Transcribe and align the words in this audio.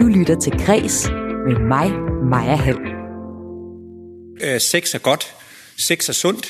Du 0.00 0.06
lytter 0.06 0.36
til 0.44 0.52
Græs 0.66 1.10
med 1.46 1.56
mig, 1.74 1.88
Maja 2.32 2.56
Hall. 2.56 2.80
Øh, 4.46 4.58
sex 4.72 4.94
er 4.94 5.02
godt. 5.10 5.24
Sex 5.88 6.08
er 6.08 6.16
sundt. 6.24 6.44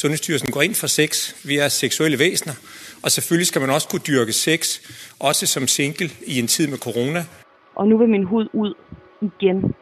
Sundhedsstyrelsen 0.00 0.50
går 0.52 0.62
ind 0.62 0.74
for 0.74 0.86
sex. 0.86 1.10
Vi 1.48 1.54
er 1.64 1.68
seksuelle 1.68 2.18
væsener. 2.18 2.54
Og 3.04 3.10
selvfølgelig 3.10 3.46
skal 3.46 3.60
man 3.60 3.70
også 3.70 3.88
kunne 3.88 4.06
dyrke 4.10 4.32
sex, 4.32 4.60
også 5.20 5.46
som 5.46 5.66
single 5.66 6.08
i 6.32 6.34
en 6.42 6.46
tid 6.46 6.66
med 6.72 6.78
corona. 6.86 7.20
Og 7.74 7.88
nu 7.88 7.98
vil 7.98 8.08
min 8.08 8.24
hud 8.24 8.46
ud 8.52 8.74
igen 9.28 9.74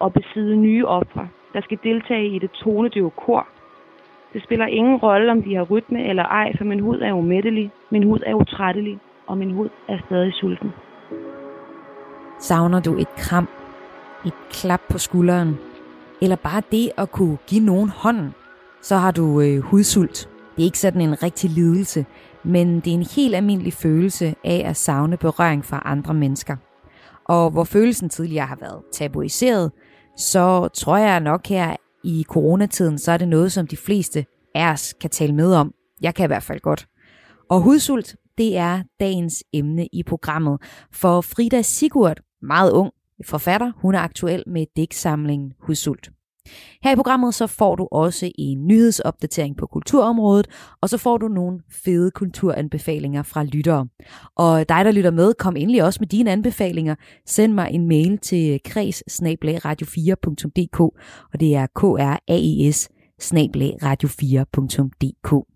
og 0.00 0.12
besidde 0.12 0.56
nye 0.56 0.86
ofre, 0.86 1.28
der 1.54 1.60
skal 1.66 1.78
deltage 1.82 2.26
i 2.36 2.38
det 2.38 2.50
tonedøve 2.50 3.10
kor. 3.24 3.48
Det 4.32 4.42
spiller 4.46 4.66
ingen 4.66 4.96
rolle, 4.96 5.32
om 5.32 5.42
de 5.42 5.54
har 5.54 5.62
rytme 5.62 6.08
eller 6.10 6.22
ej, 6.22 6.48
for 6.58 6.64
min 6.64 6.80
hud 6.80 7.00
er 7.00 7.12
umættelig, 7.12 7.70
min 7.90 8.02
hud 8.02 8.20
er 8.26 8.34
utrættelig, 8.34 8.98
og 9.26 9.38
min 9.38 9.50
hud 9.50 9.68
er 9.88 9.98
stadig 10.06 10.32
sulten. 10.34 10.70
Savner 12.40 12.80
du 12.80 12.96
et 12.96 13.14
kram, 13.16 13.48
et 14.26 14.32
klap 14.50 14.80
på 14.88 14.98
skulderen, 14.98 15.56
eller 16.22 16.36
bare 16.36 16.62
det 16.72 16.90
at 16.96 17.12
kunne 17.12 17.38
give 17.46 17.64
nogen 17.64 17.88
hånden, 17.88 18.34
så 18.82 18.96
har 18.96 19.10
du 19.10 19.40
øh, 19.40 19.58
hudsult. 19.58 20.28
Det 20.56 20.62
er 20.62 20.66
ikke 20.66 20.78
sådan 20.78 21.00
en 21.00 21.22
rigtig 21.22 21.50
lidelse, 21.50 22.06
men 22.44 22.80
det 22.80 22.90
er 22.90 22.94
en 22.94 23.06
helt 23.16 23.34
almindelig 23.34 23.72
følelse 23.72 24.34
af 24.44 24.62
at 24.66 24.76
savne 24.76 25.16
berøring 25.16 25.64
fra 25.64 25.82
andre 25.84 26.14
mennesker. 26.14 26.56
Og 27.24 27.50
hvor 27.50 27.64
følelsen 27.64 28.08
tidligere 28.08 28.46
har 28.46 28.56
været 28.60 28.82
tabuiseret, 28.92 29.72
så 30.18 30.68
tror 30.68 30.96
jeg 30.96 31.20
nok 31.20 31.46
her 31.46 31.76
i 32.04 32.24
coronatiden, 32.28 32.98
så 32.98 33.12
er 33.12 33.16
det 33.16 33.28
noget, 33.28 33.52
som 33.52 33.66
de 33.66 33.76
fleste 33.76 34.26
af 34.54 34.72
os 34.72 34.94
kan 35.00 35.10
tale 35.10 35.34
med 35.34 35.54
om. 35.54 35.72
Jeg 36.00 36.14
kan 36.14 36.24
i 36.24 36.26
hvert 36.26 36.42
fald 36.42 36.60
godt. 36.60 36.88
Og 37.48 37.60
hudsult, 37.60 38.16
det 38.38 38.56
er 38.56 38.82
dagens 39.00 39.44
emne 39.52 39.86
i 39.92 40.02
programmet. 40.02 40.58
For 40.92 41.20
Frida 41.20 41.62
Sigurd, 41.62 42.20
meget 42.42 42.70
ung 42.72 42.92
forfatter, 43.24 43.72
hun 43.76 43.94
er 43.94 43.98
aktuel 43.98 44.44
med 44.46 44.66
digtsamlingen 44.76 45.52
Husult. 45.60 46.10
Her 46.82 46.92
i 46.92 46.96
programmet 46.96 47.34
så 47.34 47.46
får 47.46 47.76
du 47.76 47.88
også 47.92 48.30
en 48.38 48.66
nyhedsopdatering 48.66 49.56
på 49.56 49.66
kulturområdet, 49.66 50.46
og 50.80 50.88
så 50.88 50.98
får 50.98 51.18
du 51.18 51.28
nogle 51.28 51.60
fede 51.70 52.10
kulturanbefalinger 52.10 53.22
fra 53.22 53.44
lyttere. 53.44 53.86
Og 54.36 54.68
dig, 54.68 54.84
der 54.84 54.90
lytter 54.90 55.10
med, 55.10 55.34
kom 55.34 55.56
endelig 55.56 55.84
også 55.84 55.98
med 56.00 56.08
dine 56.08 56.32
anbefalinger. 56.32 56.94
Send 57.26 57.52
mig 57.52 57.70
en 57.70 57.88
mail 57.88 58.18
til 58.18 58.60
kreds 58.64 59.02
4dk 59.86 60.80
og 61.32 61.40
det 61.40 61.56
er 61.56 61.66
kraes 61.74 62.88
radio 63.82 64.08
4dk 64.08 65.55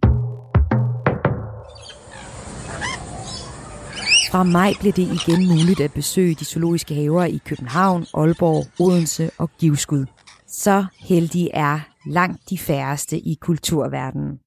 Fra 4.31 4.43
maj 4.43 4.73
blev 4.81 4.93
det 4.93 5.03
igen 5.03 5.49
muligt 5.49 5.81
at 5.81 5.93
besøge 5.93 6.35
de 6.35 6.45
zoologiske 6.45 6.95
haver 6.95 7.25
i 7.25 7.41
København, 7.45 8.07
Aalborg, 8.15 8.67
Odense 8.81 9.31
og 9.39 9.51
Givskud. 9.59 10.07
Så 10.47 10.85
heldige 10.99 11.51
er 11.55 11.81
langt 12.07 12.51
de 12.51 12.59
færreste 12.59 13.19
i 13.19 13.35
kulturverdenen. 13.41 14.39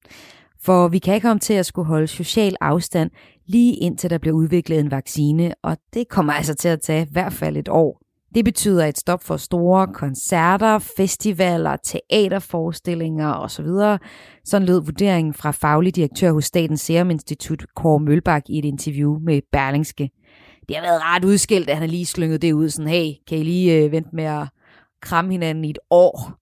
For 0.62 0.88
vi 0.88 0.98
kan 0.98 1.14
ikke 1.14 1.24
komme 1.24 1.40
til 1.40 1.54
at 1.54 1.66
skulle 1.66 1.86
holde 1.86 2.06
social 2.06 2.56
afstand 2.60 3.10
lige 3.46 3.74
indtil 3.74 4.10
der 4.10 4.18
bliver 4.18 4.36
udviklet 4.36 4.80
en 4.80 4.90
vaccine, 4.90 5.54
og 5.62 5.76
det 5.94 6.08
kommer 6.08 6.32
altså 6.32 6.54
til 6.54 6.68
at 6.68 6.80
tage 6.80 7.02
i 7.02 7.08
hvert 7.12 7.32
fald 7.32 7.56
et 7.56 7.68
år. 7.68 8.03
Det 8.34 8.44
betyder 8.44 8.86
et 8.86 8.98
stop 8.98 9.22
for 9.22 9.36
store 9.36 9.86
koncerter, 9.86 10.78
festivaler, 10.78 11.76
teaterforestillinger 11.76 13.32
osv. 13.32 13.66
Sådan 14.44 14.66
lød 14.66 14.84
vurderingen 14.84 15.34
fra 15.34 15.50
faglig 15.50 15.96
direktør 15.96 16.32
hos 16.32 16.44
Statens 16.44 16.80
Serum 16.80 17.10
Institut, 17.10 17.64
Kåre 17.76 18.00
Mølbak, 18.00 18.42
i 18.48 18.58
et 18.58 18.64
interview 18.64 19.18
med 19.18 19.40
Berlingske. 19.52 20.10
Det 20.68 20.76
har 20.76 20.82
været 20.82 21.00
ret 21.02 21.24
udskilt, 21.24 21.70
at 21.70 21.76
han 21.76 21.90
lige 21.90 22.06
slynget 22.06 22.42
det 22.42 22.52
ud, 22.52 22.68
sådan, 22.68 22.90
hey, 22.90 23.12
kan 23.28 23.38
I 23.38 23.42
lige 23.42 23.84
øh, 23.84 23.92
vente 23.92 24.10
med 24.12 24.24
at 24.24 24.48
kramme 25.02 25.30
hinanden 25.30 25.64
i 25.64 25.70
et 25.70 25.78
år? 25.90 26.32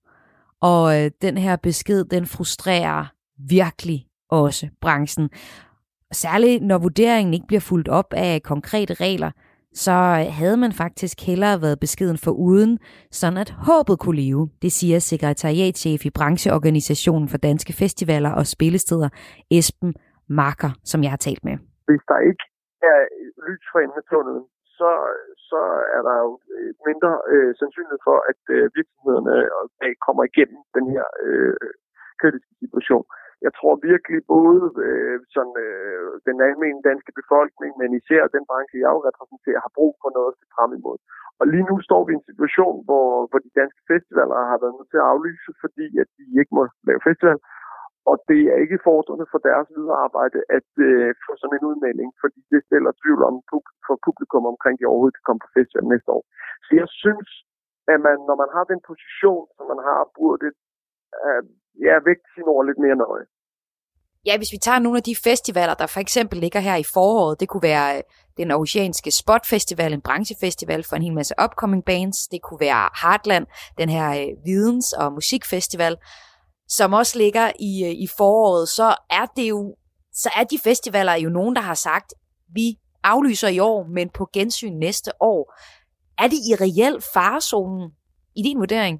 Og 0.61 1.01
øh, 1.01 1.11
den 1.21 1.37
her 1.37 1.55
besked, 1.55 2.05
den 2.05 2.25
frustrerer 2.25 3.05
virkelig 3.49 4.05
også 4.29 4.67
branchen. 4.81 5.29
Særligt 6.11 6.63
når 6.63 6.77
vurderingen 6.77 7.33
ikke 7.33 7.47
bliver 7.47 7.61
fuldt 7.61 7.87
op 7.87 8.13
af 8.13 8.43
konkrete 8.43 8.93
regler, 8.93 9.31
så 9.73 9.95
øh, 10.19 10.25
havde 10.39 10.57
man 10.63 10.73
faktisk 10.83 11.17
hellere 11.29 11.61
været 11.65 11.79
beskeden 11.79 12.17
for 12.25 12.31
uden, 12.31 12.71
sådan 13.19 13.39
at 13.43 13.51
håbet 13.67 13.95
kunne 14.03 14.19
leve. 14.25 14.43
Det 14.63 14.71
siger 14.71 14.99
sekretariatchef 14.99 16.01
i 16.05 16.15
brancheorganisationen 16.17 17.27
for 17.29 17.37
danske 17.37 17.73
festivaler 17.81 18.31
og 18.39 18.45
spillesteder, 18.55 19.09
Esben 19.57 19.91
Marker, 20.39 20.71
som 20.91 20.99
jeg 21.03 21.11
har 21.15 21.21
talt 21.27 21.43
med. 21.49 21.55
Hvis 21.89 22.03
der 22.11 22.19
ikke 22.29 22.45
er 22.91 22.99
lys 23.47 23.65
for 23.71 23.79
enden 23.79 24.01
af 24.01 24.05
tunnelen, 24.09 24.45
så, 24.77 24.91
så 25.49 25.61
er 25.97 26.01
der 26.07 26.15
jo 26.25 26.31
øh, 26.55 26.71
mindre 26.89 27.11
øh, 27.31 27.51
sandsynlighed 27.59 28.01
for, 28.07 28.17
at 28.31 28.41
øh, 28.55 28.63
virksomhederne 28.77 29.35
øh, 29.83 29.95
kommer 30.05 30.23
igennem 30.31 30.59
den 30.77 30.85
her 30.93 31.05
øh, 31.25 31.67
kritiske 32.21 32.53
situation 32.63 33.05
jeg 33.45 33.51
tror 33.57 33.73
virkelig 33.91 34.19
både 34.35 34.61
øh, 34.85 35.17
sådan, 35.35 35.57
øh, 35.67 36.07
den 36.27 36.37
almindelige 36.47 36.89
danske 36.91 37.11
befolkning, 37.19 37.71
men 37.81 37.89
især 37.99 38.21
den 38.35 38.43
branche, 38.49 38.83
jeg 38.83 38.91
jo 38.95 39.01
repræsenterer, 39.09 39.65
har 39.65 39.73
brug 39.77 39.93
for 40.01 40.09
noget 40.17 40.31
at 40.31 40.39
se 40.39 40.45
frem 40.55 40.71
imod. 40.79 40.97
Og 41.39 41.45
lige 41.53 41.67
nu 41.69 41.75
står 41.87 42.01
vi 42.03 42.11
i 42.13 42.19
en 42.19 42.29
situation, 42.31 42.75
hvor, 42.87 43.07
hvor 43.29 43.39
de 43.45 43.51
danske 43.61 43.81
festivaler 43.91 44.49
har 44.51 44.59
været 44.61 44.75
nødt 44.77 44.89
til 44.91 45.01
at 45.01 45.09
aflyse, 45.13 45.51
fordi 45.63 45.87
at 46.01 46.09
de 46.17 46.23
ikke 46.39 46.53
må 46.57 46.63
lave 46.87 47.01
festival. 47.09 47.39
Og 48.11 48.15
det 48.29 48.41
er 48.51 48.57
ikke 48.63 48.85
fordrende 48.89 49.25
for 49.31 49.39
deres 49.47 49.67
videre 49.75 49.97
arbejde 50.07 50.39
at 50.57 50.69
øh, 50.87 51.09
få 51.25 51.31
sådan 51.37 51.57
en 51.57 51.67
udmelding, 51.71 52.09
fordi 52.23 52.39
det 52.51 52.61
stiller 52.67 52.91
tvivl 53.01 53.21
om 53.29 53.35
for 53.87 53.95
publikum 54.07 54.43
omkring, 54.53 54.75
de 54.75 54.89
overhovedet 54.91 55.17
kan 55.17 55.27
komme 55.27 55.43
på 55.43 55.53
festival 55.57 55.85
næste 55.93 56.09
år. 56.17 56.23
Så 56.65 56.71
jeg 56.81 56.89
synes, 57.03 57.29
at 57.93 57.99
man, 58.07 58.17
når 58.29 58.35
man 58.43 58.49
har 58.55 58.65
den 58.73 58.81
position, 58.89 59.45
som 59.55 59.65
man 59.71 59.81
har, 59.89 60.01
burde 60.17 60.49
øh, 61.25 61.43
ja, 61.85 61.95
vægte 62.07 62.29
sine 62.35 62.49
ord 62.53 62.65
lidt 62.65 62.81
mere 62.85 63.01
nøje. 63.05 63.25
Ja, 64.25 64.37
hvis 64.37 64.51
vi 64.51 64.57
tager 64.57 64.79
nogle 64.79 64.97
af 64.97 65.03
de 65.03 65.15
festivaler, 65.15 65.73
der 65.73 65.87
for 65.87 65.99
eksempel 65.99 66.39
ligger 66.39 66.59
her 66.59 66.75
i 66.75 66.83
foråret, 66.83 67.39
det 67.39 67.49
kunne 67.49 67.63
være 67.63 67.97
øh, 67.97 68.03
den 68.37 68.51
aarhusianske 68.51 69.11
Spot 69.11 69.45
Festival, 69.45 69.93
en 69.93 70.01
branchefestival 70.01 70.83
for 70.83 70.95
en 70.95 71.01
hel 71.01 71.13
masse 71.13 71.33
upcoming 71.43 71.85
bands. 71.85 72.27
Det 72.27 72.41
kunne 72.41 72.59
være 72.59 72.89
Heartland, 73.01 73.45
den 73.77 73.89
her 73.89 74.09
øh, 74.09 74.27
videns- 74.45 74.93
og 74.93 75.13
musikfestival, 75.13 75.95
som 76.67 76.93
også 76.93 77.17
ligger 77.17 77.51
i, 77.59 77.83
øh, 77.85 77.91
i 77.91 78.07
foråret. 78.17 78.69
Så 78.69 78.95
er 79.09 79.25
det 79.35 79.49
jo, 79.49 79.75
så 80.13 80.29
er 80.35 80.43
de 80.43 80.59
festivaler 80.63 81.13
jo 81.13 81.29
nogen, 81.29 81.55
der 81.55 81.61
har 81.61 81.73
sagt, 81.73 82.13
vi 82.53 82.79
aflyser 83.03 83.47
i 83.47 83.59
år, 83.59 83.87
men 83.93 84.09
på 84.09 84.29
gensyn 84.33 84.73
næste 84.73 85.11
år. 85.19 85.53
Er 86.17 86.27
det 86.27 86.37
i 86.49 86.55
reel 86.55 87.01
farezonen 87.13 87.91
i 88.35 88.41
din 88.43 88.59
vurdering? 88.59 88.99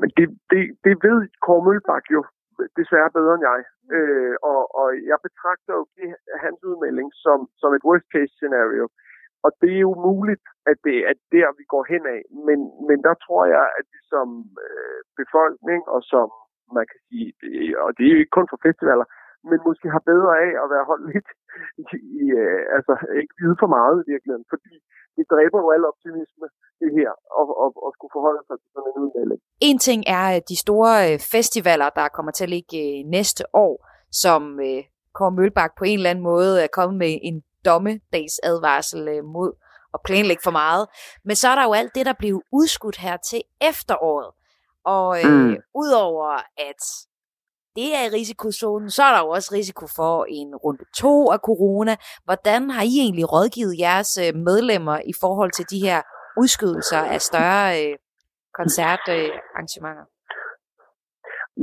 Men 0.00 0.08
det, 0.16 0.26
det, 0.50 0.62
det 0.84 0.94
ved 1.06 1.18
Kåre 1.44 1.64
Mølbak 1.66 2.04
jo 2.16 2.20
desværre 2.80 3.10
bedre 3.18 3.34
end 3.34 3.44
jeg. 3.50 3.60
Øh, 3.96 4.34
og, 4.52 4.62
og 4.80 4.88
jeg 5.10 5.18
betragter 5.26 5.72
jo 5.80 5.84
det, 5.98 6.08
hans 6.44 6.60
udmelding 6.70 7.08
som, 7.24 7.38
som 7.60 7.70
et 7.76 7.86
worst 7.88 8.08
case 8.14 8.34
scenario. 8.38 8.84
Og 9.44 9.50
det 9.60 9.70
er 9.76 9.84
jo 9.88 9.94
muligt, 10.08 10.46
at 10.70 10.76
det 10.86 10.98
er 11.10 11.14
der, 11.34 11.48
vi 11.58 11.64
går 11.72 11.84
hen 11.92 12.04
af. 12.16 12.22
Men, 12.46 12.58
men 12.88 12.98
der 13.06 13.14
tror 13.24 13.42
jeg, 13.56 13.64
at 13.78 13.86
vi 13.92 14.00
som 14.12 14.28
øh, 14.66 14.98
befolkning 15.20 15.80
og 15.94 16.00
som, 16.12 16.26
man 16.78 16.86
kan 16.90 17.00
sige, 17.08 17.28
og 17.82 17.90
det 17.96 18.04
er 18.04 18.12
jo 18.14 18.22
ikke 18.22 18.36
kun 18.38 18.50
for 18.50 18.60
festivaler, 18.66 19.06
men 19.50 19.58
måske 19.68 19.86
har 19.96 20.02
bedre 20.12 20.32
af 20.44 20.52
at 20.62 20.66
være 20.74 20.88
holdt 20.90 21.06
lidt 21.12 21.28
i, 22.20 22.24
øh, 22.40 22.62
altså 22.76 22.94
ikke 23.20 23.34
vide 23.40 23.56
for 23.62 23.70
meget 23.76 23.96
i 24.02 24.08
virkeligheden, 24.12 24.46
fordi 24.52 24.74
det 25.16 25.24
dræber 25.32 25.58
jo 25.64 25.68
al 25.76 25.84
optimisme, 25.92 26.46
det 26.82 26.90
her, 26.98 27.10
og, 27.38 27.46
og, 27.62 27.70
og 27.84 27.90
skulle 27.96 28.14
forholde 28.16 28.42
sig 28.48 28.56
til 28.60 28.70
sådan 28.74 28.90
en 28.90 29.00
udmelding. 29.02 29.40
En 29.70 29.78
ting 29.78 30.00
er 30.18 30.40
de 30.50 30.56
store 30.64 30.92
øh, 31.06 31.18
festivaler, 31.34 31.88
der 31.98 32.14
kommer 32.16 32.32
til 32.32 32.44
at 32.44 32.54
ligge 32.56 32.76
øh, 32.86 32.98
næste 33.16 33.42
år, 33.64 33.74
som 34.22 34.60
øh, 34.68 34.82
Kåre 35.14 35.30
Mølbak 35.38 35.72
på 35.78 35.84
en 35.84 35.98
eller 35.98 36.10
anden 36.10 36.28
måde 36.32 36.52
er 36.64 36.70
kommet 36.78 36.98
med 36.98 37.12
en 37.22 37.42
dommedagsadvarsel 37.64 39.08
øh, 39.08 39.24
mod 39.24 39.52
at 39.94 40.00
planlægge 40.04 40.42
for 40.44 40.50
meget. 40.50 40.84
Men 41.24 41.36
så 41.36 41.48
er 41.48 41.54
der 41.54 41.64
jo 41.64 41.72
alt 41.72 41.94
det, 41.94 42.06
der 42.06 42.12
bliver 42.18 42.40
udskudt 42.52 42.96
her 42.96 43.16
til 43.16 43.42
efteråret. 43.60 44.30
Og 44.84 45.24
øh, 45.24 45.32
mm. 45.32 45.56
udover 45.74 46.28
at 46.70 46.82
det 47.78 47.88
er 47.98 48.04
i 48.06 48.14
risikozonen, 48.18 48.88
så 48.96 49.00
er 49.08 49.12
der 49.14 49.20
jo 49.24 49.30
også 49.36 49.50
risiko 49.58 49.84
for 49.98 50.14
en 50.38 50.50
runde 50.64 50.84
to 51.02 51.14
af 51.34 51.40
corona. 51.48 51.94
Hvordan 52.26 52.62
har 52.74 52.84
I 52.92 52.94
egentlig 53.04 53.26
rådgivet 53.34 53.80
jeres 53.86 54.12
øh, 54.24 54.30
medlemmer 54.48 54.96
i 55.12 55.14
forhold 55.22 55.52
til 55.58 55.66
de 55.72 55.80
her 55.86 55.98
udskydelser 56.42 57.02
af 57.14 57.20
større 57.30 57.66
øh, 57.80 57.94
koncertarrangementer? 58.58 60.06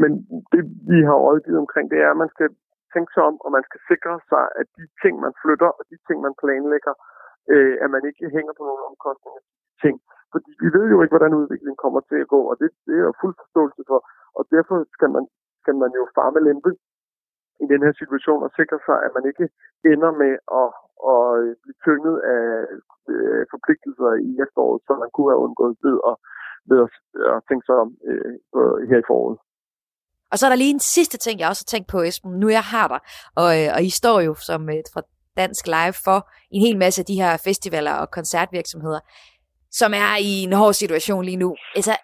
Men 0.02 0.12
det, 0.52 0.62
vi 0.92 1.00
har 1.08 1.18
rådgivet 1.26 1.60
omkring, 1.66 1.86
det 1.94 2.00
er, 2.06 2.10
at 2.14 2.22
man 2.24 2.32
skal 2.36 2.50
tænke 2.94 3.12
sig 3.16 3.24
om, 3.30 3.36
og 3.46 3.50
man 3.58 3.64
skal 3.68 3.80
sikre 3.90 4.14
sig, 4.32 4.44
at 4.60 4.68
de 4.78 4.84
ting, 5.04 5.14
man 5.26 5.34
flytter, 5.42 5.70
og 5.78 5.84
de 5.92 5.98
ting, 6.08 6.18
man 6.28 6.36
planlægger, 6.42 6.94
øh, 7.54 7.76
at 7.84 7.90
man 7.96 8.04
ikke 8.10 8.26
hænger 8.36 8.54
på 8.56 8.64
nogle 8.70 8.84
omkostninger 8.90 9.42
ting. 9.84 9.96
Fordi 10.34 10.52
vi 10.64 10.70
ved 10.76 10.86
jo 10.94 10.98
ikke, 11.02 11.16
hvordan 11.16 11.40
udviklingen 11.40 11.84
kommer 11.86 12.02
til 12.10 12.18
at 12.24 12.32
gå, 12.36 12.42
og 12.52 12.56
det, 12.62 12.70
det 12.88 12.96
er 13.00 13.06
jo 13.10 13.14
fuld 13.22 13.36
forståelse 13.42 13.82
for. 13.90 14.00
Og 14.38 14.44
derfor 14.54 14.76
skal 14.98 15.10
man 15.18 15.26
skal 15.66 15.76
man 15.84 15.92
jo 16.00 16.04
farme 16.16 16.42
lempe 16.48 16.72
i 17.64 17.66
den 17.74 17.82
her 17.86 17.94
situation 18.02 18.42
og 18.48 18.52
sikre 18.60 18.80
sig, 18.88 18.98
at 19.06 19.12
man 19.18 19.26
ikke 19.32 19.46
ender 19.92 20.12
med 20.24 20.34
at 20.62 20.70
at 21.14 21.24
blive 21.62 21.78
tynget 21.86 22.18
af 22.36 22.46
øh, 23.14 23.42
forpligtelser 23.54 24.12
i 24.28 24.30
efteråret, 24.44 24.82
som 24.88 24.96
man 25.04 25.12
kunne 25.14 25.32
have 25.32 25.44
undgået 25.46 25.76
ved 25.86 25.98
at, 26.10 26.16
ved 26.70 26.78
at, 26.86 26.90
at 27.34 27.40
tænke 27.50 27.66
sig 27.66 27.76
om 27.84 27.90
øh, 28.10 28.34
her 28.90 29.00
i 29.04 29.08
foråret. 29.10 29.38
Og 30.32 30.38
så 30.38 30.46
er 30.46 30.50
der 30.52 30.64
lige 30.64 30.74
en 30.74 30.88
sidste 30.96 31.18
ting, 31.18 31.40
jeg 31.40 31.50
også 31.50 31.64
har 31.64 31.74
tænkt 31.74 31.90
på, 31.92 32.02
Esben. 32.02 32.32
Nu 32.32 32.48
jeg 32.50 32.66
har 32.74 32.88
dig, 32.88 33.00
og, 33.42 33.50
øh, 33.60 33.70
og 33.76 33.84
I 33.84 33.90
står 33.90 34.20
jo 34.28 34.34
som 34.50 34.70
øh, 34.70 34.76
et, 34.76 34.90
fra 34.94 35.02
Dansk 35.38 35.68
Live 35.68 35.98
for 36.06 36.20
en 36.52 36.62
hel 36.62 36.78
masse 36.78 37.02
af 37.02 37.06
de 37.06 37.22
her 37.22 37.38
festivaler 37.38 37.94
og 37.94 38.12
koncertvirksomheder, 38.12 39.00
som 39.72 39.94
er 39.94 40.12
i 40.22 40.34
en 40.48 40.54
hård 40.54 40.74
situation 40.74 41.26
lige 41.26 41.38
nu. 41.38 41.56
Altså, 41.76 41.96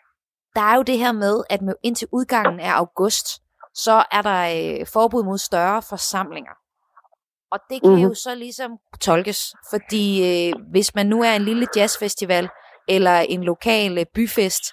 der 0.55 0.61
er 0.61 0.75
jo 0.75 0.81
det 0.81 0.97
her 0.97 1.11
med, 1.11 1.43
at 1.49 1.61
med, 1.61 1.75
indtil 1.83 2.07
udgangen 2.11 2.59
af 2.59 2.71
august, 2.71 3.27
så 3.73 4.05
er 4.11 4.21
der 4.21 4.41
øh, 4.79 4.87
forbud 4.93 5.23
mod 5.23 5.37
større 5.37 5.81
forsamlinger. 5.81 6.51
Og 7.51 7.59
det 7.69 7.81
kan 7.81 7.89
mm-hmm. 7.89 8.07
jo 8.07 8.13
så 8.13 8.35
ligesom 8.35 8.71
tolkes, 9.01 9.55
fordi 9.69 10.05
øh, 10.29 10.53
hvis 10.71 10.95
man 10.95 11.05
nu 11.05 11.23
er 11.23 11.33
en 11.35 11.41
lille 11.41 11.67
jazzfestival, 11.75 12.49
eller 12.87 13.17
en 13.19 13.43
lokal 13.43 13.97
øh, 13.97 14.05
byfest, 14.15 14.63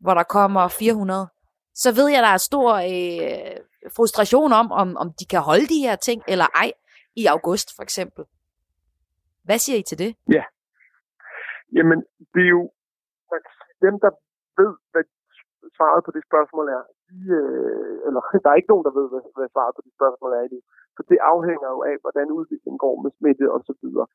hvor 0.00 0.14
der 0.14 0.22
kommer 0.22 0.68
400, 0.68 1.28
så 1.74 1.92
ved 1.92 2.08
jeg, 2.08 2.22
der 2.22 2.28
er 2.28 2.36
stor 2.36 2.74
øh, 2.74 3.56
frustration 3.96 4.52
om, 4.52 4.72
om, 4.72 4.96
om 4.96 5.12
de 5.20 5.24
kan 5.26 5.40
holde 5.40 5.66
de 5.66 5.80
her 5.80 5.96
ting, 5.96 6.22
eller 6.28 6.46
ej, 6.54 6.72
i 7.16 7.26
august 7.26 7.68
for 7.76 7.82
eksempel. 7.82 8.24
Hvad 9.44 9.58
siger 9.58 9.78
I 9.78 9.82
til 9.82 9.98
det? 9.98 10.16
Ja. 10.36 10.44
Jamen, 11.76 11.98
det 12.34 12.42
er 12.46 12.52
jo 12.58 12.70
dem, 13.86 13.94
der 14.04 14.10
ved, 14.60 14.72
hvad 14.90 15.04
svaret 15.78 16.02
på 16.04 16.10
det 16.16 16.22
spørgsmål 16.28 16.66
er, 16.76 16.82
de, 17.08 17.18
øh, 17.40 17.96
eller 18.06 18.22
der 18.42 18.48
er 18.50 18.58
ikke 18.60 18.72
nogen, 18.72 18.86
der 18.88 18.94
ved, 18.98 19.06
hvad, 19.12 19.22
hvad 19.36 19.48
svaret 19.54 19.74
på 19.76 19.82
det 19.86 19.92
spørgsmål 19.98 20.30
er 20.32 20.42
endnu. 20.42 20.60
For 20.96 21.02
det 21.10 21.18
afhænger 21.32 21.68
jo 21.74 21.80
af, 21.90 21.96
hvordan 22.02 22.34
udviklingen 22.38 22.80
går 22.84 22.94
med 23.02 23.10
smitte 23.18 23.46
og 23.54 23.60
så 23.68 23.72
videre. 23.82 24.06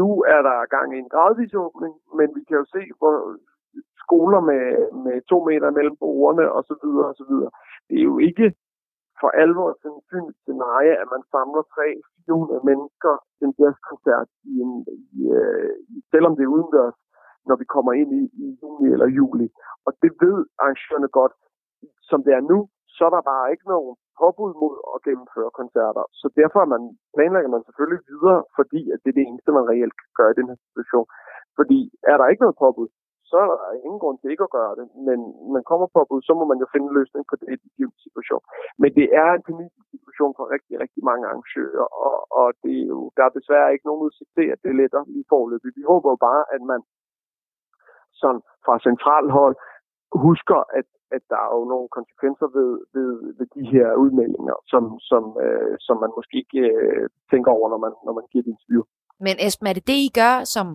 Nu 0.00 0.08
er 0.34 0.40
der 0.48 0.72
gang 0.74 0.88
i 0.92 0.98
en 1.04 1.12
gradvis 1.14 1.54
åbning, 1.64 1.94
men 2.18 2.28
vi 2.36 2.42
kan 2.48 2.56
jo 2.60 2.66
se, 2.76 2.82
hvor 2.98 3.14
skoler 4.04 4.40
med, 4.50 4.64
med 5.04 5.16
to 5.32 5.38
meter 5.48 5.70
mellem 5.78 5.96
bordene 6.02 6.46
og 6.56 6.62
så 6.70 6.74
videre 6.82 7.08
og 7.12 7.16
så 7.20 7.24
videre. 7.30 7.50
Det 7.88 7.96
er 7.98 8.06
jo 8.12 8.18
ikke 8.28 8.46
for 9.20 9.30
alvor 9.42 9.70
sandsynligt 9.82 10.38
scenarie, 10.42 10.94
at 11.02 11.08
man 11.14 11.22
samler 11.32 11.62
300-400 11.62 12.68
mennesker 12.68 13.12
til 13.36 13.44
en 13.48 13.54
jazzkoncert, 13.60 14.28
i 14.52 14.54
en, 14.64 14.72
i, 15.18 15.20
øh, 15.38 15.70
selvom 16.12 16.32
det 16.36 16.44
er 16.44 16.54
udendørs, 16.56 16.98
når 17.48 17.56
vi 17.62 17.66
kommer 17.74 17.92
ind 18.00 18.10
i, 18.20 18.22
i 18.44 18.46
juni 18.62 18.88
eller 18.94 19.08
juli. 19.18 19.48
Og 19.86 19.92
det 20.02 20.12
ved 20.22 20.36
arrangørerne 20.62 21.10
godt. 21.20 21.34
Som 22.10 22.18
det 22.24 22.32
er 22.38 22.44
nu, 22.52 22.58
så 22.96 23.02
er 23.08 23.12
der 23.16 23.30
bare 23.32 23.50
ikke 23.52 23.66
nogen 23.74 23.94
påbud 24.20 24.52
mod 24.62 24.74
at 24.94 25.02
gennemføre 25.06 25.50
koncerter. 25.60 26.04
Så 26.20 26.26
derfor 26.40 26.60
man, 26.74 26.82
planlægger 27.16 27.50
man 27.54 27.62
selvfølgelig 27.66 28.02
videre, 28.12 28.40
fordi 28.58 28.80
at 28.92 28.98
det 29.02 29.10
er 29.10 29.18
det 29.18 29.26
eneste, 29.28 29.56
man 29.58 29.68
reelt 29.72 29.96
kan 30.00 30.10
gøre 30.18 30.32
i 30.32 30.38
den 30.40 30.50
her 30.50 30.58
situation. 30.68 31.06
Fordi 31.58 31.78
er 32.12 32.16
der 32.18 32.26
ikke 32.30 32.44
noget 32.44 32.62
påbud, 32.64 32.88
så 33.30 33.36
er 33.42 33.46
der 33.52 33.58
ingen 33.86 34.00
grund 34.02 34.16
til 34.18 34.30
ikke 34.30 34.46
at 34.48 34.56
gøre 34.58 34.74
det. 34.78 34.86
Men 35.08 35.18
man 35.54 35.62
kommer 35.68 35.86
på 35.86 35.94
påbud, 35.98 36.20
så 36.28 36.32
må 36.38 36.44
man 36.50 36.60
jo 36.62 36.66
finde 36.72 36.86
en 36.88 36.98
løsning 36.98 37.24
på 37.30 37.34
det 37.40 37.48
i 37.54 37.82
den 37.82 37.92
situation. 38.06 38.42
Men 38.82 38.90
det 38.98 39.06
er 39.22 39.28
en 39.32 39.46
panisk 39.48 39.76
situation 39.94 40.32
for 40.38 40.44
rigtig, 40.54 40.74
rigtig 40.84 41.02
mange 41.10 41.24
arrangører, 41.28 41.86
og, 42.06 42.16
og 42.40 42.48
det 42.62 42.74
er 42.82 42.86
jo, 42.94 43.00
der 43.16 43.22
er 43.24 43.36
desværre 43.38 43.72
ikke 43.72 43.88
nogen 43.88 44.04
udsigt 44.06 44.30
til, 44.36 44.46
at 44.54 44.60
det 44.64 44.74
letter 44.80 45.02
i 45.18 45.20
forløbet. 45.32 45.76
Vi 45.78 45.84
håber 45.92 46.08
jo 46.14 46.18
bare, 46.28 46.42
at 46.54 46.62
man 46.72 46.80
sådan 48.22 48.42
fra 48.64 48.74
centralhold 48.88 49.54
husker, 50.28 50.58
at, 50.78 50.88
at 51.16 51.22
der 51.30 51.38
er 51.46 51.50
jo 51.58 51.64
nogle 51.72 51.88
konsekvenser 51.98 52.48
ved, 52.56 52.70
ved, 52.94 53.12
ved 53.38 53.46
de 53.56 53.64
her 53.74 53.86
udmeldinger, 54.02 54.56
som, 54.72 54.82
som, 55.10 55.22
øh, 55.44 55.74
som 55.86 55.96
man 56.02 56.10
måske 56.18 56.34
ikke 56.42 56.62
øh, 56.74 57.04
tænker 57.30 57.50
over, 57.56 57.66
når 57.72 57.80
man, 57.84 57.92
når 58.06 58.12
man 58.18 58.26
giver 58.30 58.42
et 58.44 58.52
interview. 58.54 58.82
Men 59.26 59.34
Esben, 59.46 59.66
er 59.66 59.74
det 59.78 59.86
det, 59.86 59.98
I 60.08 60.10
gør 60.20 60.34
som 60.54 60.66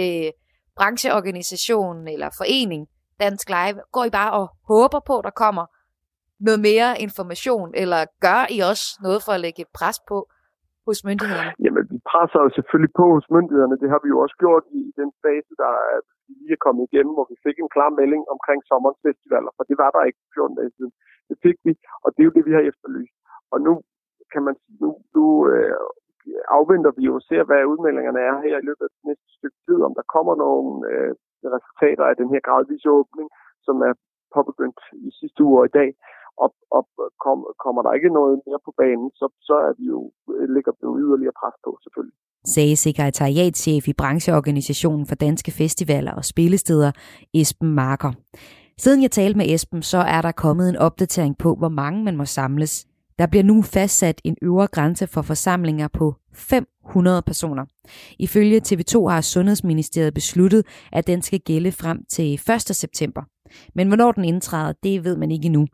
øh, 0.00 0.30
brancheorganisation 0.78 1.96
eller 2.14 2.28
forening, 2.40 2.82
Dansk 3.20 3.46
Live? 3.56 3.78
Går 3.94 4.04
I 4.04 4.10
bare 4.20 4.32
og 4.40 4.46
håber 4.72 5.00
på, 5.08 5.14
at 5.18 5.24
der 5.24 5.40
kommer 5.44 5.66
noget 6.40 6.60
mere 6.60 7.00
information, 7.06 7.68
eller 7.74 8.00
gør 8.20 8.40
I 8.56 8.58
også 8.70 8.86
noget 9.02 9.22
for 9.24 9.32
at 9.32 9.40
lægge 9.40 9.60
et 9.62 9.72
pres 9.78 9.98
på 10.08 10.28
hos 10.88 10.98
myndighederne? 11.08 11.52
Jamen, 11.64 11.84
vi 11.92 11.98
presser 12.10 12.38
jo 12.44 12.50
selvfølgelig 12.56 12.92
på 13.00 13.06
hos 13.16 13.26
myndighederne. 13.34 13.80
Det 13.82 13.88
har 13.92 14.00
vi 14.04 14.08
jo 14.14 14.18
også 14.24 14.36
gjort 14.42 14.64
i 14.80 14.82
den 15.00 15.10
fase, 15.24 15.52
der 15.62 15.72
er 15.92 15.98
vi 16.26 16.32
lige 16.40 16.56
er 16.58 16.64
kommet 16.66 16.82
igennem, 16.88 17.12
hvor 17.16 17.26
vi 17.32 17.36
fik 17.46 17.56
en 17.58 17.74
klar 17.74 17.90
melding 18.00 18.22
omkring 18.34 18.60
sommerens 18.70 19.00
festivaler, 19.06 19.50
for 19.56 19.64
det 19.70 19.76
var 19.82 19.90
der 19.90 20.08
ikke 20.08 20.22
14 20.34 20.58
dage 20.58 20.72
siden. 20.76 20.92
Det 21.30 21.36
fik 21.44 21.56
vi, 21.66 21.72
og 22.04 22.08
det 22.12 22.20
er 22.20 22.28
jo 22.28 22.36
det, 22.36 22.44
vi 22.48 22.56
har 22.56 22.64
efterlyst. 22.70 23.16
Og 23.52 23.58
nu 23.66 23.72
kan 24.32 24.42
man 24.46 24.54
sige, 24.62 24.76
nu, 24.84 24.90
nu 25.16 25.24
øh, 25.50 25.76
afventer 26.58 26.92
vi 26.98 27.02
jo 27.08 27.14
og 27.18 27.24
ser, 27.28 27.42
hvad 27.48 27.70
udmeldingerne 27.72 28.20
er 28.30 28.36
her 28.46 28.56
i 28.58 28.66
løbet 28.68 28.84
af 28.86 28.92
det 28.94 29.02
næste 29.08 29.28
stykke 29.36 29.58
tid, 29.66 29.78
om 29.86 29.92
der 29.98 30.12
kommer 30.14 30.34
nogle 30.46 30.70
øh, 30.92 31.12
resultater 31.56 32.04
af 32.10 32.16
den 32.20 32.28
her 32.32 32.40
gradvise 32.48 32.88
åbning, 32.98 33.28
som 33.66 33.76
er 33.88 33.92
påbegyndt 34.34 34.80
i 35.06 35.08
sidste 35.20 35.40
uge 35.46 35.56
og 35.60 35.66
i 35.66 35.76
dag. 35.78 35.90
Og, 36.42 36.48
og 36.76 36.82
kom, 37.24 37.38
kommer 37.64 37.82
der 37.82 37.92
ikke 37.98 38.10
noget 38.18 38.34
mere 38.46 38.60
på 38.66 38.72
banen, 38.80 39.08
så, 39.20 39.26
så 39.48 39.54
er 39.66 39.72
vi 39.78 39.84
jo, 39.94 40.00
øh, 40.34 40.48
ligger 40.54 40.72
vi 40.76 40.82
jo 40.88 40.92
yderligere 41.02 41.38
pres 41.40 41.56
på 41.64 41.70
selvfølgelig 41.84 42.18
sagde 42.46 42.76
sekretariatschef 42.76 43.88
i 43.88 43.92
brancheorganisationen 43.92 45.06
for 45.06 45.14
danske 45.14 45.50
festivaler 45.50 46.12
og 46.12 46.24
spillesteder, 46.24 46.92
Esben 47.34 47.74
Marker. 47.74 48.12
Siden 48.78 49.02
jeg 49.02 49.10
talte 49.10 49.38
med 49.38 49.46
Esben, 49.54 49.82
så 49.82 49.98
er 49.98 50.22
der 50.22 50.32
kommet 50.32 50.68
en 50.68 50.76
opdatering 50.76 51.38
på, 51.38 51.54
hvor 51.54 51.68
mange 51.68 52.04
man 52.04 52.16
må 52.16 52.24
samles. 52.24 52.86
Der 53.18 53.26
bliver 53.26 53.42
nu 53.42 53.62
fastsat 53.62 54.20
en 54.24 54.36
øvre 54.42 54.66
grænse 54.66 55.06
for 55.06 55.22
forsamlinger 55.22 55.88
på 55.88 56.14
500 56.34 57.22
personer. 57.22 57.64
Ifølge 58.18 58.60
TV2 58.68 59.06
har 59.08 59.20
Sundhedsministeriet 59.20 60.14
besluttet, 60.14 60.66
at 60.92 61.06
den 61.06 61.22
skal 61.22 61.40
gælde 61.40 61.72
frem 61.72 62.04
til 62.08 62.34
1. 62.34 62.40
september. 62.60 63.22
Men 63.74 63.88
hvornår 63.88 64.12
den 64.12 64.24
indtræder, 64.24 64.72
det 64.82 65.04
ved 65.04 65.16
man 65.16 65.30
ikke 65.30 65.46
endnu 65.46 65.66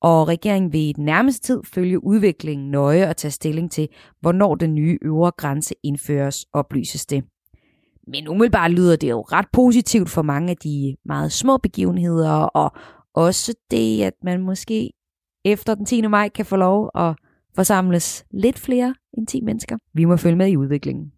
og 0.00 0.28
regeringen 0.28 0.72
vil 0.72 0.80
i 0.80 0.92
den 0.92 1.04
nærmeste 1.04 1.46
tid 1.46 1.60
følge 1.74 2.04
udviklingen 2.04 2.70
nøje 2.70 3.08
og 3.08 3.16
tage 3.16 3.30
stilling 3.30 3.70
til, 3.70 3.88
hvornår 4.20 4.54
den 4.54 4.74
nye 4.74 4.98
øvre 5.02 5.32
grænse 5.36 5.74
indføres, 5.82 6.46
oplyses 6.52 7.06
det. 7.06 7.24
Men 8.06 8.28
umiddelbart 8.28 8.70
lyder 8.70 8.96
det 8.96 9.10
jo 9.10 9.20
ret 9.20 9.46
positivt 9.52 10.10
for 10.10 10.22
mange 10.22 10.50
af 10.50 10.56
de 10.56 10.96
meget 11.04 11.32
små 11.32 11.56
begivenheder, 11.56 12.32
og 12.32 12.72
også 13.14 13.54
det, 13.70 14.02
at 14.02 14.14
man 14.24 14.42
måske 14.42 14.90
efter 15.44 15.74
den 15.74 15.86
10. 15.86 16.06
maj 16.06 16.28
kan 16.28 16.46
få 16.46 16.56
lov 16.56 16.90
at 16.94 17.14
forsamles 17.54 18.24
lidt 18.30 18.58
flere 18.58 18.94
end 19.18 19.26
10 19.26 19.40
mennesker. 19.40 19.76
Vi 19.94 20.04
må 20.04 20.16
følge 20.16 20.36
med 20.36 20.48
i 20.48 20.56
udviklingen. 20.56 21.12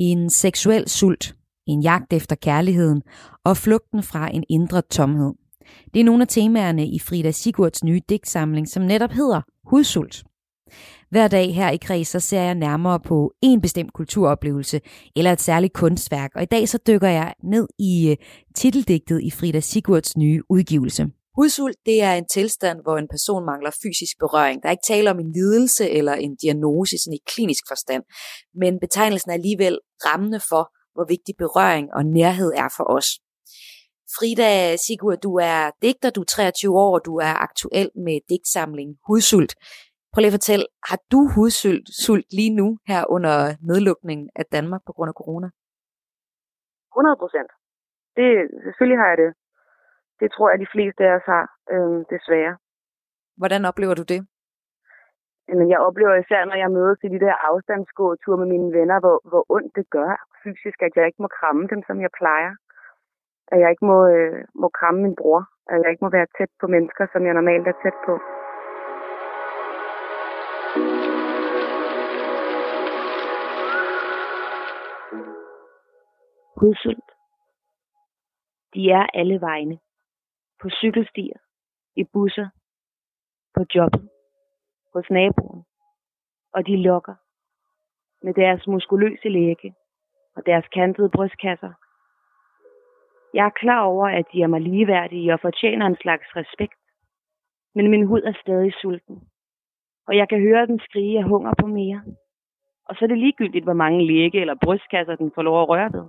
En 0.00 0.30
seksuel 0.30 0.88
sult, 0.88 1.34
en 1.66 1.82
jagt 1.82 2.12
efter 2.12 2.36
kærligheden 2.36 3.02
og 3.44 3.56
flugten 3.56 4.02
fra 4.02 4.34
en 4.34 4.44
indre 4.48 4.82
tomhed. 4.82 5.32
Det 5.94 6.00
er 6.00 6.04
nogle 6.04 6.22
af 6.22 6.28
temaerne 6.28 6.86
i 6.86 6.98
Frida 6.98 7.30
Sigurds 7.30 7.84
nye 7.84 8.00
digtsamling, 8.08 8.68
som 8.68 8.82
netop 8.82 9.12
hedder 9.12 9.40
Hudsult. 9.64 10.24
Hver 11.10 11.28
dag 11.28 11.54
her 11.54 11.70
i 11.70 11.76
Kreds, 11.76 12.08
så 12.08 12.20
ser 12.20 12.40
jeg 12.40 12.54
nærmere 12.54 13.00
på 13.00 13.32
en 13.42 13.60
bestemt 13.60 13.92
kulturoplevelse 13.92 14.80
eller 15.16 15.32
et 15.32 15.40
særligt 15.40 15.72
kunstværk, 15.72 16.30
og 16.34 16.42
i 16.42 16.46
dag 16.46 16.68
så 16.68 16.78
dykker 16.86 17.08
jeg 17.08 17.34
ned 17.42 17.68
i 17.78 18.10
øh, 18.10 18.16
titeldigtet 18.54 19.22
i 19.22 19.30
Frida 19.30 19.60
Sigurds 19.60 20.16
nye 20.16 20.42
udgivelse. 20.48 21.10
Hudsult, 21.36 21.76
det 21.86 22.02
er 22.02 22.14
en 22.14 22.26
tilstand, 22.26 22.78
hvor 22.82 22.96
en 22.98 23.08
person 23.08 23.44
mangler 23.44 23.70
fysisk 23.82 24.14
berøring. 24.18 24.62
Der 24.62 24.68
er 24.68 24.76
ikke 24.76 24.90
tale 24.92 25.10
om 25.10 25.18
en 25.20 25.32
lidelse 25.32 25.90
eller 25.90 26.12
en 26.12 26.36
diagnose 26.36 26.96
sådan 26.98 27.18
i 27.20 27.22
klinisk 27.32 27.64
forstand, 27.68 28.02
men 28.54 28.80
betegnelsen 28.80 29.30
er 29.30 29.34
alligevel 29.34 29.78
rammende 30.06 30.40
for, 30.50 30.62
hvor 30.94 31.06
vigtig 31.14 31.34
berøring 31.38 31.86
og 31.96 32.02
nærhed 32.06 32.52
er 32.62 32.68
for 32.76 32.86
os. 32.96 33.08
Frida 34.16 34.76
Sigurd, 34.76 35.18
du 35.26 35.32
er 35.36 35.70
digter, 35.82 36.10
du 36.10 36.20
er 36.20 36.24
23 36.24 36.78
år, 36.84 36.94
og 36.98 37.04
du 37.04 37.14
er 37.16 37.34
aktuel 37.48 37.90
med 38.06 38.16
digtsamlingen 38.28 38.96
Hudsult. 39.06 39.52
Prøv 40.12 40.20
lige 40.20 40.32
at 40.34 40.38
fortælle, 40.40 40.66
har 40.88 40.98
du 41.12 41.20
hudsult 41.34 41.88
sult 42.04 42.28
lige 42.38 42.54
nu 42.60 42.68
her 42.90 43.02
under 43.16 43.34
nedlukningen 43.68 44.26
af 44.40 44.44
Danmark 44.56 44.82
på 44.86 44.92
grund 44.96 45.08
af 45.12 45.16
corona? 45.20 45.48
100 46.92 47.16
procent. 47.22 47.50
Det, 48.18 48.28
selvfølgelig 48.64 48.98
har 49.02 49.08
jeg 49.12 49.18
det. 49.24 49.30
Det 50.20 50.28
tror 50.32 50.50
jeg, 50.50 50.58
de 50.64 50.72
fleste 50.74 51.00
af 51.08 51.12
os 51.18 51.26
har, 51.26 51.44
øh, 51.74 51.98
desværre. 52.14 52.56
Hvordan 53.40 53.64
oplever 53.64 53.94
du 53.94 54.02
det? 54.12 54.20
Men 55.48 55.70
jeg 55.70 55.80
oplever 55.88 56.14
især, 56.14 56.44
når 56.44 56.58
jeg 56.62 56.70
mødes 56.70 56.98
i 57.02 57.08
de 57.08 57.20
der 57.20 57.34
afstandsgåture 57.50 58.38
med 58.38 58.46
mine 58.46 58.72
venner, 58.78 59.00
hvor, 59.00 59.16
hvor 59.30 59.44
ondt 59.48 59.76
det 59.76 59.90
gør 59.90 60.10
fysisk, 60.42 60.82
at 60.82 60.92
jeg 60.96 61.06
ikke 61.06 61.22
må 61.22 61.28
kramme 61.38 61.68
dem, 61.72 61.82
som 61.86 62.00
jeg 62.00 62.10
plejer. 62.20 62.52
At 63.52 63.60
jeg 63.60 63.70
ikke 63.70 63.84
må, 63.84 64.08
øh, 64.08 64.44
må 64.54 64.68
kramme 64.68 65.02
min 65.02 65.16
bror. 65.16 65.40
At 65.70 65.80
jeg 65.82 65.90
ikke 65.90 66.04
må 66.04 66.10
være 66.10 66.26
tæt 66.38 66.52
på 66.60 66.66
mennesker, 66.66 67.06
som 67.12 67.26
jeg 67.26 67.34
normalt 67.34 67.68
er 67.68 67.76
tæt 67.82 67.98
på. 68.06 68.14
Hudsult. 76.60 77.08
De 78.74 78.90
er 78.90 79.06
alle 79.14 79.40
vegne 79.40 79.78
på 80.62 80.68
cykelstier, 80.70 81.38
i 81.96 82.04
busser, 82.04 82.48
på 83.54 83.64
jobbet, 83.74 84.08
hos 84.94 85.10
naboen, 85.10 85.64
og 86.54 86.66
de 86.66 86.76
lokker 86.76 87.14
med 88.22 88.34
deres 88.34 88.66
muskuløse 88.66 89.28
læge 89.28 89.74
og 90.36 90.46
deres 90.46 90.66
kantede 90.68 91.10
brystkasser. 91.10 91.72
Jeg 93.34 93.46
er 93.46 93.58
klar 93.62 93.82
over, 93.82 94.08
at 94.08 94.24
de 94.32 94.42
er 94.42 94.46
mig 94.46 94.60
ligeværdige 94.60 95.32
og 95.32 95.40
fortjener 95.40 95.86
en 95.86 95.96
slags 95.96 96.36
respekt, 96.36 96.80
men 97.74 97.90
min 97.90 98.06
hud 98.06 98.22
er 98.22 98.32
stadig 98.42 98.72
sulten, 98.74 99.28
og 100.06 100.16
jeg 100.16 100.28
kan 100.28 100.40
høre 100.40 100.66
den 100.66 100.80
skrige 100.80 101.18
af 101.18 101.24
hunger 101.24 101.52
på 101.60 101.66
mere. 101.66 102.02
Og 102.84 102.96
så 102.96 103.04
er 103.04 103.06
det 103.06 103.18
ligegyldigt, 103.18 103.64
hvor 103.64 103.72
mange 103.72 104.06
læge 104.06 104.40
eller 104.40 104.54
brystkasser 104.64 105.16
den 105.16 105.32
får 105.34 105.42
lov 105.42 105.62
at 105.62 105.68
røre 105.68 105.92
ved. 105.92 106.08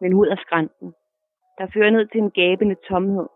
Min 0.00 0.12
hud 0.12 0.26
er 0.26 0.36
skrænten, 0.36 0.94
der 1.58 1.66
fører 1.74 1.90
ned 1.90 2.06
til 2.06 2.20
en 2.20 2.30
gabende 2.30 2.76
tomhed, 2.88 3.28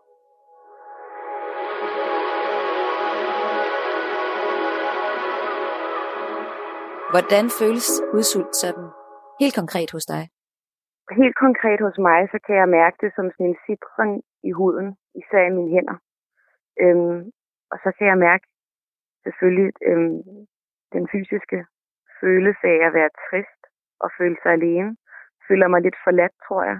Hvordan 7.13 7.45
føles 7.59 7.89
udsult 8.17 8.55
sådan 8.63 8.87
helt 9.41 9.55
konkret 9.61 9.89
hos 9.95 10.05
dig? 10.13 10.23
Helt 11.21 11.37
konkret 11.45 11.79
hos 11.85 11.97
mig, 12.07 12.19
så 12.33 12.37
kan 12.45 12.55
jeg 12.61 12.69
mærke 12.79 12.97
det 13.03 13.11
som 13.15 13.25
sådan 13.31 13.49
en 13.49 13.57
citron 13.65 14.11
i 14.49 14.51
huden, 14.57 14.87
især 15.21 15.41
i 15.45 15.55
mine 15.57 15.71
hænder. 15.75 15.97
Øhm, 16.83 17.19
og 17.71 17.77
så 17.83 17.89
kan 17.97 18.07
jeg 18.11 18.17
mærke 18.27 18.45
selvfølgelig 19.23 19.71
øhm, 19.89 20.21
den 20.95 21.03
fysiske 21.13 21.59
følelse 22.21 22.65
af 22.75 22.79
at 22.87 22.93
være 22.99 23.15
trist 23.27 23.61
og 24.03 24.09
føle 24.17 24.37
sig 24.43 24.51
alene. 24.51 24.89
Føler 25.47 25.67
mig 25.67 25.81
lidt 25.81 25.97
forladt, 26.05 26.35
tror 26.47 26.63
jeg. 26.69 26.79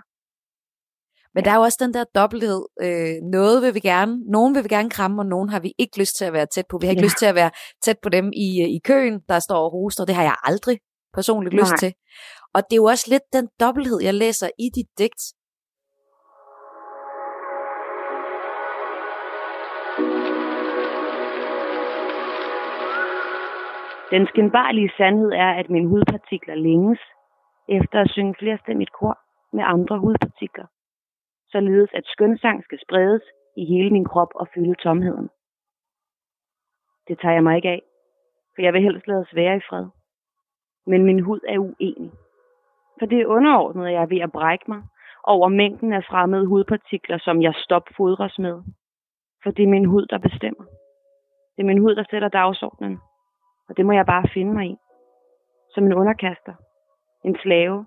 Men 1.36 1.44
der 1.44 1.52
er 1.52 1.56
jo 1.56 1.62
også 1.62 1.80
den 1.82 1.94
der 1.94 2.04
dobbelthed. 2.16 2.62
Øh, 2.82 3.16
noget 3.38 3.62
vil 3.64 3.74
vi 3.74 3.80
gerne, 3.80 4.32
nogen 4.32 4.56
vil 4.56 4.64
vi 4.64 4.70
gerne 4.70 4.90
kramme, 4.90 5.22
og 5.22 5.26
nogen 5.26 5.50
har 5.50 5.60
vi 5.60 5.72
ikke 5.78 6.00
lyst 6.00 6.16
til 6.18 6.26
at 6.26 6.34
være 6.34 6.46
tæt 6.46 6.66
på. 6.70 6.78
Vi 6.78 6.86
har 6.86 6.92
ikke 6.92 7.02
ja. 7.02 7.06
lyst 7.06 7.18
til 7.18 7.26
at 7.26 7.36
være 7.36 7.52
tæt 7.84 7.98
på 8.04 8.10
dem 8.10 8.26
i, 8.46 8.48
øh, 8.64 8.70
i 8.78 8.80
køen, 8.84 9.22
der 9.30 9.40
står 9.40 9.60
og 9.66 9.72
hoster. 9.72 10.06
Det 10.06 10.16
har 10.16 10.24
jeg 10.24 10.36
aldrig 10.44 10.78
personligt 11.14 11.56
lyst 11.56 11.76
til. 11.80 11.94
Og 12.56 12.62
det 12.68 12.74
er 12.74 12.82
jo 12.84 12.86
også 12.94 13.08
lidt 13.10 13.24
den 13.34 13.48
dobbelthed, 13.60 14.00
jeg 14.02 14.14
læser 14.14 14.50
i 14.60 14.70
dit 14.76 14.90
digt. 14.98 15.24
Den 24.16 24.28
skinbarlige 24.28 24.92
sandhed 24.98 25.32
er, 25.46 25.52
at 25.60 25.70
mine 25.70 25.88
hudpartikler 25.90 26.56
længes 26.56 27.02
efter 27.70 27.98
at 28.02 28.10
synge 28.10 28.36
flerstemmigt 28.40 28.92
kor 29.00 29.18
med 29.56 29.64
andre 29.68 30.00
hudpartikler 30.00 30.66
således 31.56 31.92
at 31.94 32.06
skønsang 32.06 32.64
skal 32.64 32.80
spredes 32.86 33.24
i 33.58 33.64
hele 33.66 33.90
min 33.90 34.06
krop 34.12 34.32
og 34.36 34.48
fylde 34.54 34.76
tomheden. 34.76 35.30
Det 37.08 37.20
tager 37.20 37.34
jeg 37.34 37.44
mig 37.44 37.56
ikke 37.56 37.70
af, 37.70 37.82
for 38.54 38.62
jeg 38.62 38.74
vil 38.74 38.82
helst 38.82 39.08
lade 39.08 39.20
os 39.20 39.36
være 39.36 39.56
i 39.58 39.66
fred. 39.70 39.86
Men 40.88 41.06
min 41.06 41.20
hud 41.20 41.40
er 41.48 41.58
uenig. 41.58 42.12
For 43.00 43.06
det 43.06 43.22
er 43.22 43.26
underordnet, 43.38 43.88
at 43.88 43.94
jeg 43.94 44.02
er 44.02 44.12
ved 44.14 44.22
at 44.22 44.32
brække 44.32 44.66
mig 44.68 44.82
over 45.24 45.48
mængden 45.48 45.94
af 45.94 46.04
fremmede 46.04 46.46
hudpartikler, 46.46 47.18
som 47.18 47.42
jeg 47.42 47.54
stop 47.66 47.86
fodres 47.98 48.40
med. 48.40 48.64
For 49.44 49.52
det 49.52 49.64
er 49.64 49.68
min 49.76 49.86
hud, 49.86 50.06
der 50.06 50.18
bestemmer. 50.18 50.66
Det 51.56 51.62
er 51.64 51.72
min 51.72 51.82
hud, 51.82 51.96
der 51.96 52.04
sætter 52.10 52.28
dagsordenen. 52.28 53.00
Og 53.70 53.78
det 53.78 53.86
må 53.86 53.92
jeg 53.92 54.06
bare 54.06 54.30
finde 54.34 54.54
mig 54.54 54.66
i. 54.66 54.76
Som 55.74 55.84
en 55.86 55.94
underkaster. 55.94 56.54
En 57.24 57.36
slave, 57.44 57.86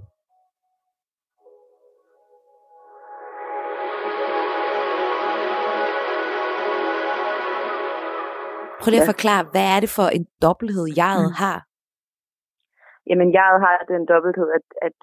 Prøv 8.87 8.93
lige 8.95 9.09
at 9.09 9.15
forklare, 9.17 9.45
hvad 9.53 9.67
er 9.75 9.81
det 9.85 9.91
for 9.99 10.09
en 10.19 10.27
dobbelthed, 10.45 10.87
jeget 11.01 11.31
mm. 11.31 11.39
har? 11.43 11.59
Jamen, 13.09 13.29
jeget 13.39 13.61
har 13.67 13.77
den 13.93 14.03
dobbelthed, 14.13 14.49
at, 14.59 14.67
at, 14.87 14.97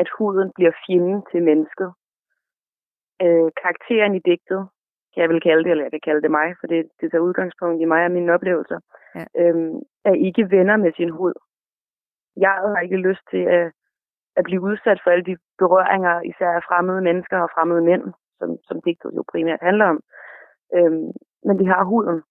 at 0.00 0.08
huden 0.16 0.48
bliver 0.56 0.74
fjenden 0.82 1.20
til 1.30 1.40
mennesket. 1.48 1.90
Øh, 3.24 3.48
karakteren 3.60 4.14
i 4.18 4.22
digtet, 4.30 4.60
kan 5.12 5.20
jeg 5.22 5.30
vel 5.32 5.46
kalde 5.48 5.64
det, 5.64 5.70
eller 5.70 5.84
jeg 5.84 5.94
kan 5.94 6.06
kalde 6.08 6.22
det 6.24 6.30
mig, 6.38 6.48
for 6.60 6.66
det, 6.72 6.80
det 7.00 7.06
tager 7.10 7.26
udgangspunkt 7.28 7.78
i 7.82 7.90
mig 7.92 8.04
og 8.04 8.10
mine 8.10 8.32
oplevelser, 8.36 8.80
ja. 9.18 9.24
øhm, 9.42 9.76
er 10.08 10.14
ikke 10.26 10.50
venner 10.56 10.76
med 10.76 10.92
sin 10.98 11.10
hud. 11.18 11.34
Jeg 12.36 12.54
har 12.74 12.80
ikke 12.86 13.04
lyst 13.08 13.24
til 13.32 13.42
at, 13.58 13.66
at 14.38 14.44
blive 14.44 14.62
udsat 14.70 14.98
for 15.02 15.10
alle 15.10 15.26
de 15.30 15.36
berøringer, 15.58 16.14
især 16.30 16.50
af 16.58 16.66
fremmede 16.68 17.02
mennesker 17.08 17.38
og 17.44 17.50
fremmede 17.54 17.82
mænd, 17.90 18.04
som, 18.38 18.50
som 18.68 18.76
digtet 18.86 19.10
jo 19.16 19.22
primært 19.32 19.62
handler 19.68 19.86
om. 19.92 20.00
Øhm, 20.76 21.10
men 21.46 21.58
de 21.60 21.66
har 21.66 21.84
huden, 21.84 22.22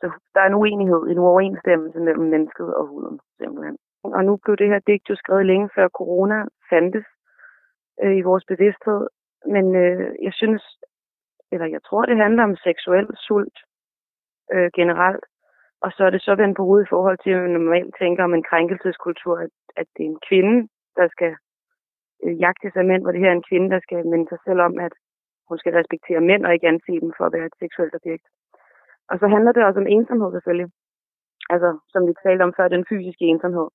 så 0.00 0.06
der 0.34 0.40
er 0.40 0.46
en 0.46 0.60
uenighed, 0.62 1.02
en 1.02 1.18
uoverensstemmelse 1.18 2.00
mellem 2.00 2.26
mennesket 2.34 2.74
og 2.74 2.86
huden, 2.86 3.20
simpelthen. 3.38 3.76
Og 4.04 4.24
nu 4.24 4.36
blev 4.36 4.56
det 4.56 4.68
her 4.68 4.78
digt 4.78 5.10
jo 5.10 5.16
skrevet 5.16 5.46
længe 5.46 5.68
før 5.74 5.88
corona 5.88 6.44
fandtes 6.70 7.06
øh, 8.02 8.16
i 8.16 8.22
vores 8.22 8.44
bevidsthed. 8.44 9.06
Men 9.54 9.76
øh, 9.76 10.14
jeg 10.22 10.32
synes, 10.32 10.62
eller 11.52 11.66
jeg 11.66 11.82
tror, 11.82 12.02
det 12.04 12.16
handler 12.16 12.42
om 12.44 12.56
seksuel 12.56 13.08
sult 13.26 13.58
øh, 14.54 14.70
generelt. 14.74 15.24
Og 15.84 15.90
så 15.96 16.04
er 16.04 16.10
det 16.10 16.22
så 16.22 16.34
vendt 16.34 16.56
på 16.56 16.64
hovedet 16.64 16.86
i 16.86 16.92
forhold 16.94 17.18
til, 17.24 17.30
at 17.30 17.42
man 17.42 17.50
normalt 17.50 17.94
tænker 17.98 18.24
om 18.24 18.34
en 18.34 18.48
krænkelseskultur, 18.50 19.36
at, 19.38 19.50
at 19.76 19.86
det 19.96 20.02
er 20.04 20.10
en 20.10 20.24
kvinde, 20.28 20.68
der 20.96 21.08
skal 21.08 21.32
øh, 22.24 22.40
jagte 22.40 22.70
sig 22.72 22.84
mænd, 22.86 23.02
hvor 23.02 23.12
det 23.12 23.20
her 23.20 23.30
er 23.30 23.38
en 23.38 23.48
kvinde, 23.50 23.70
der 23.70 23.80
skal 23.80 24.06
minde 24.06 24.28
sig 24.28 24.38
selv 24.46 24.60
om, 24.60 24.78
at 24.86 24.92
hun 25.48 25.58
skal 25.58 25.72
respektere 25.72 26.20
mænd 26.20 26.46
og 26.46 26.52
ikke 26.52 26.68
anse 26.68 26.92
dem 27.04 27.12
for 27.16 27.24
at 27.24 27.32
være 27.32 27.46
et 27.46 27.58
seksuelt 27.62 27.94
objekt. 27.94 28.26
Og 29.10 29.16
så 29.20 29.26
handler 29.34 29.52
det 29.52 29.62
også 29.68 29.80
om 29.82 29.90
ensomhed 29.96 30.30
selvfølgelig. 30.32 30.68
Altså, 31.52 31.68
som 31.92 32.00
vi 32.08 32.12
talte 32.24 32.42
om 32.46 32.54
før, 32.56 32.68
den 32.68 32.84
fysiske 32.90 33.24
ensomhed. 33.32 33.68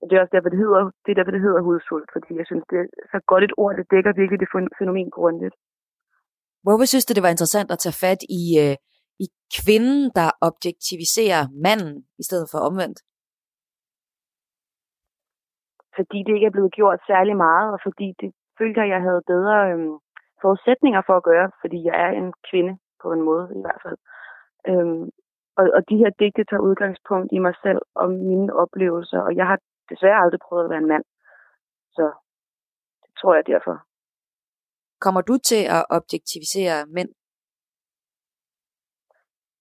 Og 0.00 0.04
det 0.06 0.14
er 0.14 0.22
også 0.22 0.34
derfor, 0.36 0.50
det 0.52 0.62
hedder, 0.64 0.80
det 1.02 1.10
er 1.10 1.18
derfor, 1.18 1.34
det 1.36 1.46
hedder 1.46 1.66
hudsult, 1.68 2.08
fordi 2.14 2.30
jeg 2.40 2.46
synes, 2.46 2.64
det 2.70 2.76
er 2.82 2.86
så 3.12 3.18
godt 3.30 3.44
et 3.44 3.54
ord, 3.62 3.76
det 3.78 3.90
dækker 3.94 4.12
virkelig 4.20 4.40
det 4.40 4.50
fænomen 4.78 5.10
grundigt. 5.18 5.54
Hvorfor 6.64 6.86
synes 6.88 7.06
du, 7.06 7.12
det 7.14 7.26
var 7.26 7.34
interessant 7.34 7.70
at 7.70 7.82
tage 7.84 8.00
fat 8.04 8.20
i, 8.40 8.42
øh, 8.64 8.76
i 9.24 9.26
kvinden, 9.58 10.04
der 10.18 10.28
objektiviserer 10.48 11.42
manden, 11.66 11.94
i 12.22 12.24
stedet 12.28 12.46
for 12.52 12.58
omvendt? 12.68 12.98
Fordi 15.96 16.18
det 16.26 16.32
ikke 16.34 16.50
er 16.50 16.56
blevet 16.56 16.72
gjort 16.78 17.00
særlig 17.10 17.36
meget, 17.46 17.68
og 17.74 17.80
fordi 17.86 18.08
det 18.20 18.30
følte 18.58 18.80
jeg, 18.80 18.88
jeg 18.94 19.02
havde 19.06 19.22
bedre 19.32 19.56
øhm, 19.70 19.96
forudsætninger 20.42 21.02
for 21.06 21.14
at 21.16 21.26
gøre, 21.30 21.48
fordi 21.62 21.78
jeg 21.88 21.96
er 22.06 22.10
en 22.20 22.28
kvinde 22.50 22.72
på 23.02 23.12
en 23.12 23.22
måde 23.22 23.46
i 23.58 23.60
hvert 23.60 23.80
fald. 23.84 23.98
Øhm, 24.68 25.10
og, 25.58 25.64
og 25.76 25.82
de 25.90 25.96
her 25.96 26.10
digte 26.18 26.44
tager 26.44 26.66
udgangspunkt 26.68 27.28
i 27.32 27.38
mig 27.38 27.54
selv 27.62 27.80
og 27.94 28.10
mine 28.10 28.54
oplevelser, 28.62 29.20
og 29.20 29.36
jeg 29.36 29.46
har 29.46 29.58
desværre 29.90 30.22
aldrig 30.22 30.40
prøvet 30.40 30.64
at 30.64 30.70
være 30.70 30.82
en 30.84 30.92
mand. 30.94 31.04
Så 31.96 32.04
det 33.02 33.12
tror 33.20 33.34
jeg 33.34 33.46
derfor. 33.46 33.76
Kommer 35.00 35.20
du 35.20 35.34
til 35.50 35.62
at 35.76 35.82
objektivisere 35.90 36.86
mænd? 36.86 37.10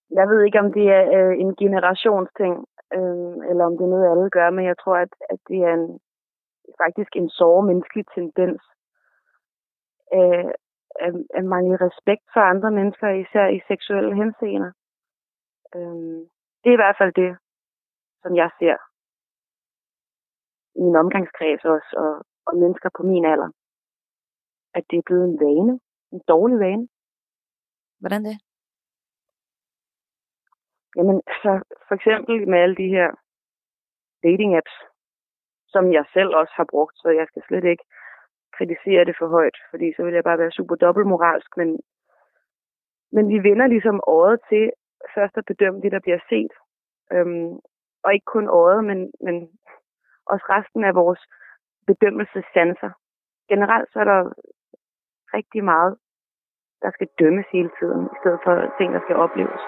Jeg 0.10 0.25
ved 0.29 0.39
ikke, 0.44 0.60
om 0.60 0.74
det 0.74 0.86
er 0.98 1.03
øh, 1.17 1.34
en 1.44 1.56
generationsting, 1.56 2.53
øh, 2.98 3.36
eller 3.50 3.63
om 3.65 3.74
det 3.77 3.84
er 3.86 3.94
noget, 3.96 4.12
alle 4.12 4.29
gør, 4.29 4.50
men 4.50 4.65
jeg 4.65 4.77
tror, 4.84 4.98
at, 5.06 5.13
at 5.29 5.39
det 5.48 5.60
er 5.67 5.74
en, 5.74 6.00
faktisk 6.84 7.12
en 7.15 7.29
såre 7.29 7.65
menneskelig 7.70 8.06
tendens, 8.15 8.62
øh, 10.17 10.51
at, 11.06 11.13
at 11.38 11.46
mangle 11.46 11.77
respekt 11.88 12.25
for 12.34 12.39
andre 12.39 12.72
mennesker, 12.72 13.08
især 13.10 13.48
i 13.48 13.60
seksuelle 13.68 14.16
henseender. 14.22 14.72
Øhm, 15.75 16.20
det 16.62 16.70
er 16.70 16.77
i 16.77 16.84
hvert 16.84 17.00
fald 17.00 17.13
det, 17.13 17.32
som 18.22 18.36
jeg 18.36 18.50
ser 18.60 18.77
i 20.77 20.82
min 20.86 20.96
omgangskreds 20.96 21.63
også, 21.75 21.92
og, 22.04 22.13
og 22.48 22.54
mennesker 22.63 22.89
på 22.98 23.04
min 23.04 23.25
alder. 23.25 23.50
At 24.77 24.84
det 24.89 24.98
er 24.98 25.08
blevet 25.08 25.25
en 25.30 25.39
vane, 25.46 25.74
en 26.13 26.22
dårlig 26.27 26.60
vane. 26.60 26.88
Hvordan 28.00 28.24
det? 28.30 28.38
Jamen, 30.98 31.22
så 31.42 31.51
for 31.88 31.96
eksempel 31.96 32.50
med 32.50 32.60
alle 32.60 32.75
de 32.75 32.89
her 32.98 33.10
dating 34.24 34.51
apps, 34.60 34.75
som 35.74 35.94
jeg 35.94 36.06
selv 36.13 36.32
også 36.39 36.54
har 36.60 36.68
brugt, 36.74 36.96
så 37.01 37.10
jeg 37.10 37.25
skal 37.27 37.44
slet 37.48 37.63
ikke 37.63 37.86
kritisere 38.58 39.06
det 39.06 39.16
for 39.20 39.28
højt, 39.28 39.58
fordi 39.72 39.94
så 39.96 40.04
vil 40.04 40.14
jeg 40.14 40.24
bare 40.24 40.38
være 40.38 40.52
super 40.52 40.76
dobbeltmoralsk, 40.76 41.58
men, 41.58 41.80
men 43.12 43.30
vi 43.30 43.50
vender 43.50 43.68
ligesom 43.68 44.00
året 44.08 44.40
til 44.50 44.72
først 45.16 45.38
at 45.38 45.46
bedømme 45.46 45.82
det, 45.82 45.92
der 45.92 46.00
bliver 46.00 46.20
set. 46.30 46.54
Øhm, 47.14 47.54
og 48.04 48.14
ikke 48.14 48.32
kun 48.36 48.48
året, 48.50 48.86
men, 48.90 49.12
men 49.26 49.36
også 50.26 50.46
resten 50.50 50.84
af 50.84 50.96
vores 50.96 51.22
bedømmelsessanser. 51.88 52.92
Generelt 53.50 53.90
så 53.94 54.00
er 54.00 54.04
der 54.04 54.22
rigtig 55.34 55.64
meget, 55.64 55.98
der 56.82 56.92
skal 56.92 57.08
dømmes 57.20 57.46
hele 57.52 57.72
tiden, 57.80 58.02
i 58.06 58.18
stedet 58.22 58.40
for 58.44 58.54
ting, 58.78 58.94
der 58.94 59.02
skal 59.06 59.16
opleves. 59.16 59.62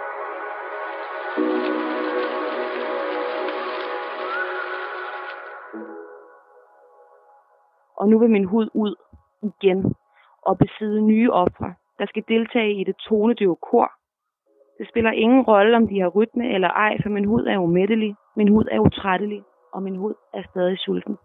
Og 8.00 8.10
nu 8.10 8.20
vil 8.20 8.30
min 8.30 8.46
hud 8.46 8.70
ud 8.74 8.96
igen 9.44 9.96
og 10.42 10.58
besidde 10.58 11.02
nye 11.02 11.32
ofre, 11.32 11.74
der 12.00 12.06
skal 12.06 12.24
deltage 12.28 12.74
i 12.82 12.84
det 12.84 12.96
tonedøve 12.96 13.56
kor. 13.56 13.92
Det 14.78 14.90
spiller 14.90 15.12
ingen 15.12 15.42
rolle, 15.42 15.78
om 15.78 15.88
de 15.88 16.00
har 16.00 16.08
rytme 16.08 16.54
eller 16.54 16.68
ej, 16.68 16.98
for 17.04 17.10
min 17.10 17.26
hud 17.26 17.46
er 17.46 17.58
umættelig, 17.58 18.16
min 18.36 18.48
hud 18.48 18.66
er 18.72 18.80
utrættelig, 18.80 19.44
og 19.74 19.84
min 19.84 19.96
hud 19.96 20.14
er 20.34 20.44
stadig 20.50 20.78
sulten. 20.80 21.18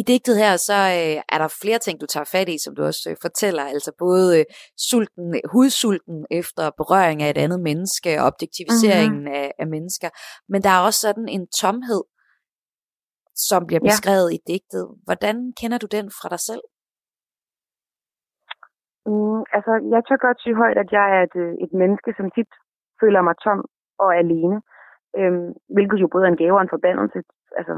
I 0.00 0.02
digtet 0.12 0.36
her, 0.42 0.52
så 0.68 0.78
øh, 1.00 1.18
er 1.34 1.38
der 1.42 1.58
flere 1.62 1.80
ting, 1.82 2.00
du 2.00 2.06
tager 2.06 2.28
fat 2.34 2.48
i, 2.54 2.56
som 2.64 2.74
du 2.76 2.82
også 2.90 3.04
øh, 3.10 3.16
fortæller. 3.26 3.64
Altså 3.74 3.92
både 4.04 4.26
øh, 4.38 4.44
sulten, 4.88 5.26
hudsulten 5.52 6.18
efter 6.40 6.64
berøring 6.80 7.18
af 7.22 7.30
et 7.30 7.42
andet 7.44 7.60
menneske, 7.68 8.10
objektiviseringen 8.30 9.24
mm-hmm. 9.24 9.40
af, 9.40 9.52
af 9.62 9.66
mennesker. 9.74 10.08
Men 10.52 10.60
der 10.64 10.72
er 10.74 10.82
også 10.88 11.00
sådan 11.06 11.28
en 11.36 11.44
tomhed, 11.60 12.02
som 13.48 13.60
bliver 13.66 13.82
beskrevet 13.88 14.30
ja. 14.30 14.36
i 14.36 14.38
digtet. 14.52 14.84
Hvordan 15.06 15.36
kender 15.60 15.78
du 15.78 15.88
den 15.96 16.06
fra 16.18 16.28
dig 16.34 16.40
selv? 16.50 16.64
Mm, 19.08 19.40
altså, 19.56 19.72
jeg 19.92 20.00
tør 20.04 20.26
godt 20.26 20.38
sige 20.42 20.60
højt, 20.62 20.78
at 20.84 20.90
jeg 20.98 21.06
er 21.16 21.22
et, 21.28 21.36
et 21.64 21.72
menneske, 21.80 22.10
som 22.18 22.26
tit 22.36 22.50
føler 23.00 23.20
mig 23.28 23.36
tom 23.44 23.60
og 24.04 24.10
alene. 24.22 24.56
Øhm, 25.18 25.48
hvilket 25.74 25.98
jo 26.02 26.08
både 26.12 26.24
er 26.26 26.32
en 26.32 26.40
gave 26.42 26.56
og 26.58 26.64
en 26.64 26.74
forbandelse. 26.76 27.18
Altså, 27.58 27.74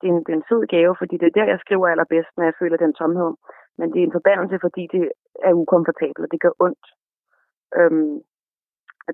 det 0.00 0.06
er, 0.08 0.12
en, 0.12 0.24
det 0.24 0.32
er 0.32 0.40
en 0.40 0.50
fed 0.50 0.62
gave, 0.74 0.94
fordi 0.98 1.14
det 1.20 1.26
er 1.26 1.38
der, 1.38 1.52
jeg 1.52 1.60
skriver 1.60 1.86
allerbedst, 1.88 2.32
når 2.36 2.44
jeg 2.44 2.58
føler 2.60 2.76
den 2.76 2.92
tomhed. 3.00 3.32
Men 3.78 3.86
det 3.92 3.98
er 4.00 4.06
en 4.06 4.18
forbandelse, 4.18 4.58
fordi 4.64 4.82
det 4.94 5.12
er 5.48 5.52
ukomfortabelt, 5.62 6.24
og 6.26 6.30
det 6.32 6.40
gør 6.40 6.54
ondt. 6.66 6.84
Øhm, 7.78 8.16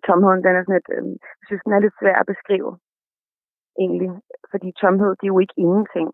tomheden, 0.07 0.45
den 0.45 0.57
er 0.57 0.63
sådan 0.65 0.81
et, 0.83 0.89
øhm, 0.97 1.17
jeg 1.41 1.45
synes, 1.47 1.63
den 1.65 1.73
er 1.73 1.85
lidt 1.85 1.99
svær 2.01 2.17
at 2.21 2.31
beskrive, 2.33 2.71
egentlig. 3.83 4.11
Fordi 4.51 4.69
tomhed, 4.81 5.11
det 5.19 5.25
er 5.27 5.35
jo 5.35 5.39
ikke 5.45 5.61
ingenting. 5.65 6.09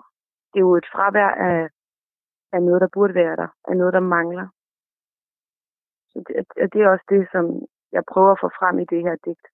Det 0.51 0.59
er 0.59 0.67
jo 0.69 0.77
et 0.77 0.89
fravær 0.93 1.31
af, 1.49 1.69
af 2.53 2.63
noget, 2.63 2.81
der 2.81 2.95
burde 2.95 3.15
være 3.15 3.37
der, 3.37 3.49
af 3.69 3.77
noget, 3.77 3.93
der 3.93 4.01
mangler. 4.01 4.47
Så 6.11 6.19
det, 6.27 6.35
det 6.73 6.81
er 6.83 6.89
også 6.89 7.07
det, 7.09 7.29
som 7.33 7.45
jeg 7.93 8.03
prøver 8.13 8.33
at 8.33 8.43
få 8.43 8.49
frem 8.59 8.79
i 8.79 8.85
det 8.93 9.03
her 9.03 9.17
digt. 9.25 9.47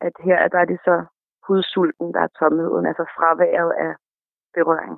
At 0.00 0.12
her 0.24 0.48
der 0.48 0.58
er 0.58 0.64
det 0.64 0.80
så 0.84 0.96
hudsulten, 1.46 2.08
der 2.14 2.20
er 2.26 2.32
tomheden, 2.40 2.86
altså 2.90 3.04
fraværet 3.16 3.72
af 3.86 3.92
berøring. 4.56 4.96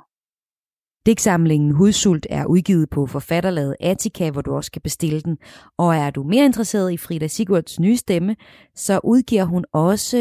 Digtsamlingen 1.07 1.73
Hudsult 1.73 2.27
er 2.31 2.45
udgivet 2.47 2.91
på 2.91 3.07
forfatterlaget 3.07 3.77
Attica, 3.81 4.31
hvor 4.31 4.43
du 4.43 4.55
også 4.55 4.73
kan 4.73 4.83
bestille 4.83 5.21
den. 5.21 5.39
Og 5.79 5.97
er 5.97 6.11
du 6.11 6.23
mere 6.23 6.45
interesseret 6.45 6.93
i 6.93 6.97
Frida 6.97 7.27
Sigurds 7.27 7.81
nye 7.81 7.97
stemme, 7.97 8.37
så 8.75 9.01
udgiver 9.05 9.45
hun 9.45 9.65
også 9.73 10.17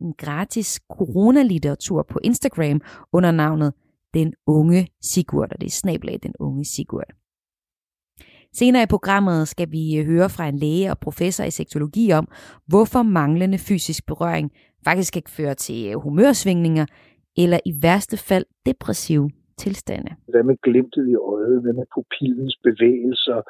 en 0.00 0.14
gratis 0.18 0.80
coronalitteratur 0.92 2.02
på 2.02 2.18
Instagram 2.24 2.80
under 3.12 3.30
navnet 3.30 3.74
Den 4.14 4.34
Unge 4.46 4.88
Sigurd, 5.02 5.52
og 5.52 5.60
det 5.60 5.66
er 5.66 5.70
snablag 5.70 6.18
Den 6.22 6.34
Unge 6.38 6.64
Sigurd. 6.64 7.10
Senere 8.52 8.82
i 8.82 8.86
programmet 8.86 9.48
skal 9.48 9.70
vi 9.70 9.96
øh, 9.98 10.06
høre 10.06 10.28
fra 10.30 10.48
en 10.48 10.58
læge 10.58 10.90
og 10.90 10.98
professor 10.98 11.44
i 11.44 11.50
seksologi 11.50 12.12
om, 12.12 12.28
hvorfor 12.66 13.02
manglende 13.02 13.58
fysisk 13.58 14.06
berøring 14.06 14.50
faktisk 14.84 15.12
kan 15.12 15.22
føre 15.38 15.54
til 15.54 15.80
øh, 15.90 15.94
humørsvingninger 16.04 16.86
eller 17.36 17.58
i 17.70 17.72
værste 17.82 18.16
fald 18.28 18.46
depressive 18.66 19.30
tilstande. 19.58 20.10
Hvad 20.32 20.42
med 20.42 20.56
glimtet 20.66 21.04
i 21.14 21.14
øjet? 21.14 21.56
Hvad 21.62 21.72
med 21.72 21.86
pupillens 21.94 22.56
bevægelser? 22.66 23.40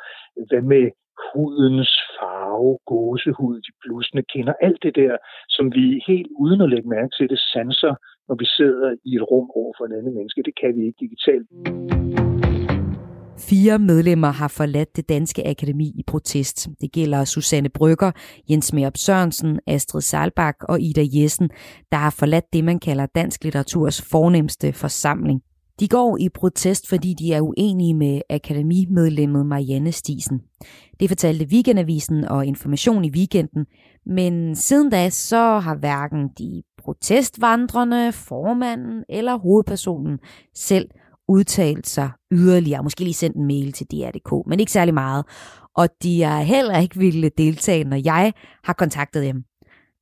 Hvad 0.50 0.62
med 0.72 0.84
hudens 1.32 1.92
farve, 2.16 2.78
gåsehud, 2.86 3.56
de 3.66 3.72
blusende 3.82 4.24
kinder, 4.32 4.54
alt 4.66 4.82
det 4.82 4.94
der, 5.02 5.14
som 5.48 5.64
vi 5.76 5.84
helt 6.10 6.30
uden 6.42 6.60
at 6.60 6.70
lægge 6.70 6.88
mærke 6.88 7.12
til 7.18 7.28
det 7.32 7.40
sanser, 7.52 7.94
når 8.28 8.36
vi 8.42 8.46
sidder 8.58 8.88
i 9.08 9.10
et 9.18 9.24
rum 9.30 9.48
over 9.60 9.72
for 9.78 9.84
en 9.86 9.96
anden 9.98 10.14
menneske. 10.14 10.42
Det 10.48 10.54
kan 10.60 10.70
vi 10.76 10.82
ikke 10.86 11.00
digitalt. 11.06 11.46
Fire 13.40 13.78
medlemmer 13.78 14.30
har 14.30 14.48
forladt 14.48 14.96
det 14.96 15.08
danske 15.08 15.48
akademi 15.48 15.92
i 15.96 16.02
protest. 16.06 16.68
Det 16.80 16.92
gælder 16.92 17.24
Susanne 17.24 17.68
Brygger, 17.68 18.10
Jens 18.50 18.72
Merup 18.72 18.96
Sørensen, 18.96 19.60
Astrid 19.66 20.00
Salbak 20.00 20.56
og 20.68 20.80
Ida 20.80 21.06
Jessen, 21.12 21.50
der 21.92 21.98
har 21.98 22.10
forladt 22.10 22.52
det, 22.52 22.64
man 22.64 22.78
kalder 22.78 23.06
dansk 23.06 23.44
litteraturs 23.44 24.02
fornemmeste 24.02 24.72
forsamling. 24.72 25.40
De 25.80 25.88
går 25.88 26.16
i 26.20 26.28
protest, 26.28 26.88
fordi 26.88 27.14
de 27.14 27.32
er 27.32 27.40
uenige 27.40 27.94
med 27.94 28.20
akademimedlemmet 28.30 29.46
Marianne 29.46 29.92
Stisen. 29.92 30.40
Det 31.00 31.10
fortalte 31.10 31.44
Weekendavisen 31.44 32.24
og 32.24 32.46
Information 32.46 33.04
i 33.04 33.10
weekenden, 33.10 33.66
men 34.06 34.56
siden 34.56 34.90
da 34.90 35.10
så 35.10 35.58
har 35.58 35.74
hverken 35.74 36.28
de 36.38 36.62
protestvandrende, 36.82 38.12
formanden 38.12 39.04
eller 39.08 39.38
hovedpersonen 39.38 40.18
selv 40.54 40.88
udtalt 41.30 41.86
sig 41.86 42.10
yderligere, 42.32 42.82
måske 42.82 43.04
lige 43.04 43.14
sendt 43.14 43.36
en 43.36 43.46
mail 43.46 43.72
til 43.72 43.86
DR.dk, 43.86 44.46
men 44.46 44.60
ikke 44.60 44.72
særlig 44.72 44.94
meget. 44.94 45.26
Og 45.76 45.88
de 46.02 46.22
er 46.22 46.40
heller 46.40 46.78
ikke 46.78 46.98
ville 46.98 47.30
deltage, 47.38 47.84
når 47.84 48.00
jeg 48.04 48.32
har 48.64 48.72
kontaktet 48.72 49.22
dem. 49.22 49.44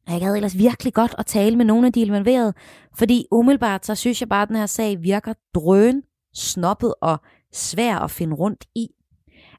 Jeg 0.09 0.21
gad 0.21 0.35
ellers 0.35 0.59
virkelig 0.59 0.95
godt 0.95 1.15
at 1.19 1.27
tale 1.27 1.57
med 1.57 1.65
nogle 1.65 1.87
af 1.87 1.93
de 1.93 2.01
involverede, 2.01 2.53
fordi 2.99 3.27
umiddelbart 3.33 3.87
så 3.87 3.95
synes 3.95 4.21
jeg 4.21 4.29
bare, 4.29 4.43
at 4.43 4.49
den 4.49 4.57
her 4.57 4.67
sag 4.67 5.03
virker 5.03 5.33
drøn, 5.55 6.03
snoppet 6.35 6.95
og 7.03 7.19
svær 7.53 7.99
at 7.99 8.11
finde 8.11 8.35
rundt 8.35 8.65
i. 8.75 8.89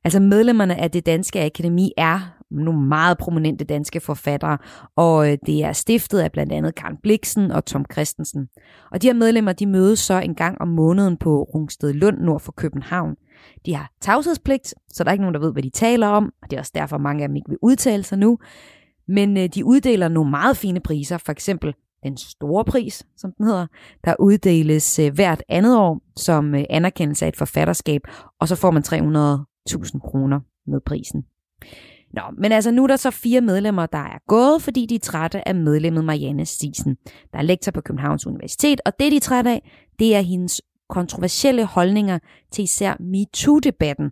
Altså 0.03 0.19
medlemmerne 0.19 0.75
af 0.75 0.91
det 0.91 1.05
danske 1.05 1.43
akademi 1.45 1.91
er 1.97 2.38
nogle 2.51 2.87
meget 2.87 3.17
prominente 3.17 3.65
danske 3.65 3.99
forfattere, 3.99 4.57
og 4.95 5.31
øh, 5.31 5.37
det 5.45 5.63
er 5.63 5.73
stiftet 5.73 6.19
af 6.19 6.31
blandt 6.31 6.53
andet 6.53 6.75
Karen 6.75 6.97
Bliksen 7.03 7.51
og 7.51 7.65
Tom 7.65 7.85
Christensen. 7.91 8.49
Og 8.91 9.01
de 9.01 9.07
her 9.07 9.13
medlemmer, 9.13 9.53
de 9.53 9.65
mødes 9.65 9.99
så 9.99 10.19
en 10.19 10.35
gang 10.35 10.61
om 10.61 10.67
måneden 10.67 11.17
på 11.17 11.43
Rungsted 11.43 11.93
Lund 11.93 12.17
nord 12.17 12.41
for 12.41 12.51
København. 12.51 13.15
De 13.65 13.75
har 13.75 13.91
tavshedspligt, 14.01 14.73
så 14.89 15.03
der 15.03 15.09
er 15.09 15.13
ikke 15.13 15.23
nogen, 15.23 15.33
der 15.33 15.39
ved, 15.39 15.51
hvad 15.51 15.63
de 15.63 15.69
taler 15.69 16.07
om, 16.07 16.33
og 16.41 16.51
det 16.51 16.55
er 16.57 16.61
også 16.61 16.71
derfor, 16.75 16.97
mange 16.97 17.23
af 17.23 17.29
dem 17.29 17.35
ikke 17.35 17.49
vil 17.49 17.57
udtale 17.61 18.03
sig 18.03 18.17
nu. 18.17 18.37
Men 19.07 19.37
øh, 19.37 19.49
de 19.55 19.65
uddeler 19.65 20.07
nogle 20.07 20.29
meget 20.29 20.57
fine 20.57 20.79
priser, 20.79 21.17
for 21.17 21.31
eksempel 21.31 21.73
den 22.03 22.17
store 22.17 22.65
pris, 22.65 23.07
som 23.17 23.31
den 23.37 23.45
hedder, 23.45 23.67
der 24.05 24.15
uddeles 24.19 24.99
øh, 24.99 25.13
hvert 25.13 25.43
andet 25.49 25.77
år 25.77 26.01
som 26.15 26.55
øh, 26.55 26.63
anerkendelse 26.69 27.25
af 27.25 27.29
et 27.29 27.35
forfatterskab, 27.35 28.01
og 28.39 28.47
så 28.47 28.55
får 28.55 28.71
man 28.71 28.83
300.000 28.83 29.99
kroner 29.99 30.39
med 30.67 30.79
prisen. 30.85 31.25
Nå, 32.13 32.21
men 32.37 32.51
altså 32.51 32.71
nu 32.71 32.83
er 32.83 32.87
der 32.87 32.95
så 32.95 33.11
fire 33.11 33.41
medlemmer, 33.41 33.85
der 33.85 33.97
er 33.97 34.17
gået, 34.27 34.61
fordi 34.61 34.85
de 34.85 34.95
er 34.95 34.99
trætte 34.99 35.47
af 35.47 35.55
medlemmet 35.55 36.05
Marianne 36.05 36.45
Stisen, 36.45 36.97
der 37.33 37.39
er 37.39 37.41
lektor 37.41 37.71
på 37.71 37.81
Københavns 37.81 38.27
Universitet, 38.27 38.81
og 38.85 38.99
det 38.99 39.11
de 39.11 39.15
er 39.15 39.21
trætte 39.21 39.49
af, 39.49 39.71
det 39.99 40.15
er 40.15 40.21
hendes 40.21 40.61
kontroversielle 40.89 41.65
holdninger 41.65 42.19
til 42.51 42.63
især 42.63 42.93
MeToo-debatten, 42.99 44.11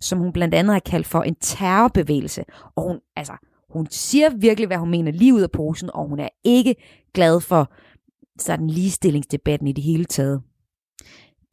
som 0.00 0.18
hun 0.18 0.32
blandt 0.32 0.54
andet 0.54 0.72
har 0.72 0.80
kaldt 0.80 1.06
for 1.06 1.22
en 1.22 1.34
terrorbevægelse. 1.40 2.44
Og 2.76 2.82
hun, 2.82 3.00
altså, 3.16 3.32
hun 3.70 3.86
siger 3.90 4.30
virkelig, 4.36 4.66
hvad 4.66 4.76
hun 4.76 4.90
mener 4.90 5.12
lige 5.12 5.34
ud 5.34 5.40
af 5.40 5.50
posen, 5.50 5.90
og 5.94 6.08
hun 6.08 6.20
er 6.20 6.28
ikke 6.44 6.74
glad 7.14 7.40
for 7.40 7.72
sådan 8.38 8.66
ligestillingsdebatten 8.66 9.68
i 9.68 9.72
det 9.72 9.84
hele 9.84 10.04
taget. 10.04 10.42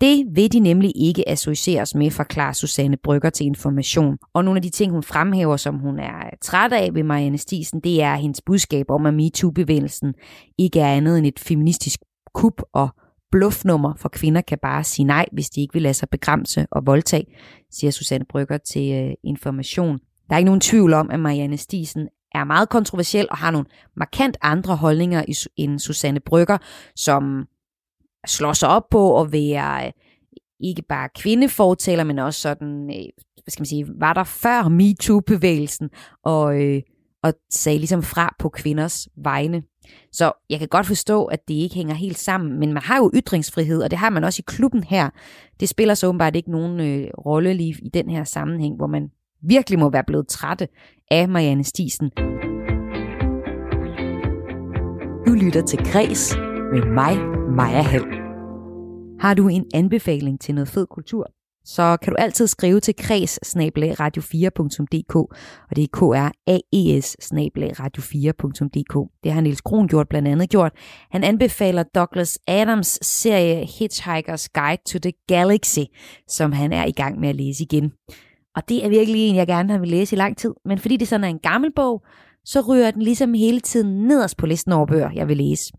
Det 0.02 0.26
vil 0.36 0.54
de 0.54 0.60
nemlig 0.60 0.92
ikke 0.96 1.30
associeres 1.30 1.96
med, 1.96 2.12
forklarer 2.12 2.54
Susanne 2.54 2.98
Brygger 3.04 3.30
til 3.30 3.46
information. 3.46 4.18
Og 4.34 4.46
nogle 4.46 4.58
af 4.58 4.62
de 4.62 4.70
ting, 4.70 4.92
hun 4.92 5.04
fremhæver, 5.04 5.58
som 5.58 5.76
hun 5.76 6.00
er 6.00 6.18
øh, 6.18 6.32
træt 6.42 6.74
af 6.74 6.90
ved 6.94 7.04
Marianne 7.04 7.38
Stisen, 7.38 7.80
det 7.80 8.02
er 8.02 8.16
hendes 8.16 8.42
budskab 8.46 8.86
om, 8.90 9.06
at 9.06 9.14
MeToo-bevægelsen 9.14 10.14
ikke 10.58 10.80
er 10.80 10.94
andet 10.94 11.18
end 11.18 11.28
et 11.28 11.40
feministisk 11.40 12.00
kup 12.34 12.62
og 12.74 12.90
bluffnummer, 13.32 13.94
for 13.98 14.10
kvinder 14.10 14.42
kan 14.42 14.58
bare 14.62 14.84
sige 14.84 15.06
nej, 15.06 15.26
hvis 15.32 15.50
de 15.50 15.62
ikke 15.62 15.74
vil 15.74 15.82
lade 15.82 15.94
sig 15.94 16.10
begrænse 16.10 16.68
og 16.72 16.86
voldtage, 16.86 17.26
siger 17.72 17.92
Susanne 17.92 18.26
Brygger 18.30 18.58
til 18.58 18.92
øh, 18.94 19.14
information. 19.24 20.00
Der 20.30 20.34
er 20.34 20.38
ikke 20.38 20.46
nogen 20.46 20.62
tvivl 20.62 20.94
om, 20.94 21.12
at 21.12 21.20
Marianne 21.20 21.58
Stisen 21.58 22.08
er 22.36 22.44
meget 22.44 22.70
kontroversiel 22.70 23.28
og 23.32 23.38
har 23.38 23.52
nogle 23.52 23.68
markant 23.96 24.38
andre 24.42 24.76
holdninger 24.76 25.24
end 25.58 25.80
Susanne 25.80 26.20
Brygger, 26.20 26.58
som 26.96 27.46
slår 28.26 28.54
sig 28.54 28.70
op 28.70 28.84
på 28.92 29.22
at 29.22 29.32
være 29.32 29.86
øh, 29.86 29.92
ikke 30.60 30.82
bare 30.90 31.10
kvindefortaler, 31.16 32.04
men 32.04 32.20
også 32.20 32.42
sådan, 32.42 32.90
øh, 32.90 33.06
hvad 33.44 33.52
skal 33.52 33.62
man 33.62 33.66
sige, 33.66 33.88
var 34.00 34.14
der 34.14 34.24
før 34.24 34.70
MeToo-bevægelsen, 34.70 35.90
og, 36.24 36.62
øh, 36.62 36.82
og 37.24 37.34
sagde 37.52 37.78
ligesom 37.78 38.04
fra 38.04 38.36
på 38.40 38.50
kvinders 38.50 39.08
vegne. 39.18 39.64
Så 40.12 40.32
jeg 40.50 40.60
kan 40.60 40.68
godt 40.68 40.86
forstå, 40.86 41.26
at 41.26 41.48
det 41.48 41.54
ikke 41.54 41.76
hænger 41.76 41.94
helt 41.94 42.18
sammen, 42.18 42.60
men 42.60 42.74
man 42.74 42.84
har 42.84 42.98
jo 42.98 43.12
ytringsfrihed, 43.14 43.84
og 43.84 43.92
det 43.92 44.00
har 44.00 44.10
man 44.10 44.24
også 44.24 44.40
i 44.40 44.48
klubben 44.48 44.84
her. 44.84 45.10
Det 45.60 45.70
spiller 45.70 45.94
så 45.94 46.08
åbenbart 46.08 46.36
ikke 46.36 46.52
nogen 46.52 46.80
øh, 46.80 47.08
rolle 47.26 47.54
lige 47.54 47.76
i 47.82 47.90
den 47.90 48.10
her 48.10 48.24
sammenhæng, 48.24 48.76
hvor 48.76 48.88
man 48.88 49.10
virkelig 49.44 49.80
må 49.80 49.90
være 49.90 50.04
blevet 50.08 50.28
trætte 50.28 50.68
af 51.12 51.30
Marianne 51.30 51.64
Stisen. 51.64 52.12
Du 55.28 55.34
lytter 55.34 55.64
til 55.68 55.80
Græs 55.92 56.47
med 56.72 56.86
mig, 56.94 57.18
Maja 57.56 57.82
Hall. 57.82 58.06
Har 59.20 59.34
du 59.34 59.48
en 59.48 59.66
anbefaling 59.74 60.42
til 60.42 60.56
noget 60.56 60.68
fed 60.68 60.86
kultur, 60.86 61.28
så 61.66 61.98
kan 62.02 62.14
du 62.14 62.18
altid 62.20 62.48
skrive 62.48 62.80
til 62.80 62.96
kreds 62.96 63.40
radio4.dk, 63.56 65.16
og 65.70 65.76
det 65.76 65.84
er 65.84 65.88
k 65.94 66.02
r 66.02 66.32
a 66.48 66.60
e 66.74 67.02
s 67.02 67.18
radio4.dk. 67.80 69.10
Det 69.24 69.32
har 69.32 69.42
Niels 69.42 69.62
Kron 69.62 69.88
gjort 69.88 70.10
blandt 70.10 70.28
andet 70.28 70.50
gjort. 70.50 70.72
Han 71.12 71.24
anbefaler 71.24 71.84
Douglas 71.84 72.40
Adams 72.48 73.00
serie 73.02 73.62
Hitchhiker's 73.62 74.48
Guide 74.54 74.82
to 74.86 75.00
the 75.00 75.14
Galaxy, 75.28 75.86
som 76.28 76.52
han 76.52 76.74
er 76.74 76.86
i 76.86 76.92
gang 76.92 77.20
med 77.20 77.30
at 77.30 77.36
læse 77.36 77.64
igen. 77.64 77.92
Og 78.56 78.70
det 78.70 78.86
er 78.86 78.90
virkelig 78.90 79.28
en, 79.28 79.36
jeg 79.36 79.48
gerne 79.48 79.72
har 79.72 79.80
vil 79.80 79.90
læse 79.90 80.16
i 80.16 80.20
lang 80.20 80.38
tid, 80.38 80.54
men 80.66 80.78
fordi 80.78 80.98
det 80.98 81.08
sådan 81.08 81.24
er 81.24 81.28
en 81.28 81.40
gammel 81.40 81.72
bog, 81.76 82.06
så 82.46 82.62
ryger 82.62 82.92
den 82.92 83.02
ligesom 83.02 83.34
hele 83.34 83.60
tiden 83.60 84.08
nederst 84.08 84.38
på 84.38 84.46
listen 84.46 84.74
over 84.74 84.86
bøger, 84.86 85.12
jeg 85.16 85.28
vil 85.28 85.38
læse. 85.38 85.74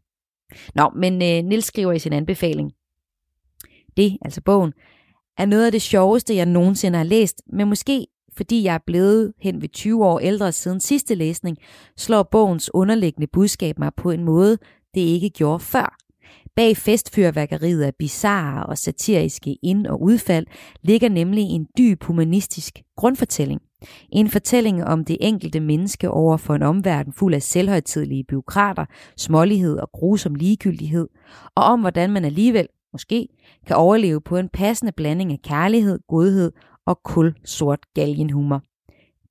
Nå, 0.75 0.91
men 0.97 1.13
øh, 1.23 1.45
Nils 1.45 1.65
skriver 1.65 1.93
i 1.93 1.99
sin 1.99 2.13
anbefaling. 2.13 2.73
Det, 3.97 4.19
altså 4.23 4.41
bogen, 4.41 4.73
er 5.39 5.47
noget 5.47 5.67
af 5.67 5.73
det 5.73 5.83
sjoveste, 5.83 6.37
jeg 6.37 6.47
nogensinde 6.47 6.99
har 6.99 7.05
læst, 7.05 7.43
men 7.53 7.69
måske 7.69 8.07
fordi 8.39 8.65
jeg 8.65 8.75
er 8.75 8.85
blevet 8.87 9.33
hen 9.41 9.63
ved 9.63 9.69
20 9.69 10.07
år 10.07 10.19
ældre 10.19 10.53
siden 10.53 10.81
sidste 10.81 11.15
læsning, 11.15 11.57
slår 11.97 12.23
bogens 12.23 12.71
underliggende 12.75 13.27
budskab 13.33 13.79
mig 13.79 13.93
på 13.97 14.11
en 14.11 14.25
måde, 14.25 14.59
det 14.95 15.01
ikke 15.01 15.31
gjorde 15.31 15.61
før. 15.61 15.97
Bag 16.57 16.77
festfyrværkeriet 16.77 17.83
af 17.83 17.95
bizarre 17.99 18.67
og 18.67 18.79
satiriske 18.79 19.57
ind- 19.63 19.87
og 19.87 20.03
udfald 20.03 20.47
ligger 20.83 21.09
nemlig 21.09 21.43
en 21.43 21.67
dyb 21.79 22.05
humanistisk 22.05 22.83
grundfortælling. 22.97 23.61
En 24.13 24.29
fortælling 24.31 24.85
om 24.85 25.05
det 25.05 25.17
enkelte 25.21 25.61
menneske 25.61 26.11
over 26.11 26.37
for 26.37 26.55
en 26.55 26.63
omverden 26.63 27.13
fuld 27.13 27.35
af 27.35 27.43
selvhøjtidlige 27.43 28.25
byråkrater, 28.25 28.85
smålighed 29.17 29.79
og 29.79 29.91
grusom 29.93 30.35
ligegyldighed, 30.35 31.09
og 31.55 31.65
om 31.65 31.81
hvordan 31.81 32.11
man 32.11 32.25
alligevel, 32.25 32.69
måske, 32.93 33.29
kan 33.67 33.77
overleve 33.77 34.21
på 34.21 34.37
en 34.37 34.49
passende 34.49 34.93
blanding 34.93 35.33
af 35.33 35.39
kærlighed, 35.43 35.99
godhed 36.09 36.53
og 36.87 37.03
kul 37.03 37.35
sort 37.45 37.81
galgenhumor. 37.95 38.63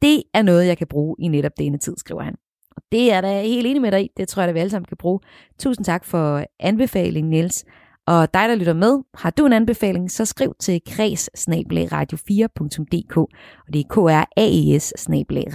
Det 0.02 0.24
er 0.34 0.42
noget, 0.42 0.68
jeg 0.68 0.78
kan 0.78 0.88
bruge 0.88 1.16
i 1.20 1.28
netop 1.28 1.52
denne 1.60 1.78
tid, 1.78 1.98
skriver 1.98 2.22
han. 2.22 2.36
Og 2.78 2.84
det 2.92 3.14
er 3.14 3.22
da 3.22 3.42
helt 3.42 3.68
enig 3.68 3.82
med 3.82 3.92
dig 3.92 4.04
i. 4.04 4.10
Det 4.18 4.28
tror 4.28 4.42
jeg, 4.42 4.50
at 4.50 4.56
vi 4.56 4.60
alle 4.60 4.70
sammen 4.70 4.86
kan 4.86 4.98
bruge. 4.98 5.20
Tusind 5.60 5.86
tak 5.86 6.06
for 6.06 6.44
anbefalingen, 6.60 7.30
Niels. 7.30 7.66
Og 8.08 8.34
dig, 8.34 8.50
der 8.50 8.56
lytter 8.56 8.74
med, 8.74 9.00
har 9.14 9.30
du 9.30 9.46
en 9.46 9.54
anbefaling, 9.54 10.12
så 10.12 10.26
skriv 10.26 10.54
til 10.60 10.82
kreds 10.88 11.30
radio4.dk, 11.38 13.18
og 13.18 13.74
det 13.74 13.80
er 13.80 13.84
k 13.90 13.98
r 13.98 14.26
a 14.38 14.48
e 14.76 14.80
s 14.80 14.94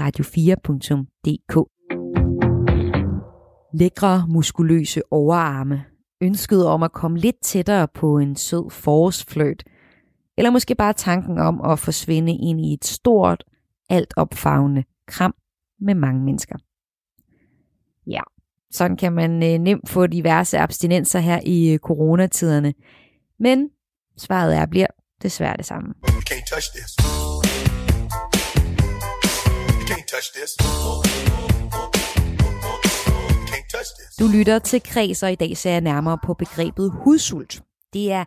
radio4.dk. 0.02 1.54
Lækre, 3.74 4.26
muskuløse 4.28 5.02
overarme. 5.10 5.84
Ønsket 6.22 6.66
om 6.66 6.82
at 6.82 6.92
komme 6.92 7.18
lidt 7.18 7.36
tættere 7.42 7.88
på 7.94 8.18
en 8.18 8.36
sød 8.36 8.70
forårsfløjt. 8.70 9.64
Eller 10.38 10.50
måske 10.50 10.74
bare 10.74 10.92
tanken 10.92 11.38
om 11.38 11.60
at 11.60 11.78
forsvinde 11.78 12.32
ind 12.32 12.60
i 12.60 12.72
et 12.72 12.84
stort, 12.84 13.44
alt 13.90 14.14
opfagende 14.16 14.84
kram 15.06 15.34
med 15.80 15.94
mange 15.94 16.24
mennesker. 16.24 16.56
Sådan 18.72 18.96
kan 18.96 19.12
man 19.12 19.42
øh, 19.42 19.58
nemt 19.58 19.88
få 19.88 20.06
diverse 20.06 20.58
abstinenser 20.58 21.18
her 21.18 21.40
i 21.46 21.72
øh, 21.72 21.78
coronatiderne. 21.78 22.74
Men 23.38 23.68
svaret 24.18 24.56
er 24.56 24.66
bliver 24.66 24.86
desværre 25.22 25.56
det 25.56 25.66
samme. 25.66 25.88
You 26.08 26.20
can't 26.30 26.46
touch 26.54 26.68
this. 26.74 26.96
You 29.76 29.84
can't 29.90 30.06
touch 30.14 30.32
this. 30.34 30.56
Du 34.20 34.26
lytter 34.26 34.58
til 34.58 34.82
Kreds, 34.82 35.22
og 35.22 35.32
i 35.32 35.34
dag 35.34 35.56
ser 35.56 35.70
jeg 35.70 35.80
nærmere 35.80 36.18
på 36.24 36.34
begrebet 36.34 36.92
hudsult. 37.04 37.62
Det 37.92 38.12
er 38.12 38.24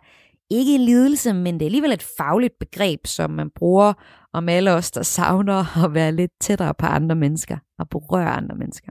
ikke 0.50 0.74
en 0.74 0.80
lidelse, 0.80 1.32
men 1.32 1.54
det 1.54 1.62
er 1.62 1.66
alligevel 1.66 1.92
et 1.92 2.06
fagligt 2.16 2.54
begreb, 2.60 3.06
som 3.06 3.30
man 3.30 3.50
bruger 3.56 3.92
om 4.32 4.48
alle 4.48 4.72
os, 4.72 4.90
der 4.90 5.02
savner 5.02 5.84
at 5.84 5.94
være 5.94 6.12
lidt 6.12 6.30
tættere 6.40 6.74
på 6.74 6.86
andre 6.86 7.14
mennesker 7.14 7.58
og 7.78 7.88
berøre 7.88 8.30
andre 8.30 8.56
mennesker. 8.56 8.90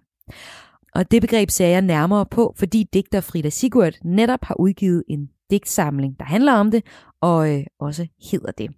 Og 0.98 1.12
det 1.12 1.22
begreb 1.22 1.50
ser 1.50 1.68
jeg 1.68 1.82
nærmere 1.82 2.26
på, 2.36 2.54
fordi 2.60 2.80
digter 2.94 3.22
Frida 3.22 3.50
Sigurd 3.50 3.96
netop 4.06 4.44
har 4.44 4.56
udgivet 4.60 5.04
en 5.08 5.30
digtsamling, 5.52 6.20
der 6.20 6.26
handler 6.26 6.54
om 6.54 6.72
det, 6.72 6.82
og 7.22 7.40
øh, 7.54 7.64
også 7.80 8.04
hedder 8.32 8.52
det. 8.52 8.70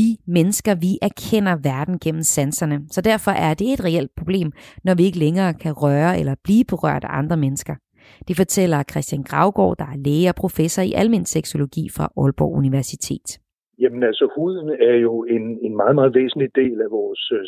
Vi 0.00 0.08
mennesker, 0.36 0.74
vi 0.74 0.92
erkender 1.08 1.54
verden 1.70 1.98
gennem 2.04 2.22
sanserne, 2.22 2.78
så 2.94 3.00
derfor 3.00 3.30
er 3.30 3.54
det 3.54 3.68
et 3.72 3.84
reelt 3.84 4.12
problem, 4.16 4.48
når 4.84 4.94
vi 4.94 5.02
ikke 5.04 5.18
længere 5.18 5.54
kan 5.54 5.72
røre 5.72 6.12
eller 6.20 6.34
blive 6.44 6.64
berørt 6.72 7.04
af 7.04 7.12
andre 7.20 7.36
mennesker. 7.36 7.74
Det 8.28 8.36
fortæller 8.36 8.88
Christian 8.90 9.22
Gravgaard, 9.22 9.76
der 9.76 9.88
er 9.94 10.02
læge 10.06 10.28
og 10.28 10.34
professor 10.34 10.82
i 10.82 10.92
almen 10.92 11.24
seksologi 11.24 11.84
fra 11.96 12.06
Aalborg 12.20 12.52
Universitet. 12.62 13.28
Jamen 13.82 14.02
altså, 14.02 14.24
huden 14.36 14.68
er 14.90 14.96
jo 15.06 15.14
en, 15.36 15.44
en 15.66 15.74
meget, 15.76 15.94
meget 15.94 16.14
væsentlig 16.14 16.50
del 16.54 16.76
af 16.86 16.90
vores 16.98 17.22
øh, 17.36 17.42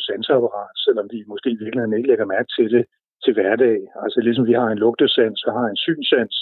selvom 0.85 1.07
vi 1.13 1.19
måske 1.27 1.49
i 1.49 1.59
virkeligheden 1.63 1.97
ikke 1.97 2.09
lægger 2.11 2.25
mærke 2.25 2.49
til 2.57 2.67
det 2.75 2.85
til 3.23 3.33
hverdag. 3.33 3.77
Altså 4.03 4.19
ligesom 4.21 4.47
vi 4.47 4.53
har 4.53 4.67
en 4.67 4.77
lugtesans 4.77 5.43
og 5.43 5.53
har 5.59 5.67
en 5.67 5.77
synsans, 5.85 6.35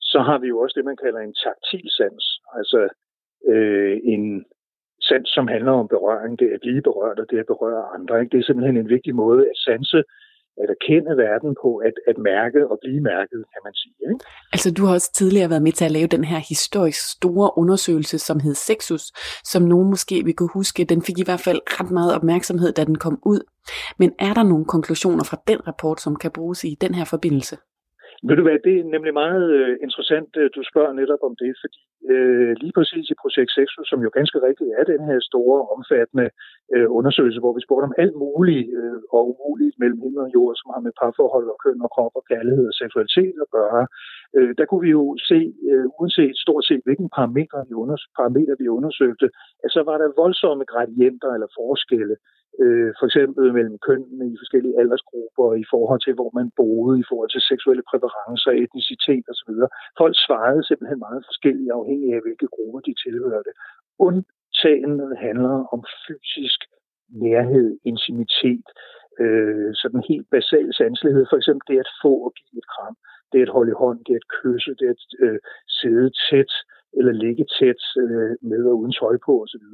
så 0.00 0.18
har 0.20 0.38
vi 0.38 0.48
jo 0.48 0.58
også 0.58 0.74
det, 0.76 0.84
man 0.84 1.02
kalder 1.04 1.20
en 1.20 1.34
taktilsans. 1.44 2.24
Altså 2.58 2.88
øh, 3.52 4.00
en 4.04 4.44
sans, 5.00 5.28
som 5.28 5.48
handler 5.48 5.72
om 5.72 5.88
berøring. 5.88 6.38
Det 6.38 6.46
er 6.50 6.54
at 6.54 6.60
blive 6.60 6.82
berørt, 6.82 7.18
og 7.18 7.26
det 7.30 7.36
er 7.36 7.40
at 7.40 7.52
berøre 7.54 7.84
andre. 7.96 8.20
Ikke? 8.20 8.32
Det 8.32 8.38
er 8.38 8.46
simpelthen 8.46 8.76
en 8.76 8.88
vigtig 8.88 9.14
måde 9.14 9.42
at 9.50 9.56
sanse 9.56 10.02
at 10.62 10.68
erkende 10.76 11.12
verden 11.24 11.50
på, 11.62 11.70
at, 11.76 11.96
at 12.10 12.16
mærke 12.18 12.60
og 12.70 12.78
blive 12.82 13.00
mærket, 13.00 13.40
kan 13.52 13.60
man 13.66 13.74
sige. 13.82 13.94
Ikke? 14.10 14.24
Altså, 14.52 14.68
du 14.76 14.84
har 14.86 14.92
også 14.98 15.12
tidligere 15.12 15.50
været 15.50 15.62
med 15.62 15.72
til 15.72 15.84
at 15.84 15.90
lave 15.90 16.06
den 16.06 16.24
her 16.24 16.40
historisk 16.52 17.00
store 17.16 17.50
undersøgelse, 17.58 18.18
som 18.18 18.40
hed 18.40 18.54
Sexus, 18.54 19.04
som 19.52 19.62
nogen 19.62 19.90
måske 19.90 20.24
vil 20.24 20.34
kunne 20.34 20.54
huske. 20.60 20.84
Den 20.84 21.02
fik 21.02 21.18
i 21.18 21.24
hvert 21.24 21.40
fald 21.40 21.60
ret 21.66 21.90
meget 21.90 22.14
opmærksomhed, 22.14 22.72
da 22.72 22.84
den 22.84 22.98
kom 23.04 23.18
ud. 23.32 23.40
Men 23.98 24.12
er 24.18 24.34
der 24.34 24.42
nogle 24.42 24.64
konklusioner 24.64 25.24
fra 25.24 25.42
den 25.48 25.66
rapport, 25.66 26.00
som 26.00 26.16
kan 26.16 26.30
bruges 26.30 26.64
i 26.64 26.76
den 26.80 26.94
her 26.94 27.04
forbindelse? 27.04 27.56
Ved 28.26 28.36
du 28.36 28.44
hvad, 28.44 28.58
det 28.66 28.74
er 28.78 28.92
nemlig 28.94 29.14
meget 29.24 29.46
øh, 29.58 29.72
interessant, 29.86 30.30
øh, 30.40 30.50
du 30.56 30.60
spørger 30.70 30.92
netop 31.00 31.22
om 31.28 31.34
det, 31.42 31.52
fordi 31.62 31.80
øh, 32.12 32.52
lige 32.62 32.74
præcis 32.78 33.06
i 33.10 33.20
projekt 33.22 33.50
6, 33.52 33.72
som 33.90 33.98
jo 34.06 34.10
ganske 34.18 34.38
rigtigt 34.48 34.70
er 34.78 34.84
den 34.92 35.02
her 35.10 35.20
store, 35.30 35.58
omfattende 35.76 36.26
øh, 36.74 36.88
undersøgelse, 36.98 37.40
hvor 37.40 37.54
vi 37.56 37.64
spurgte 37.66 37.88
om 37.90 37.98
alt 38.02 38.16
muligt 38.24 38.66
øh, 38.78 38.98
og 39.16 39.22
umuligt 39.30 39.76
mellem 39.82 40.00
himmel 40.02 40.24
og 40.26 40.30
jord, 40.36 40.54
som 40.60 40.68
har 40.74 40.80
med 40.86 40.92
parforhold 41.00 41.48
og 41.52 41.58
køn 41.64 41.84
og 41.86 41.90
krop 41.94 42.14
og 42.20 42.24
kærlighed 42.30 42.66
og 42.72 42.76
seksualitet 42.82 43.34
at 43.44 43.48
gøre, 43.58 43.82
øh, 44.36 44.50
der 44.58 44.64
kunne 44.66 44.84
vi 44.86 44.92
jo 44.98 45.04
se, 45.30 45.40
øh, 45.70 45.86
uanset 45.98 46.34
stort 46.44 46.64
set 46.68 46.82
hvilken 46.86 47.08
parameter 47.18 47.60
vi, 47.68 47.74
unders- 47.82 48.10
parameter 48.18 48.54
vi 48.62 48.66
undersøgte, 48.78 49.26
at 49.64 49.70
så 49.76 49.80
var 49.88 49.96
der 49.98 50.18
voldsomme 50.22 50.64
gradienter 50.72 51.30
eller 51.36 51.50
forskelle 51.60 52.16
øh, 52.62 52.90
for 52.98 53.06
eksempel 53.08 53.44
mellem 53.58 53.78
kønnene 53.88 54.26
i 54.32 54.40
forskellige 54.42 54.78
aldersgrupper, 54.80 55.46
i 55.62 55.66
forhold 55.72 56.00
til, 56.02 56.14
hvor 56.18 56.30
man 56.38 56.48
boede, 56.60 56.94
i 57.02 57.06
forhold 57.10 57.30
til 57.32 57.48
seksuelle 57.50 57.84
præferencer, 57.90 58.50
etnicitet 58.64 59.24
osv. 59.32 59.50
Folk 60.00 60.14
svarede 60.26 60.62
simpelthen 60.64 61.04
meget 61.06 61.22
forskelligt 61.30 61.76
afhængig 61.78 62.08
af, 62.14 62.20
hvilke 62.24 62.48
grupper 62.54 62.80
de 62.88 62.94
tilhørte. 63.04 63.52
Undtagen 64.06 64.94
handler 65.26 65.56
om 65.74 65.80
fysisk 66.06 66.60
nærhed, 67.26 67.68
intimitet, 67.92 68.66
øh, 69.22 69.70
sådan 69.82 70.02
helt 70.10 70.26
basal 70.36 70.68
sanselighed. 70.80 71.24
For 71.30 71.36
eksempel 71.40 71.64
det 71.70 71.78
at 71.84 71.90
få 72.02 72.12
og 72.26 72.32
give 72.38 72.58
et 72.62 72.68
kram, 72.74 72.96
det 73.32 73.42
at 73.46 73.54
holde 73.56 73.72
i 73.72 73.80
hånd, 73.82 73.98
det 74.08 74.14
at 74.20 74.28
kysse, 74.38 74.70
det 74.80 74.88
at 74.94 75.02
øh, 75.24 75.38
sidde 75.78 76.10
tæt, 76.26 76.52
eller 76.98 77.12
ligge 77.24 77.44
tæt 77.58 77.82
øh, 78.02 78.32
med 78.50 78.62
og 78.70 78.74
uden 78.80 78.94
tøj 79.00 79.16
på 79.26 79.32
osv. 79.44 79.66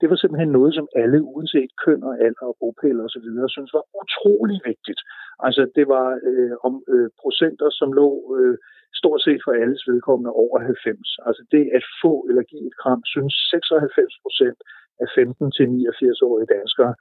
Det 0.00 0.06
var 0.10 0.16
simpelthen 0.16 0.52
noget, 0.58 0.72
som 0.74 0.86
alle, 1.02 1.18
uanset 1.22 1.70
køn 1.84 2.02
og 2.08 2.14
alder 2.26 2.46
og 2.50 2.56
bopæl 2.60 3.00
osv., 3.06 3.28
synes 3.54 3.72
var 3.78 3.84
utrolig 4.02 4.60
vigtigt. 4.70 5.00
Altså 5.46 5.62
det 5.76 5.86
var 5.94 6.08
øh, 6.30 6.54
om 6.66 6.74
øh, 6.94 7.08
procenter, 7.22 7.68
som 7.78 7.88
lå 8.00 8.08
øh, 8.38 8.56
stort 9.00 9.20
set 9.26 9.40
for 9.44 9.52
alles 9.62 9.82
vedkommende 9.90 10.32
over 10.44 10.58
90. 10.58 11.18
Altså 11.28 11.42
det 11.54 11.64
at 11.78 11.84
få 12.02 12.12
eller 12.28 12.42
give 12.50 12.66
et 12.70 12.76
kram, 12.82 13.00
synes 13.14 13.34
96 13.50 14.14
procent 14.24 14.58
af 15.02 15.08
15-89-årige 15.18 16.52
danskere 16.56 16.94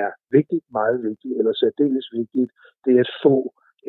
er 0.00 0.08
vigtigt, 0.36 0.64
meget 0.78 0.98
vigtigt, 1.08 1.34
eller 1.38 1.52
særdeles 1.52 2.08
vigtigt. 2.18 2.50
Det 2.84 2.94
at 3.04 3.10
få 3.24 3.36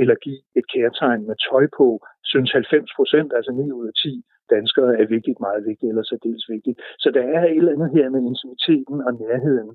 eller 0.02 0.16
give 0.26 0.42
et 0.60 0.66
kærtegn 0.74 1.22
med 1.30 1.36
tøj 1.50 1.66
på, 1.78 1.88
synes 2.32 2.52
90 2.52 2.90
procent, 2.98 3.30
altså 3.38 3.52
9 3.52 3.72
ud 3.72 3.88
af 3.88 3.96
10, 4.04 4.24
danskere 4.56 4.92
er 5.02 5.08
vigtigt, 5.16 5.40
meget 5.48 5.62
vigtigt 5.70 5.90
eller 5.90 6.04
særdeles 6.04 6.46
vigtigt. 6.56 6.78
Så 7.04 7.08
der 7.18 7.24
er 7.36 7.44
et 7.46 7.58
eller 7.58 7.76
andet 7.76 7.92
her 7.98 8.08
med 8.10 8.22
intimiteten 8.32 8.98
og 9.08 9.12
nærheden, 9.24 9.72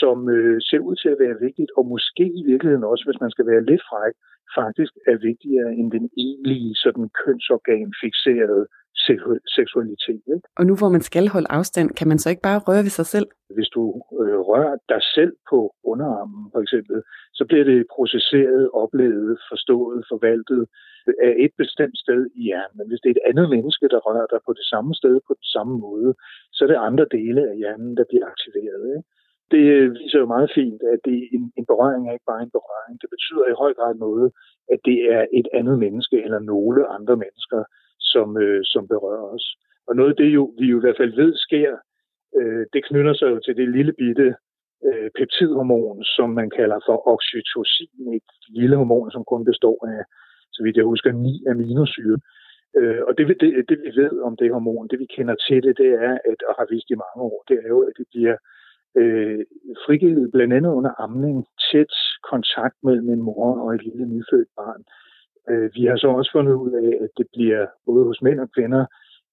som 0.00 0.16
øh, 0.36 0.56
ser 0.68 0.80
ud 0.88 0.96
til 1.02 1.10
at 1.14 1.20
være 1.24 1.40
vigtigt, 1.46 1.70
og 1.78 1.84
måske 1.94 2.24
i 2.40 2.42
virkeligheden 2.50 2.84
også, 2.92 3.04
hvis 3.06 3.20
man 3.24 3.30
skal 3.34 3.46
være 3.46 3.68
lidt 3.70 3.84
fræk, 3.90 4.14
faktisk 4.58 4.92
er 5.10 5.16
vigtigere 5.30 5.70
end 5.78 5.88
den 5.96 6.06
egentlige 6.24 6.74
sådan 6.84 7.08
kønsorgan 7.22 7.88
fixerede 8.02 8.64
seksualitet. 9.56 10.22
Ikke? 10.34 10.48
Og 10.58 10.66
nu 10.66 10.74
hvor 10.76 10.88
man 10.88 11.00
skal 11.00 11.28
holde 11.28 11.50
afstand, 11.50 11.88
kan 11.90 12.08
man 12.08 12.18
så 12.18 12.30
ikke 12.30 12.42
bare 12.48 12.64
røre 12.68 12.82
ved 12.86 12.94
sig 13.00 13.06
selv? 13.06 13.26
Hvis 13.56 13.68
du 13.76 13.82
øh, 14.22 14.38
rører 14.50 14.76
dig 14.88 15.02
selv 15.16 15.32
på 15.50 15.58
underarmen 15.84 16.42
for 16.52 16.60
eksempel, 16.64 17.02
så 17.38 17.44
bliver 17.48 17.64
det 17.64 17.86
processeret, 17.96 18.70
oplevet, 18.82 19.38
forstået, 19.50 20.04
forvaltet 20.12 20.62
af 21.28 21.34
et 21.44 21.52
bestemt 21.62 21.98
sted 22.04 22.20
i 22.38 22.42
hjernen. 22.48 22.76
Men 22.78 22.86
hvis 22.88 23.00
det 23.00 23.08
er 23.10 23.16
et 23.16 23.28
andet 23.30 23.46
menneske, 23.54 23.86
der 23.94 24.00
rører 24.06 24.26
dig 24.32 24.40
på 24.46 24.52
det 24.58 24.66
samme 24.72 24.94
sted 25.00 25.14
på 25.28 25.32
den 25.40 25.48
samme 25.54 25.74
måde, 25.86 26.10
så 26.52 26.60
er 26.64 26.68
det 26.68 26.86
andre 26.88 27.06
dele 27.16 27.42
af 27.50 27.56
hjernen, 27.56 27.96
der 27.98 28.04
bliver 28.10 28.26
aktiveret. 28.32 28.84
Ikke? 28.96 29.08
Det 29.54 29.64
viser 29.98 30.18
jo 30.18 30.26
meget 30.34 30.50
fint, 30.54 30.82
at 30.92 31.00
det 31.04 31.18
en, 31.36 31.44
en 31.58 31.66
berøring 31.70 32.02
er 32.08 32.12
ikke 32.12 32.30
bare 32.32 32.42
en 32.42 32.56
berøring. 32.58 32.94
Det 33.02 33.10
betyder 33.14 33.46
i 33.48 33.58
høj 33.62 33.72
grad 33.78 33.94
noget, 33.94 34.32
at 34.72 34.80
det 34.88 34.98
er 35.16 35.24
et 35.38 35.48
andet 35.58 35.76
menneske 35.84 36.16
eller 36.24 36.40
nogle 36.52 36.80
andre 36.96 37.16
mennesker, 37.24 37.60
som, 38.14 38.28
øh, 38.44 38.60
som 38.72 38.82
berører 38.92 39.26
os. 39.36 39.46
Og 39.88 39.96
noget 39.96 40.10
af 40.10 40.16
det, 40.16 40.28
jo, 40.38 40.42
vi 40.58 40.66
jo 40.66 40.76
i 40.78 40.84
hvert 40.84 41.00
fald 41.00 41.14
ved 41.22 41.32
sker, 41.46 41.70
øh, 42.38 42.64
det 42.72 42.84
knytter 42.88 43.14
sig 43.14 43.28
jo 43.32 43.38
til 43.40 43.56
det 43.56 43.68
lille 43.76 43.92
bitte 43.92 44.28
øh, 44.86 45.08
peptidhormon, 45.18 46.04
som 46.16 46.28
man 46.40 46.50
kalder 46.58 46.78
for 46.86 46.96
oxytocin, 47.14 48.14
et 48.18 48.30
lille 48.48 48.76
hormon, 48.76 49.10
som 49.10 49.24
kun 49.24 49.44
består 49.50 49.78
af, 49.92 50.02
så 50.54 50.60
vidt 50.64 50.76
jeg 50.76 50.90
husker, 50.92 51.12
ni 51.12 51.34
aminosyre. 51.50 52.18
Øh, 52.78 53.00
og 53.08 53.12
det, 53.18 53.24
det, 53.40 53.50
det, 53.68 53.78
vi 53.86 53.90
ved 54.02 54.12
om 54.28 54.36
det 54.36 54.52
hormon, 54.52 54.88
det 54.88 54.98
vi 54.98 55.06
kender 55.16 55.36
til 55.46 55.62
det, 55.62 55.74
det 55.82 55.90
er, 56.06 56.12
at, 56.30 56.38
og 56.48 56.54
har 56.58 56.66
vist 56.72 56.90
i 56.90 57.02
mange 57.04 57.20
år, 57.30 57.44
det 57.48 57.56
er 57.64 57.68
jo, 57.74 57.80
at 57.88 57.94
det 57.98 58.06
bliver 58.12 58.36
øh, 59.00 59.40
frigivet 59.84 60.32
blandt 60.34 60.54
andet 60.54 60.72
under 60.78 60.92
amning, 61.04 61.46
tæt 61.70 61.94
kontakt 62.32 62.76
mellem 62.86 63.08
en 63.10 63.22
mor 63.22 63.48
og 63.62 63.74
et 63.74 63.82
lille 63.88 64.06
nyfødt 64.06 64.50
barn. 64.56 64.82
Øh, 64.88 65.03
Øh, 65.50 65.70
vi 65.74 65.84
har 65.84 65.96
så 65.96 66.08
også 66.08 66.30
fundet 66.32 66.54
ud 66.54 66.72
af, 66.72 67.04
at 67.04 67.10
det 67.18 67.26
bliver 67.32 67.66
både 67.86 68.04
hos 68.04 68.22
mænd 68.22 68.40
og 68.40 68.48
kvinder 68.56 68.84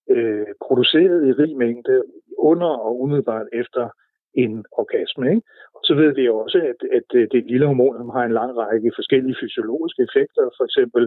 øh, 0.10 0.48
produceret 0.68 1.28
i 1.28 1.32
rig 1.32 1.58
mængde 1.58 2.04
under 2.38 2.68
og 2.68 3.02
umiddelbart 3.02 3.48
efter 3.54 3.90
en 4.34 4.66
orgasme. 4.72 5.30
Ikke? 5.30 5.42
Og 5.76 5.82
så 5.84 5.94
ved 5.94 6.16
vi 6.16 6.30
også, 6.30 6.58
at, 6.72 6.80
at 6.98 7.08
øh, 7.14 7.28
det 7.32 7.46
lille 7.46 7.68
hormon, 7.68 7.98
som 7.98 8.10
har 8.10 8.24
en 8.26 8.38
lang 8.40 8.58
række 8.58 8.92
forskellige 8.96 9.40
fysiologiske 9.42 10.02
effekter. 10.08 10.44
For 10.58 10.64
eksempel 10.70 11.04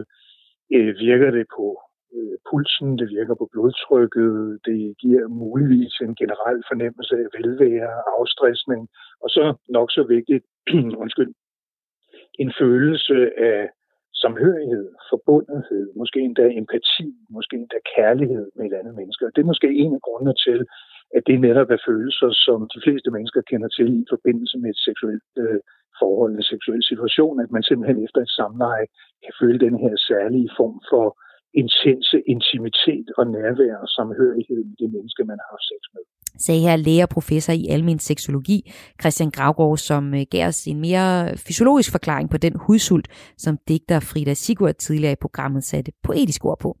øh, 0.75 0.93
virker 1.07 1.31
det 1.31 1.45
på 1.57 1.65
øh, 2.15 2.37
pulsen, 2.49 2.99
det 2.99 3.07
virker 3.17 3.35
på 3.35 3.49
blodtrykket, 3.51 4.59
det 4.65 4.97
giver 5.01 5.27
muligvis 5.27 5.93
en 6.01 6.15
generel 6.15 6.63
fornemmelse 6.69 7.15
af 7.23 7.27
velvære, 7.37 7.93
afstressning, 8.19 8.81
og 9.23 9.29
så 9.29 9.43
nok 9.69 9.91
så 9.91 10.03
vigtigt, 10.03 10.45
undskyld, 11.03 11.31
en 12.39 12.53
følelse 12.59 13.39
af 13.39 13.69
samhørighed, 14.25 14.87
forbundethed, 15.11 15.85
måske 16.01 16.19
endda 16.27 16.45
empati, 16.61 17.07
måske 17.37 17.53
endda 17.61 17.79
kærlighed 17.95 18.45
med 18.55 18.65
et 18.65 18.77
andet 18.79 18.95
menneske. 18.99 19.25
Og 19.27 19.31
det 19.33 19.41
er 19.41 19.51
måske 19.51 19.69
en 19.83 19.93
af 19.97 20.01
grundene 20.07 20.35
til, 20.45 20.59
at 21.17 21.23
det 21.27 21.37
netop 21.47 21.69
er 21.75 21.85
følelser, 21.89 22.29
som 22.45 22.59
de 22.73 22.79
fleste 22.85 23.09
mennesker 23.15 23.41
kender 23.49 23.69
til 23.77 23.87
i 24.01 24.05
forbindelse 24.13 24.55
med 24.61 24.69
et 24.73 24.81
seksuelt 24.87 25.31
øh, 25.45 25.59
forhold, 26.01 26.31
en 26.31 26.51
seksuel 26.53 26.83
situation, 26.91 27.35
at 27.43 27.51
man 27.55 27.63
simpelthen 27.63 27.99
efter 28.05 28.21
et 28.21 28.35
samleje 28.39 28.85
kan 29.23 29.33
føle 29.41 29.59
den 29.67 29.75
her 29.83 29.95
særlige 30.09 30.49
form 30.57 30.77
for 30.91 31.05
intense 31.61 32.17
intimitet 32.35 33.07
og 33.17 33.25
nærvær 33.35 33.75
og 33.83 33.89
samhørighed 33.97 34.59
med 34.69 34.75
det 34.81 34.89
menneske, 34.95 35.21
man 35.31 35.39
har 35.47 35.57
sex 35.69 35.81
med 35.93 36.03
sagde 36.37 36.61
her 36.61 36.75
læger 36.75 37.05
professor 37.05 37.53
i 37.53 37.67
almen 37.67 37.99
seksologi, 37.99 38.71
Christian 39.01 39.29
Gravgaard, 39.29 39.77
som 39.77 40.13
øh, 40.13 40.25
gav 40.31 40.47
os 40.47 40.65
en 40.67 40.81
mere 40.81 41.37
fysiologisk 41.37 41.91
forklaring 41.91 42.29
på 42.29 42.37
den 42.37 42.53
hudsult, 42.55 43.07
som 43.37 43.57
digter 43.67 43.99
Frida 43.99 44.33
Sigurd 44.33 44.73
tidligere 44.73 45.11
i 45.11 45.21
programmet 45.21 45.63
satte 45.63 45.91
poetisk 46.03 46.45
ord 46.45 46.59
på. 46.59 46.77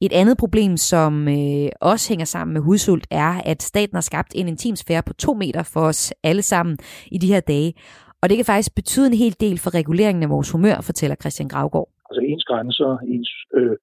Et 0.00 0.12
andet 0.12 0.38
problem, 0.38 0.76
som 0.76 1.28
øh, 1.28 1.68
også 1.80 2.08
hænger 2.08 2.24
sammen 2.24 2.52
med 2.52 2.60
hudsult, 2.60 3.06
er, 3.10 3.40
at 3.44 3.62
staten 3.62 3.96
har 3.96 4.00
skabt 4.00 4.32
en 4.34 4.48
intimsfære 4.48 5.02
på 5.02 5.12
to 5.12 5.34
meter 5.34 5.62
for 5.62 5.80
os 5.80 6.12
alle 6.22 6.42
sammen 6.42 6.78
i 7.06 7.18
de 7.18 7.26
her 7.26 7.40
dage. 7.40 7.74
Og 8.22 8.28
det 8.28 8.36
kan 8.36 8.44
faktisk 8.44 8.74
betyde 8.74 9.06
en 9.06 9.14
hel 9.14 9.36
del 9.40 9.58
for 9.58 9.74
reguleringen 9.74 10.22
af 10.22 10.30
vores 10.30 10.50
humør, 10.50 10.80
fortæller 10.80 11.16
Christian 11.16 11.48
Gravgaard. 11.48 11.88
Altså 12.14 12.26
ens 12.32 12.44
grænser, 12.44 12.90
ens 13.14 13.30
øh, 13.58 13.76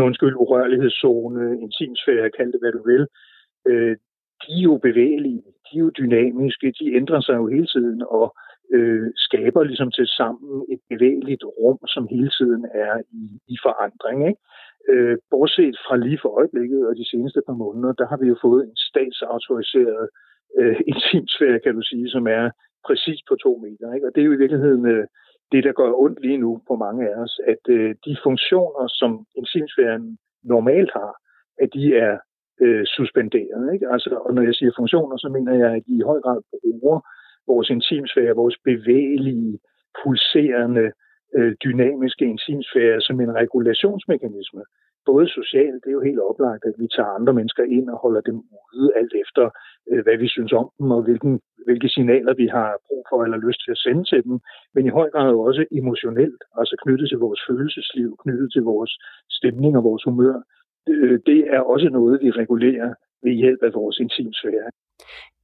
undskyld, 0.06 0.34
urørlighedszone, 0.42 1.60
intimsfære, 1.66 2.30
kald 2.36 2.52
det 2.52 2.60
hvad 2.60 2.72
du 2.72 2.82
vil, 2.90 3.04
øh, 3.70 3.96
de 4.42 4.52
er 4.58 4.66
jo 4.70 4.76
bevægelige, 4.88 5.42
de 5.66 5.72
er 5.78 5.84
jo 5.86 5.90
dynamiske, 6.00 6.74
de 6.80 6.94
ændrer 7.00 7.20
sig 7.20 7.36
jo 7.40 7.46
hele 7.46 7.66
tiden 7.66 8.02
og 8.08 8.26
øh, 8.74 9.08
skaber 9.16 9.62
ligesom 9.64 9.90
til 9.90 10.06
sammen 10.06 10.64
et 10.72 10.80
bevægeligt 10.92 11.44
rum, 11.58 11.78
som 11.94 12.08
hele 12.14 12.30
tiden 12.38 12.62
er 12.74 12.94
i, 13.22 13.24
i 13.54 13.56
forandring. 13.66 14.18
Ikke? 14.28 14.40
Øh, 14.92 15.16
bortset 15.30 15.76
fra 15.86 15.96
lige 15.96 16.18
for 16.22 16.30
øjeblikket 16.38 16.88
og 16.88 16.96
de 16.96 17.10
seneste 17.10 17.40
par 17.46 17.56
måneder, 17.64 17.92
der 17.92 18.06
har 18.10 18.18
vi 18.22 18.26
jo 18.32 18.36
fået 18.42 18.62
en 18.64 18.76
statsautoriseret 18.88 20.08
øh, 20.58 20.80
intimsfære, 20.92 21.60
kan 21.64 21.74
du 21.74 21.82
sige, 21.82 22.08
som 22.10 22.26
er 22.26 22.50
præcis 22.86 23.20
på 23.28 23.34
to 23.44 23.52
meter. 23.64 23.94
Ikke? 23.94 24.06
Og 24.06 24.12
det 24.14 24.20
er 24.20 24.26
jo 24.26 24.36
i 24.36 24.42
virkeligheden 24.42 24.86
øh, 24.94 25.06
det, 25.52 25.64
der 25.64 25.72
gør 25.72 25.90
ondt 26.04 26.20
lige 26.22 26.38
nu 26.38 26.62
på 26.68 26.76
mange 26.76 27.08
af 27.08 27.14
os, 27.24 27.40
at 27.46 27.62
øh, 27.68 27.94
de 28.06 28.16
funktioner, 28.22 28.84
som 28.88 29.26
enzymsfæren 29.36 30.18
normalt 30.44 30.92
har, 30.92 31.12
at 31.62 31.68
de 31.74 31.96
er 31.96 32.18
øh, 32.60 32.84
suspenderet. 32.86 33.74
Ikke? 33.74 33.86
Altså, 33.92 34.10
og 34.26 34.34
når 34.34 34.42
jeg 34.42 34.54
siger 34.54 34.72
funktioner, 34.76 35.16
så 35.16 35.28
mener 35.28 35.54
jeg, 35.54 35.70
at 35.76 35.82
de 35.86 35.94
i 35.96 36.06
høj 36.10 36.20
grad 36.20 36.40
bruger 36.62 37.00
vores 37.46 37.70
intimsfære, 37.70 38.40
vores 38.42 38.56
bevægelige, 38.64 39.58
pulserende, 40.02 40.92
øh, 41.36 41.54
dynamiske 41.64 42.24
enzymsfære 42.24 43.00
som 43.00 43.20
en 43.20 43.34
regulationsmekanisme. 43.34 44.62
Både 45.10 45.26
socialt, 45.38 45.80
det 45.82 45.90
er 45.90 45.98
jo 45.98 46.08
helt 46.08 46.22
oplagt, 46.30 46.64
at 46.70 46.76
vi 46.82 46.86
tager 46.96 47.16
andre 47.18 47.32
mennesker 47.38 47.64
ind 47.76 47.86
og 47.94 47.98
holder 48.04 48.20
dem 48.20 48.36
ude, 48.74 48.88
alt 49.00 49.14
efter 49.22 49.44
øh, 49.90 50.02
hvad 50.04 50.16
vi 50.22 50.28
synes 50.28 50.52
om 50.52 50.68
dem, 50.78 50.90
og 50.96 51.02
hvilken, 51.02 51.40
hvilke 51.66 51.88
signaler 51.88 52.34
vi 52.34 52.46
har 52.56 52.68
brug 52.86 53.02
for 53.10 53.18
eller 53.24 53.38
lyst 53.46 53.60
til 53.64 53.70
at 53.70 53.82
sende 53.84 54.04
til 54.04 54.20
dem. 54.26 54.36
Men 54.74 54.86
i 54.86 54.96
høj 54.98 55.08
grad 55.10 55.34
også 55.48 55.64
emotionelt, 55.80 56.42
altså 56.60 56.74
knyttet 56.82 57.08
til 57.08 57.18
vores 57.18 57.40
følelsesliv, 57.48 58.16
knyttet 58.22 58.48
til 58.52 58.62
vores 58.62 58.92
stemning 59.38 59.76
og 59.76 59.84
vores 59.84 60.04
humør 60.04 60.36
øh, 60.88 61.20
det 61.26 61.40
er 61.54 61.60
også 61.60 61.88
noget, 61.92 62.20
vi 62.22 62.30
regulerer 62.30 62.94
ved 63.22 63.32
hjælp 63.32 63.62
af 63.62 63.74
vores 63.74 63.98
intimsfære. 63.98 64.70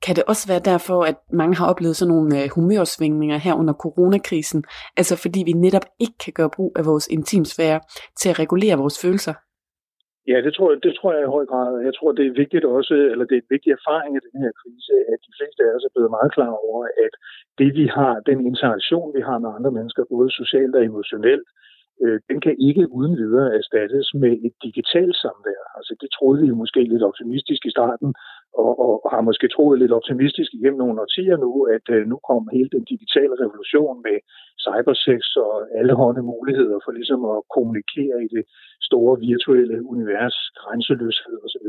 Kan 0.06 0.16
det 0.16 0.24
også 0.26 0.48
være 0.48 0.60
derfor, 0.72 1.02
at 1.02 1.16
mange 1.32 1.56
har 1.56 1.66
oplevet 1.66 1.96
sådan 1.96 2.14
nogle 2.14 2.42
øh, 2.42 2.48
humørsvingninger 2.54 3.36
her 3.36 3.54
under 3.54 3.74
coronakrisen? 3.74 4.64
Altså 4.96 5.16
fordi 5.16 5.42
vi 5.46 5.52
netop 5.52 5.86
ikke 6.00 6.18
kan 6.24 6.32
gøre 6.32 6.50
brug 6.56 6.72
af 6.76 6.86
vores 6.86 7.06
intimsfære 7.06 7.80
til 8.20 8.28
at 8.28 8.38
regulere 8.38 8.78
vores 8.78 8.98
følelser? 9.02 9.34
Ja, 10.30 10.36
det 10.46 10.52
tror, 10.54 10.68
jeg, 10.72 10.78
det 10.86 10.92
tror 10.94 11.12
jeg 11.12 11.22
i 11.24 11.34
høj 11.36 11.44
grad. 11.52 11.72
Jeg 11.88 11.94
tror, 11.94 12.10
det 12.12 12.24
er 12.26 12.40
vigtigt 12.42 12.64
også, 12.76 12.94
eller 13.12 13.24
det 13.24 13.36
er 13.36 13.42
en 13.44 13.54
vigtig 13.54 13.70
erfaring 13.78 14.12
af 14.16 14.22
den 14.28 14.36
her 14.42 14.52
krise, 14.60 14.94
at 15.12 15.18
de 15.26 15.32
fleste 15.38 15.60
af 15.66 15.70
os 15.76 15.86
er 15.88 15.94
blevet 15.94 16.14
meget 16.18 16.30
klar 16.36 16.52
over, 16.66 16.80
at 17.04 17.14
det 17.60 17.70
vi 17.80 17.86
har, 17.98 18.12
den 18.30 18.38
interaktion 18.50 19.14
vi 19.16 19.22
har 19.28 19.38
med 19.38 19.50
andre 19.56 19.72
mennesker, 19.78 20.12
både 20.14 20.30
socialt 20.40 20.74
og 20.78 20.84
emotionelt, 20.90 21.46
øh, 22.02 22.18
den 22.28 22.38
kan 22.44 22.54
ikke 22.68 22.84
uden 22.98 23.14
videre 23.22 23.48
erstattes 23.58 24.06
med 24.22 24.32
et 24.46 24.54
digitalt 24.66 25.16
samvær. 25.22 25.62
Altså 25.78 25.92
det 26.00 26.08
troede 26.16 26.40
vi 26.42 26.46
jo 26.52 26.56
måske 26.62 26.80
lidt 26.92 27.08
optimistisk 27.10 27.62
i 27.66 27.74
starten, 27.76 28.08
og, 28.60 28.72
og, 28.84 28.92
og 29.04 29.10
har 29.14 29.22
måske 29.28 29.48
troet 29.48 29.78
lidt 29.78 29.92
optimistisk 29.98 30.50
igennem 30.54 30.78
nogle 30.78 31.00
årtier 31.04 31.36
nu, 31.36 31.50
at 31.76 31.86
øh, 31.96 32.06
nu 32.12 32.16
kom 32.28 32.48
hele 32.56 32.70
den 32.76 32.84
digitale 32.92 33.34
revolution 33.42 33.96
med 34.06 34.16
cybersex 34.64 35.22
og 35.46 35.52
alle 35.78 35.94
hånde 36.00 36.22
muligheder 36.32 36.78
for 36.84 36.92
ligesom 36.98 37.20
at 37.34 37.38
kommunikere 37.54 38.16
i 38.26 38.28
det 38.36 38.44
store 38.88 39.14
virtuelle 39.30 39.76
univers, 39.92 40.36
grænseløshed 40.60 41.36
osv. 41.46 41.68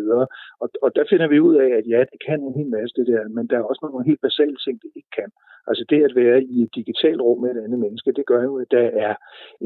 Og, 0.61 0.67
og 0.85 0.89
der 0.97 1.05
finder 1.11 1.27
vi 1.33 1.37
ud 1.47 1.55
af, 1.65 1.69
at 1.79 1.85
ja, 1.93 1.99
det 2.11 2.19
kan 2.27 2.39
en 2.41 2.57
hel 2.59 2.69
masse 2.77 2.93
det 2.99 3.07
der, 3.11 3.21
men 3.37 3.47
der 3.49 3.57
er 3.57 3.69
også 3.69 3.81
nogle 3.83 4.09
helt 4.09 4.21
basale 4.27 4.57
ting, 4.65 4.75
det 4.83 4.91
ikke 4.99 5.13
kan. 5.19 5.29
Altså 5.69 5.83
det 5.89 5.99
at 6.07 6.15
være 6.23 6.37
i 6.53 6.55
et 6.65 6.71
digitalt 6.79 7.21
rum 7.21 7.39
med 7.41 7.49
et 7.51 7.63
andet 7.65 7.79
menneske, 7.85 8.11
det 8.17 8.25
gør 8.31 8.43
jo, 8.49 8.53
at 8.63 8.69
der 8.77 8.87
er 9.07 9.13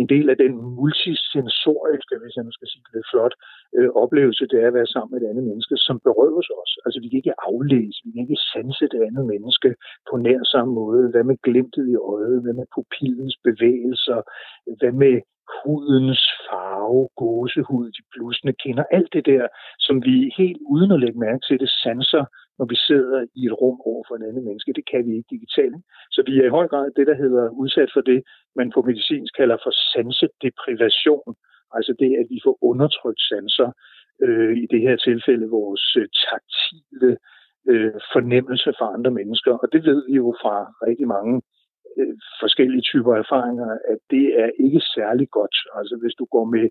en 0.02 0.08
del 0.14 0.30
af 0.34 0.38
den 0.44 0.54
multisensoriske, 0.80 2.16
hvis 2.22 2.36
jeg 2.36 2.44
nu 2.46 2.52
skal 2.56 2.68
sige 2.68 2.84
det 2.86 2.94
lidt 2.96 3.12
flot, 3.12 3.34
øh, 3.78 3.90
oplevelse, 4.04 4.44
det 4.52 4.58
er 4.64 4.68
at 4.68 4.78
være 4.80 4.94
sammen 4.94 5.12
med 5.12 5.20
et 5.22 5.30
andet 5.32 5.46
menneske, 5.50 5.76
som 5.88 5.96
berøves 6.08 6.48
os. 6.62 6.72
Altså 6.86 7.00
vi 7.08 7.12
kan 7.12 7.22
ikke 7.24 7.42
aflæse, 7.50 7.98
vi 8.06 8.12
kan 8.12 8.26
ikke 8.26 8.46
sanse 8.54 8.86
det 8.94 9.02
andet 9.08 9.26
menneske 9.34 9.70
på 10.10 10.14
nær 10.26 10.42
samme 10.54 10.74
måde. 10.82 11.04
Hvad 11.12 11.24
med 11.24 11.38
glimtet 11.48 11.86
i 11.94 11.96
øjet? 11.96 12.42
Hvad 12.44 12.54
med 12.60 12.68
pupillens 12.76 13.38
bevægelser? 13.48 14.20
Hvad 14.80 14.94
med 15.04 15.16
hudens 15.58 16.24
farve, 16.46 17.02
gåsehud, 17.22 17.88
de 17.98 18.04
blusende 18.12 18.54
kinder, 18.64 18.84
alt 18.98 19.14
det 19.14 19.26
der, 19.26 19.48
som 19.86 19.96
vi 20.08 20.16
helt 20.38 20.62
uden 20.74 20.92
at 20.92 21.00
lægge 21.04 21.20
mærke 21.20 21.44
til 21.48 21.58
det 21.64 21.70
sanser, 21.84 22.26
når 22.60 22.66
vi 22.74 22.78
sidder 22.88 23.20
i 23.40 23.42
et 23.50 23.56
rum 23.62 23.78
over 23.90 24.04
for 24.08 24.16
en 24.16 24.28
anden 24.30 24.46
menneske. 24.46 24.78
Det 24.80 24.86
kan 24.92 25.02
vi 25.08 25.12
ikke 25.18 25.34
digitalt. 25.36 25.76
Så 26.16 26.20
vi 26.28 26.34
er 26.40 26.46
i 26.46 26.56
høj 26.58 26.68
grad 26.68 26.86
det, 26.98 27.08
der 27.08 27.18
hedder 27.24 27.46
udsat 27.50 27.90
for 27.94 28.02
det, 28.02 28.20
man 28.56 28.72
på 28.76 28.82
medicinsk 28.90 29.32
kalder 29.40 29.58
for 29.64 29.74
sansedeprivation. 29.94 31.30
Altså 31.78 31.92
det, 32.02 32.12
at 32.22 32.28
vi 32.34 32.40
får 32.46 32.56
undertrykt 32.70 33.22
sanser, 33.30 33.70
øh, 34.26 34.58
i 34.64 34.66
det 34.72 34.82
her 34.82 34.96
tilfælde 34.96 35.48
vores 35.50 35.86
øh, 36.00 36.08
taktile 36.30 37.18
øh, 37.72 37.94
fornemmelse 38.14 38.74
for 38.80 38.86
andre 38.96 39.12
mennesker. 39.12 39.54
Og 39.62 39.68
det 39.74 39.82
ved 39.86 40.00
vi 40.08 40.14
jo 40.16 40.36
fra 40.42 40.56
rigtig 40.88 41.08
mange 41.08 41.42
øh, 41.98 42.16
forskellige 42.42 42.88
typer 42.92 43.14
erfaringer, 43.16 43.70
at 43.94 44.00
det 44.10 44.26
er 44.44 44.50
ikke 44.66 44.82
særlig 44.96 45.28
godt. 45.30 45.56
Altså 45.78 45.96
hvis 46.02 46.16
du 46.20 46.26
går 46.26 46.46
med 46.56 46.66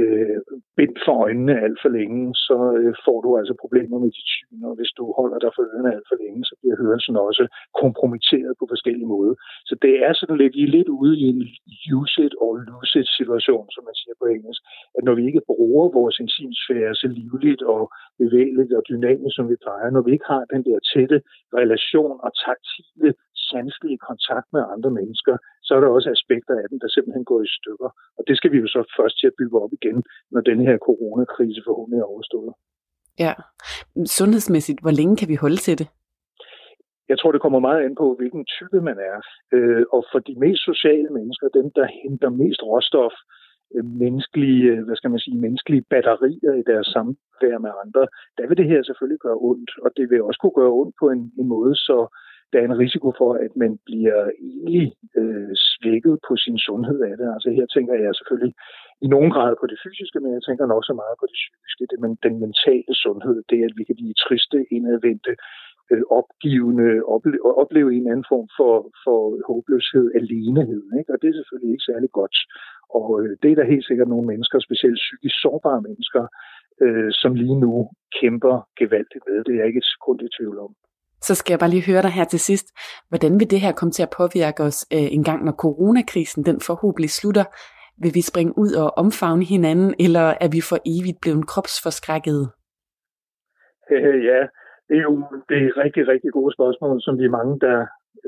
øh, 0.00 0.38
bind 0.78 0.96
for 1.04 1.14
øjnene 1.24 1.54
alt 1.64 1.78
for 1.82 1.90
længe, 1.98 2.22
så 2.46 2.56
øh, 2.80 2.94
får 3.04 3.18
du 3.24 3.30
altså 3.40 3.54
problemer 3.62 3.98
med 4.04 4.10
dit 4.16 4.30
syn, 4.36 4.60
og 4.68 4.74
hvis 4.78 4.92
du 4.98 5.04
holder 5.18 5.38
dig 5.44 5.52
for 5.54 5.62
ørerne 5.70 5.94
alt 5.96 6.08
for 6.10 6.18
længe, 6.22 6.40
så 6.48 6.54
bliver 6.60 6.76
hørelsen 6.82 7.16
også 7.28 7.44
kompromitteret 7.82 8.52
på 8.60 8.64
forskellige 8.72 9.12
måder. 9.14 9.34
Så 9.68 9.74
det 9.84 9.94
er 10.06 10.12
sådan 10.14 10.40
lidt, 10.42 10.54
I 10.60 10.62
er 10.64 10.74
lidt 10.76 10.90
ude 11.00 11.14
i 11.22 11.24
en 11.32 11.42
use 11.96 12.18
it 12.26 12.34
or 12.44 12.52
lose 12.68 12.94
it 13.00 13.08
situation, 13.18 13.66
som 13.74 13.82
man 13.88 13.96
siger 14.00 14.14
på 14.20 14.26
engelsk, 14.34 14.62
at 14.96 15.02
når 15.06 15.14
vi 15.18 15.24
ikke 15.26 15.46
bruger 15.50 15.84
vores 15.98 16.16
intimsfære 16.24 16.94
så 16.94 17.08
livligt 17.20 17.62
og 17.74 17.82
bevægeligt 18.22 18.72
og 18.78 18.82
dynamisk, 18.90 19.34
som 19.36 19.48
vi 19.52 19.56
plejer, 19.64 19.90
når 19.90 20.02
vi 20.06 20.10
ikke 20.12 20.28
har 20.34 20.44
den 20.54 20.62
der 20.68 20.78
tætte 20.92 21.18
relation 21.60 22.16
og 22.26 22.30
taktile 22.46 23.10
sanselige 23.50 24.00
kontakt 24.08 24.48
med 24.54 24.62
andre 24.74 24.90
mennesker, 24.98 25.34
så 25.66 25.70
er 25.76 25.80
der 25.80 25.90
også 25.96 26.10
aspekter 26.16 26.54
af 26.62 26.66
den, 26.70 26.78
der 26.82 26.88
simpelthen 26.90 27.24
går 27.30 27.40
i 27.46 27.50
stykker. 27.58 27.90
Og 28.18 28.22
det 28.28 28.34
skal 28.36 28.52
vi 28.52 28.58
jo 28.64 28.68
så 28.76 28.80
først 28.98 29.16
til 29.18 29.26
at 29.30 29.38
bygge 29.40 29.56
op 29.62 29.72
igen, 29.78 29.98
når 30.32 30.40
denne 30.40 30.64
her 30.68 30.78
coronakrise 30.86 31.62
forhåbentlig 31.66 32.00
er 32.00 32.12
overstået. 32.14 32.52
Ja. 33.24 33.32
Sundhedsmæssigt, 34.18 34.80
hvor 34.80 34.94
længe 34.98 35.16
kan 35.16 35.28
vi 35.28 35.34
holde 35.44 35.60
til 35.66 35.78
det? 35.78 35.88
Jeg 37.08 37.18
tror, 37.18 37.32
det 37.32 37.40
kommer 37.42 37.58
meget 37.68 37.84
an 37.84 37.94
på, 38.02 38.06
hvilken 38.18 38.44
type 38.56 38.80
man 38.88 38.98
er. 39.10 39.18
Øh, 39.54 39.84
og 39.92 40.02
for 40.12 40.18
de 40.18 40.34
mest 40.44 40.62
sociale 40.70 41.10
mennesker, 41.18 41.48
dem, 41.58 41.66
der 41.78 41.86
henter 42.02 42.30
mest 42.42 42.60
råstof, 42.62 43.14
øh, 43.74 43.84
menneskelige, 43.84 44.84
hvad 44.86 44.96
skal 44.96 45.10
man 45.10 45.20
sige, 45.24 45.36
menneskelige 45.44 45.84
batterier 45.90 46.52
i 46.60 46.64
deres 46.70 46.86
samvær 46.94 47.58
med 47.64 47.72
andre, 47.84 48.04
der 48.36 48.48
vil 48.48 48.56
det 48.60 48.68
her 48.72 48.82
selvfølgelig 48.82 49.20
gøre 49.26 49.38
ondt. 49.50 49.70
Og 49.84 49.90
det 49.96 50.10
vil 50.10 50.22
også 50.22 50.40
kunne 50.40 50.58
gøre 50.60 50.76
ondt 50.80 50.94
på 51.00 51.06
en, 51.14 51.22
en 51.40 51.48
måde, 51.54 51.74
så 51.74 51.96
der 52.52 52.58
er 52.60 52.66
en 52.68 52.80
risiko 52.84 53.08
for, 53.20 53.30
at 53.46 53.52
man 53.62 53.72
bliver 53.88 54.20
egentlig 54.50 54.86
øh, 55.20 55.52
svækket 55.70 56.16
på 56.28 56.32
sin 56.44 56.58
sundhed 56.66 57.00
af 57.08 57.14
det. 57.20 57.26
Altså 57.34 57.48
her 57.58 57.66
tænker 57.66 57.94
jeg 57.94 58.14
selvfølgelig 58.14 58.54
i 59.04 59.08
nogen 59.14 59.30
grad 59.36 59.52
på 59.60 59.66
det 59.70 59.78
fysiske, 59.84 60.20
men 60.20 60.30
jeg 60.36 60.42
tænker 60.48 60.66
nok 60.66 60.84
så 60.84 60.94
meget 61.02 61.16
på 61.20 61.26
det 61.30 61.38
psykiske, 61.42 61.84
det, 61.90 61.98
men 62.04 62.12
den 62.26 62.34
mentale 62.44 62.92
sundhed, 63.04 63.36
det 63.50 63.58
at 63.68 63.74
vi 63.78 63.84
kan 63.84 63.96
blive 64.00 64.14
triste, 64.24 64.58
indadvendte, 64.76 65.32
øh, 65.90 66.04
opgivende, 66.20 66.90
ople- 67.14 67.42
opleve 67.62 67.90
en 67.94 68.10
anden 68.12 68.28
form 68.32 68.48
for, 68.58 68.74
for 69.04 69.20
håbløshed, 69.48 70.06
alenehed. 70.20 70.82
Ikke? 70.98 71.12
Og 71.12 71.18
det 71.20 71.28
er 71.28 71.38
selvfølgelig 71.38 71.72
ikke 71.72 71.88
særlig 71.90 72.10
godt. 72.20 72.36
Og 72.98 73.08
øh, 73.20 73.32
det 73.42 73.48
er 73.50 73.56
der 73.58 73.72
helt 73.72 73.86
sikkert 73.86 74.08
nogle 74.08 74.26
mennesker, 74.32 74.58
specielt 74.58 74.98
psykisk 75.04 75.36
sårbare 75.44 75.80
mennesker, 75.88 76.22
øh, 76.84 77.10
som 77.20 77.32
lige 77.42 77.58
nu 77.64 77.74
kæmper 78.20 78.56
gevaldigt 78.80 79.24
med. 79.28 79.36
Det 79.44 79.52
er 79.52 79.58
jeg 79.60 79.66
ikke 79.70 79.84
et 79.84 79.92
sekund 79.94 80.20
i 80.22 80.34
tvivl 80.36 80.58
om. 80.66 80.72
Så 81.26 81.34
skal 81.34 81.52
jeg 81.52 81.60
bare 81.62 81.74
lige 81.74 81.88
høre 81.90 82.02
dig 82.02 82.12
her 82.18 82.24
til 82.24 82.40
sidst. 82.48 82.66
Hvordan 83.08 83.32
vil 83.40 83.50
det 83.50 83.60
her 83.64 83.72
komme 83.72 83.92
til 83.92 84.02
at 84.06 84.14
påvirke 84.20 84.62
os 84.68 84.78
øh, 84.96 85.08
en 85.16 85.24
gang, 85.28 85.40
når 85.44 85.54
coronakrisen 85.64 86.42
den 86.44 86.58
forhåbentlig 86.68 87.10
slutter? 87.10 87.46
Vil 88.02 88.12
vi 88.14 88.22
springe 88.30 88.52
ud 88.62 88.72
og 88.82 88.88
omfavne 89.02 89.44
hinanden, 89.54 89.94
eller 90.04 90.26
er 90.44 90.50
vi 90.54 90.60
for 90.70 90.78
evigt 90.92 91.18
blevet 91.22 91.46
kropsforskrækkede? 91.52 92.44
Øh, 93.94 94.18
ja, 94.30 94.40
det 94.88 94.96
er 95.00 95.06
jo 95.10 95.14
det 95.48 95.56
er 95.66 95.70
rigtig, 95.84 96.02
rigtig 96.12 96.30
gode 96.38 96.52
spørgsmål, 96.56 96.96
som 97.06 97.14
vi 97.20 97.24
er 97.24 97.36
mange, 97.38 97.54
der 97.66 97.78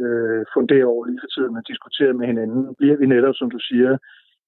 øh, 0.03 0.43
funderer 0.57 0.87
over 0.93 1.05
lige 1.07 1.23
for 1.23 1.31
tiden 1.35 1.55
og 1.61 1.65
diskuterer 1.73 2.13
med 2.19 2.27
hinanden. 2.33 2.63
Bliver 2.79 2.97
vi 3.01 3.07
netop, 3.07 3.35
som 3.41 3.51
du 3.55 3.59
siger, 3.69 3.91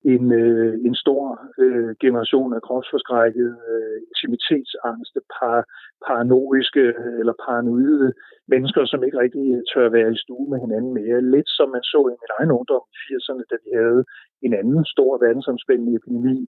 en, 0.05 0.33
øh, 0.33 0.75
en 0.87 0.95
stor 0.95 1.23
øh, 1.59 1.91
generation 2.01 2.55
af 2.55 2.63
kropsforskrækkede, 2.63 3.57
øh, 3.73 3.97
intimitetsangste, 4.11 5.21
par, 5.37 5.59
paranoiske 6.07 6.81
øh, 6.81 7.15
eller 7.21 7.35
paranoide 7.47 8.13
mennesker, 8.53 8.83
som 8.85 9.05
ikke 9.05 9.19
rigtig 9.25 9.45
tør 9.73 9.89
være 9.89 10.13
i 10.13 10.23
stue 10.23 10.51
med 10.51 10.59
hinanden 10.65 10.93
mere. 11.01 11.31
Lidt 11.35 11.51
som 11.59 11.69
man 11.75 11.83
så 11.93 12.01
i 12.13 12.17
min 12.23 12.35
egen 12.39 12.51
ungdom 12.59 12.85
i 12.95 12.99
80'erne, 13.07 13.45
da 13.51 13.57
vi 13.65 13.71
havde 13.81 14.03
en 14.47 14.53
anden 14.61 14.85
stor 14.95 15.13
verdensomspændende 15.27 15.97
epidemi, 15.99 16.39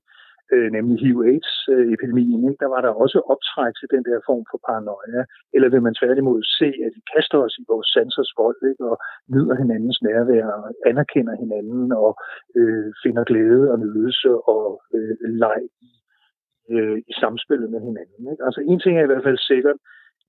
øh, 0.55 0.69
nemlig 0.77 0.97
HIV-AIDS-epidemien, 1.03 2.43
ikke? 2.49 2.63
der 2.65 2.71
var 2.75 2.81
der 2.87 2.93
også 3.03 3.19
optræk 3.33 3.75
til 3.81 3.89
den 3.95 4.03
der 4.09 4.19
form 4.29 4.45
for 4.51 4.59
paranoia. 4.67 5.21
Eller 5.55 5.69
vil 5.73 5.83
man 5.87 5.99
tværtimod 6.01 6.41
se, 6.59 6.69
at 6.87 6.93
vi 6.97 7.03
kaster 7.15 7.39
os 7.47 7.55
i 7.61 7.65
vores 7.73 7.89
sansers 7.95 8.33
vold 8.41 8.61
ikke? 8.71 8.85
og 8.91 8.97
nyder 9.35 9.55
hinandens 9.63 9.99
nærvær 10.09 10.47
og 10.59 10.65
anerkender 10.91 11.35
hinanden 11.43 11.93
og 12.03 12.11
øh, 12.59 12.89
finder 13.03 13.25
glæde 13.31 13.65
og 13.73 13.79
nydelse 13.85 14.31
og 14.55 14.65
øh, 14.97 15.15
leg 15.43 15.63
i, 15.89 15.91
øh, 16.75 16.99
i 17.11 17.13
samspillet 17.23 17.69
med 17.75 17.81
hinanden. 17.89 18.23
Ikke? 18.33 18.45
Altså 18.47 18.61
en 18.71 18.81
ting 18.81 18.95
er 18.97 19.05
i 19.05 19.11
hvert 19.13 19.27
fald 19.29 19.39
sikkert, 19.53 19.79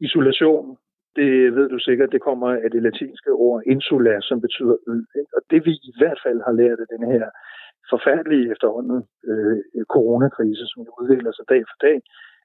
isolation, 0.08 0.78
det 1.18 1.56
ved 1.56 1.70
du 1.70 1.80
sikkert, 1.80 2.12
det 2.12 2.22
kommer 2.22 2.50
af 2.64 2.70
det 2.72 2.82
latinske 2.84 3.32
ord 3.32 3.62
insula, 3.66 4.22
som 4.22 4.42
betyder 4.42 4.76
ø. 4.88 4.96
Ikke? 5.20 5.32
Og 5.38 5.42
det 5.52 5.66
vi 5.66 5.74
i 5.92 5.94
hvert 6.00 6.20
fald 6.26 6.40
har 6.48 6.54
lært 6.62 6.80
af 6.84 6.88
den 6.94 7.04
her 7.12 7.26
forfærdelige 7.92 8.52
efterhånden 8.54 9.00
øh, 9.30 9.86
coronakrise, 9.96 10.66
som 10.68 10.80
udvikler 11.02 11.32
sig 11.32 11.46
dag 11.54 11.62
for 11.72 11.78
dag 11.88 11.98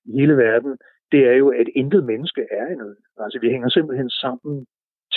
i 0.08 0.12
hele 0.20 0.36
verden, 0.36 0.72
det 1.12 1.20
er 1.30 1.36
jo, 1.42 1.48
at 1.60 1.68
intet 1.80 2.04
menneske 2.04 2.42
er 2.60 2.66
i 2.72 2.74
nød. 2.74 2.96
Altså 3.24 3.38
vi 3.42 3.48
hænger 3.54 3.68
simpelthen 3.68 4.10
sammen 4.10 4.66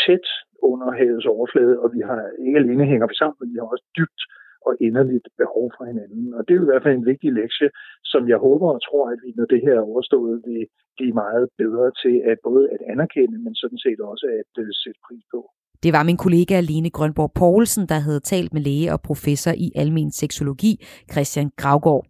tæt 0.06 0.28
under 0.70 0.92
havets 0.92 1.26
overflade, 1.26 1.80
og 1.84 1.88
vi 1.96 2.02
har 2.10 2.22
ikke 2.46 2.60
alene 2.60 2.86
hænger 2.86 3.08
vi 3.08 3.16
sammen, 3.16 3.38
men 3.40 3.50
vi 3.54 3.58
har 3.60 3.68
også 3.74 3.86
dybt 3.98 4.22
og 4.68 4.74
inderligt 4.88 5.28
behov 5.42 5.66
for 5.76 5.84
hinanden. 5.92 6.34
Og 6.34 6.42
det 6.44 6.52
er 6.52 6.60
jo 6.60 6.66
i 6.66 6.72
hvert 6.72 6.84
fald 6.84 6.98
en 6.98 7.12
vigtig 7.12 7.32
lektie, 7.42 7.70
som 8.12 8.30
jeg 8.32 8.38
håber 8.48 8.68
og 8.76 8.82
tror, 8.88 9.06
at 9.14 9.20
vi, 9.26 9.30
når 9.36 9.46
det 9.46 9.62
her 9.66 9.76
er 9.78 9.90
overstået, 9.92 10.42
vil 10.48 10.68
blive 10.98 11.14
meget 11.24 11.46
bedre 11.62 11.88
til 12.04 12.16
at 12.32 12.38
både 12.48 12.64
at 12.76 12.82
anerkende, 12.94 13.38
men 13.46 13.56
sådan 13.56 13.82
set 13.86 14.00
også 14.12 14.26
at 14.40 14.52
uh, 14.64 14.68
sætte 14.84 15.00
pris 15.08 15.26
på. 15.34 15.40
Det 15.84 15.94
var 15.94 16.04
min 16.04 16.18
kollega 16.18 16.60
Lene 16.60 16.90
Grønborg 16.90 17.32
Poulsen, 17.36 17.86
der 17.90 18.00
havde 18.00 18.20
talt 18.20 18.54
med 18.54 18.62
læge 18.62 18.94
og 18.94 19.02
professor 19.02 19.52
i 19.52 19.72
almen 19.76 20.12
seksologi, 20.12 20.86
Christian 21.12 21.52
Gravgaard. 21.58 22.06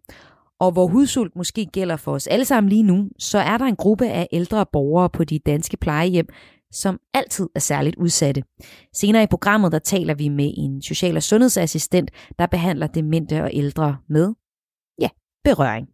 Og 0.60 0.72
hvor 0.72 0.86
hudsult 0.86 1.36
måske 1.36 1.66
gælder 1.66 1.96
for 1.96 2.12
os 2.12 2.26
alle 2.26 2.44
sammen 2.44 2.68
lige 2.68 2.82
nu, 2.82 3.08
så 3.18 3.38
er 3.38 3.58
der 3.58 3.64
en 3.64 3.76
gruppe 3.76 4.08
af 4.08 4.28
ældre 4.32 4.66
borgere 4.72 5.10
på 5.10 5.24
de 5.24 5.38
danske 5.38 5.76
plejehjem, 5.76 6.26
som 6.72 6.98
altid 7.14 7.48
er 7.54 7.60
særligt 7.60 7.96
udsatte. 7.96 8.42
Senere 8.94 9.22
i 9.22 9.26
programmet 9.26 9.72
der 9.72 9.78
taler 9.78 10.14
vi 10.14 10.28
med 10.28 10.52
en 10.56 10.82
social- 10.82 11.16
og 11.16 11.22
sundhedsassistent, 11.22 12.10
der 12.38 12.46
behandler 12.46 12.86
demente 12.86 13.42
og 13.42 13.50
ældre 13.52 13.96
med, 14.08 14.34
ja, 15.00 15.08
berøring. 15.44 15.88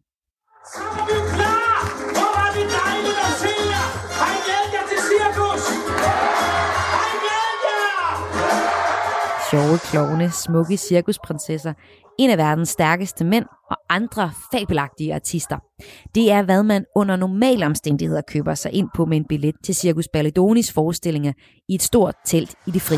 Sjove 9.59 9.79
klovne, 9.79 10.31
smukke 10.31 10.77
cirkusprinsesser, 10.77 11.73
en 12.19 12.31
af 12.31 12.39
verdens 12.39 12.69
stærkeste 12.69 13.25
mænd 13.25 13.45
og 13.71 13.77
andre 13.91 14.31
fabelagtige 14.53 15.15
artister. 15.15 15.59
Det 16.15 16.33
er, 16.33 16.43
hvad 16.43 16.63
man 16.63 16.85
under 16.97 17.17
normale 17.17 17.67
omstændigheder 17.67 18.21
køber 18.29 18.55
sig 18.55 18.73
ind 18.73 18.89
på 18.95 19.05
med 19.05 19.17
en 19.17 19.25
billet 19.29 19.55
til 19.65 19.75
Cirkus 19.75 20.09
Balledonis 20.13 20.73
forestillinger 20.73 21.33
i 21.69 21.75
et 21.75 21.83
stort 21.83 22.15
telt 22.27 22.55
i 22.67 22.71
det 22.71 22.83
fri. 22.83 22.97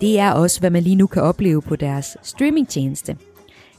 Det 0.00 0.18
er 0.18 0.32
også, 0.32 0.60
hvad 0.60 0.70
man 0.70 0.82
lige 0.82 0.96
nu 0.96 1.06
kan 1.06 1.22
opleve 1.22 1.62
på 1.62 1.76
deres 1.76 2.16
streamingtjeneste. 2.22 3.16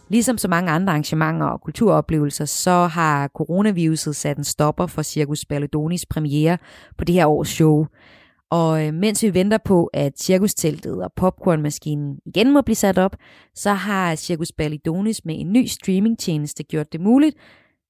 Ligesom 0.09 0.37
så 0.37 0.47
mange 0.47 0.71
andre 0.71 0.91
arrangementer 0.91 1.45
og 1.45 1.61
kulturoplevelser, 1.61 2.45
så 2.45 2.71
har 2.71 3.27
coronaviruset 3.27 4.15
sat 4.15 4.37
en 4.37 4.43
stopper 4.43 4.87
for 4.87 5.01
Circus 5.01 5.45
Balledonis 5.45 6.05
premiere 6.05 6.57
på 6.97 7.03
det 7.05 7.15
her 7.15 7.25
års 7.25 7.49
show. 7.49 7.85
Og 8.49 8.87
øh, 8.87 8.93
mens 8.93 9.23
vi 9.23 9.33
venter 9.33 9.57
på, 9.65 9.89
at 9.93 10.19
cirkusteltet 10.19 11.03
og 11.03 11.11
popcornmaskinen 11.15 12.19
igen 12.25 12.53
må 12.53 12.61
blive 12.61 12.75
sat 12.75 12.97
op, 12.97 13.15
så 13.55 13.73
har 13.73 14.15
Circus 14.15 14.51
Balledonis 14.51 15.25
med 15.25 15.39
en 15.39 15.53
ny 15.53 15.65
streamingtjeneste 15.65 16.63
gjort 16.63 16.93
det 16.93 17.01
muligt 17.01 17.35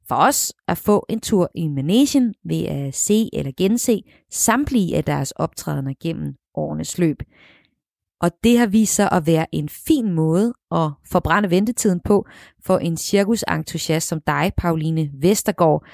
for 0.08 0.16
os 0.16 0.54
at 0.68 0.78
få 0.78 1.06
en 1.10 1.20
tur 1.20 1.52
i 1.56 1.68
Manesien 1.68 2.34
ved 2.46 2.66
at 2.66 2.96
se 2.96 3.30
eller 3.34 3.52
gense 3.58 4.02
samtlige 4.32 4.98
af 4.98 5.04
deres 5.04 5.32
optrædener 5.32 5.94
gennem 6.04 6.34
årenes 6.56 6.98
løb. 6.98 7.18
Og 8.24 8.32
det 8.44 8.60
har 8.60 8.68
vist 8.68 8.96
sig 8.96 9.10
at 9.12 9.28
være 9.28 9.46
en 9.52 9.70
fin 9.70 10.12
måde 10.12 10.54
at 10.72 10.90
forbrænde 11.12 11.50
ventetiden 11.50 12.00
på 12.00 12.26
for 12.66 12.78
en 12.78 12.98
cirkusentusiast 12.98 14.08
som 14.08 14.22
dig, 14.28 14.52
Pauline 14.58 15.10
Vestergaard. 15.22 15.86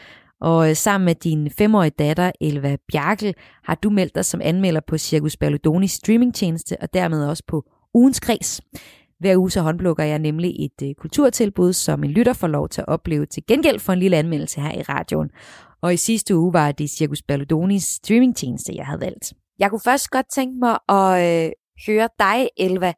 Og 0.41 0.69
øh, 0.69 0.75
sammen 0.75 1.05
med 1.05 1.15
din 1.15 1.51
femårige 1.51 1.91
datter, 1.99 2.31
Elva 2.41 2.77
Bjarkel, 2.91 3.35
har 3.63 3.75
du 3.75 3.89
meldt 3.89 4.15
dig 4.15 4.25
som 4.25 4.41
anmelder 4.43 4.81
på 4.87 4.97
Cirkus 4.97 5.37
Ballodonis 5.37 5.91
streamingtjeneste 5.91 6.77
og 6.81 6.93
dermed 6.93 7.25
også 7.25 7.43
på 7.47 7.63
ugens 7.93 8.19
kreds. 8.19 8.61
Hver 9.19 9.37
uge 9.37 9.51
så 9.51 9.61
håndplukker 9.61 10.03
jeg 10.03 10.19
nemlig 10.19 10.56
et 10.65 10.87
øh, 10.87 10.95
kulturtilbud, 10.95 11.73
som 11.73 12.04
en 12.04 12.12
lytter 12.12 12.33
får 12.33 12.47
lov 12.47 12.69
til 12.69 12.81
at 12.81 12.87
opleve 12.87 13.25
til 13.25 13.43
gengæld 13.47 13.79
for 13.79 13.93
en 13.93 13.99
lille 13.99 14.17
anmeldelse 14.17 14.62
her 14.62 14.79
i 14.79 14.81
radioen. 14.81 15.29
Og 15.81 15.93
i 15.93 15.97
sidste 15.97 16.37
uge 16.37 16.54
var 16.54 16.71
det 16.71 16.89
Cirkus 16.89 17.21
Ballodonis 17.21 17.83
streamingtjeneste, 17.83 18.73
jeg 18.75 18.85
havde 18.85 19.01
valgt. 19.01 19.33
Jeg 19.60 19.69
kunne 19.69 19.81
først 19.85 20.10
godt 20.10 20.25
tænke 20.35 20.60
mig 20.60 20.77
at 20.89 21.45
øh, 21.45 21.51
høre 21.88 22.10
dig, 22.23 22.40
Elva. 22.65 22.92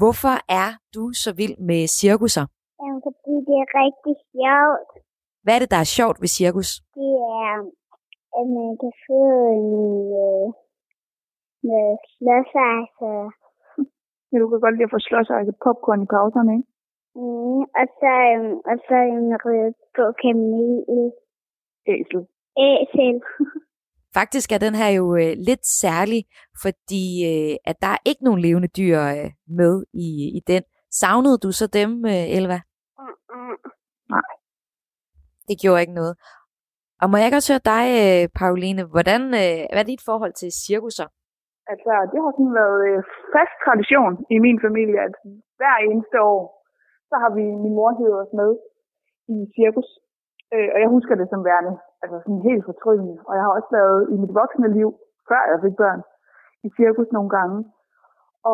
Hvorfor 0.00 0.36
er 0.62 0.68
du 0.94 1.02
så 1.22 1.30
vild 1.40 1.56
med 1.70 1.82
cirkusser? 2.00 2.46
Jamen, 2.80 3.00
fordi 3.06 3.34
det 3.48 3.56
er 3.64 3.68
rigtig 3.82 4.14
sjovt. 4.32 4.90
Hvad 5.42 5.54
er 5.54 5.60
det, 5.62 5.70
der 5.74 5.80
er 5.84 5.94
sjovt 5.98 6.18
ved 6.22 6.30
cirkus? 6.38 6.70
Det 6.98 7.12
er, 7.42 7.52
at 8.38 8.46
man 8.58 8.70
kan 8.82 8.92
få 9.06 9.20
en 9.58 9.70
øh, 10.24 10.46
med 11.68 11.86
slåsejse. 12.14 13.10
Ja, 14.30 14.36
du 14.40 14.46
kan 14.48 14.60
godt 14.64 14.76
lide 14.76 14.88
at 14.88 14.94
få 14.94 15.00
slåsejse 15.08 15.52
popcorn 15.64 16.02
i 16.02 16.12
pauserne, 16.14 16.52
ikke? 16.56 16.68
Mm, 17.18 17.62
og 17.80 17.86
så, 18.00 18.12
øhm, 18.30 18.56
og 18.70 18.76
så 18.86 18.96
en 19.14 19.28
rød 19.44 19.72
på 19.96 20.04
kamel. 20.22 20.66
Æsel. 21.92 22.20
Æsel. 22.66 23.16
Faktisk 24.18 24.48
er 24.52 24.60
den 24.66 24.74
her 24.80 24.90
jo 24.98 25.04
øh, 25.22 25.32
lidt 25.48 25.64
særlig, 25.82 26.20
fordi 26.62 27.04
øh, 27.30 27.54
at 27.70 27.76
der 27.84 27.90
er 27.94 28.00
ikke 28.10 28.24
nogen 28.24 28.40
levende 28.46 28.70
dyr 28.78 28.98
øh, 29.16 29.28
med 29.60 29.74
i, 30.06 30.08
i 30.38 30.40
den. 30.50 30.62
Savnede 31.00 31.38
du 31.44 31.50
så 31.60 31.66
dem, 31.78 31.90
øh, 32.12 32.26
Elva? 32.38 32.58
Mm-mm. 33.02 33.56
Nej. 34.14 34.30
Det 35.48 35.56
gjorde 35.62 35.80
ikke 35.84 35.98
noget. 36.00 36.14
Og 37.00 37.06
må 37.08 37.14
jeg 37.16 37.26
ikke 37.26 37.40
også 37.40 37.52
høre 37.52 37.70
dig, 37.74 37.84
øh, 38.04 38.22
Pauline, 38.40 38.82
hvordan, 38.94 39.22
øh, 39.42 39.58
hvad 39.72 39.82
er 39.84 39.90
dit 39.92 40.02
forhold 40.10 40.34
til 40.40 40.50
cirkusser? 40.66 41.08
Altså, 41.72 41.92
det 42.10 42.18
har 42.22 42.32
sådan 42.34 42.56
været 42.62 42.80
øh, 42.88 42.98
fast 43.34 43.54
tradition 43.64 44.12
i 44.34 44.36
min 44.46 44.58
familie, 44.66 44.98
at 45.08 45.14
hver 45.58 45.76
eneste 45.88 46.16
år, 46.32 46.42
så 47.10 47.14
har 47.22 47.30
vi 47.38 47.44
min 47.64 47.74
mor 47.78 47.90
hævet 47.98 48.18
os 48.24 48.32
med 48.40 48.50
i 49.34 49.36
cirkus. 49.56 49.88
Øh, 50.54 50.68
og 50.74 50.78
jeg 50.82 50.88
husker 50.96 51.14
det 51.20 51.28
som 51.30 51.42
værende 51.48 51.74
altså 52.02 52.16
sådan 52.24 52.42
helt 52.48 52.64
fortryllende. 52.70 53.16
Og 53.26 53.32
jeg 53.36 53.42
har 53.46 53.52
også 53.58 53.70
været 53.78 54.00
i 54.14 54.16
mit 54.22 54.34
voksne 54.40 54.68
liv, 54.78 54.90
før 55.28 55.42
jeg 55.52 55.58
fik 55.64 55.76
børn, 55.82 56.00
i 56.66 56.68
cirkus 56.78 57.08
nogle 57.16 57.30
gange. 57.36 57.58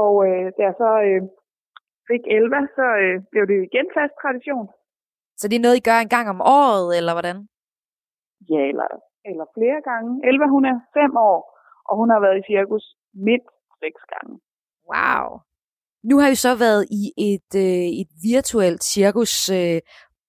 Og 0.01 0.12
øh, 0.26 0.47
da 0.57 0.61
jeg 0.68 0.74
så 0.82 0.90
øh, 1.09 1.22
fik 2.11 2.22
11, 2.26 2.68
så 2.78 2.86
øh, 3.03 3.16
blev 3.32 3.45
det 3.51 3.59
igen 3.68 3.86
fast 3.97 4.14
tradition. 4.22 4.66
Så 5.40 5.45
det 5.49 5.57
er 5.57 5.66
noget, 5.66 5.80
I 5.80 5.86
gør 5.88 5.99
en 6.01 6.14
gang 6.16 6.26
om 6.34 6.40
året, 6.59 6.88
eller 6.99 7.12
hvordan? 7.16 7.38
Ja, 8.53 8.62
eller, 8.70 8.88
eller 9.30 9.47
flere 9.57 9.80
gange. 9.90 10.11
11, 10.28 10.49
hun 10.57 10.64
er 10.72 10.76
fem 10.99 11.12
år, 11.30 11.40
og 11.88 11.95
hun 12.01 12.09
har 12.11 12.20
været 12.24 12.38
i 12.38 12.49
cirkus 12.53 12.84
mindst 13.28 13.57
seks 13.82 14.01
gange. 14.12 14.34
Wow. 14.93 15.24
Nu 16.09 16.14
har 16.22 16.28
I 16.28 16.34
så 16.47 16.53
været 16.64 16.84
i 17.01 17.03
et, 17.30 17.51
øh, 17.66 17.86
et 18.01 18.11
virtuelt 18.30 18.82
cirkus. 18.95 19.34
Øh, 19.61 19.78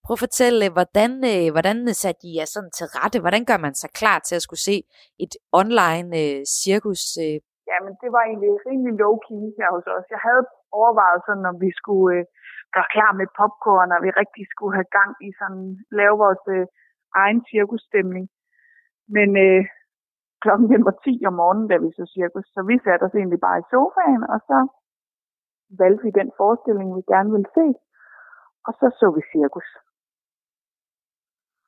prøv 0.04 0.16
at 0.18 0.26
fortælle, 0.26 0.66
hvordan, 0.78 1.12
øh, 1.34 1.46
hvordan 1.54 1.78
satte 2.04 2.24
I 2.30 2.32
jer 2.40 2.48
sådan 2.56 2.74
til 2.78 2.88
rette? 2.98 3.18
Hvordan 3.24 3.44
gør 3.50 3.60
man 3.66 3.76
sig 3.82 3.90
klar 4.00 4.18
til 4.28 4.36
at 4.38 4.46
skulle 4.46 4.64
se 4.70 4.78
et 5.24 5.34
online 5.62 6.10
øh, 6.24 6.40
cirkus? 6.62 7.04
Øh? 7.26 7.38
Jamen, 7.72 7.94
det 8.02 8.10
var 8.16 8.24
egentlig 8.30 8.52
rimelig 8.68 8.94
low-key 9.04 9.44
her 9.60 9.70
hos 9.76 9.88
os. 9.96 10.06
Jeg 10.16 10.22
havde 10.28 10.44
overvejet 10.80 11.22
sådan, 11.28 11.46
om 11.52 11.58
vi 11.66 11.72
skulle 11.82 12.10
øh, 12.18 12.26
gøre 12.74 12.94
klar 12.96 13.12
med 13.20 13.28
popcorn, 13.40 13.94
og 13.96 14.00
vi 14.06 14.10
rigtig 14.22 14.44
skulle 14.54 14.74
have 14.80 14.90
gang 15.00 15.12
i 15.28 15.30
sådan, 15.40 15.66
lave 16.00 16.16
vores 16.24 16.44
øh, 16.56 16.66
egen 17.24 17.40
cirkusstemning. 17.52 18.26
Men 19.16 19.30
øh, 19.46 19.62
klokken 20.44 20.68
den 20.74 20.82
var 20.88 20.96
10 21.04 21.30
om 21.30 21.36
morgenen, 21.42 21.68
da 21.72 21.76
vi 21.84 21.90
så 22.00 22.06
cirkus, 22.18 22.46
så 22.56 22.60
vi 22.70 22.76
satte 22.86 23.04
os 23.08 23.16
egentlig 23.20 23.42
bare 23.48 23.60
i 23.60 23.70
sofaen, 23.72 24.24
og 24.34 24.40
så 24.50 24.58
valgte 25.82 26.04
vi 26.06 26.12
den 26.20 26.30
forestilling, 26.40 26.90
vi 26.98 27.04
gerne 27.14 27.32
ville 27.36 27.52
se, 27.58 27.68
og 28.68 28.74
så 28.80 28.88
så 29.00 29.08
vi 29.16 29.22
cirkus. 29.34 29.68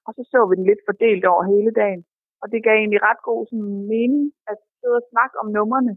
Og 0.06 0.12
så 0.18 0.22
så 0.32 0.40
vi 0.50 0.54
den 0.60 0.66
lidt 0.70 0.84
fordelt 0.88 1.24
over 1.32 1.44
hele 1.54 1.72
dagen. 1.82 2.02
Og 2.42 2.46
det 2.52 2.60
gav 2.66 2.76
egentlig 2.78 3.02
ret 3.10 3.22
god 3.30 3.42
sådan, 3.50 3.76
mening 3.94 4.24
at 4.52 4.58
sidde 4.80 4.98
og 5.02 5.08
snakke 5.12 5.36
om 5.42 5.48
numrene, 5.58 5.94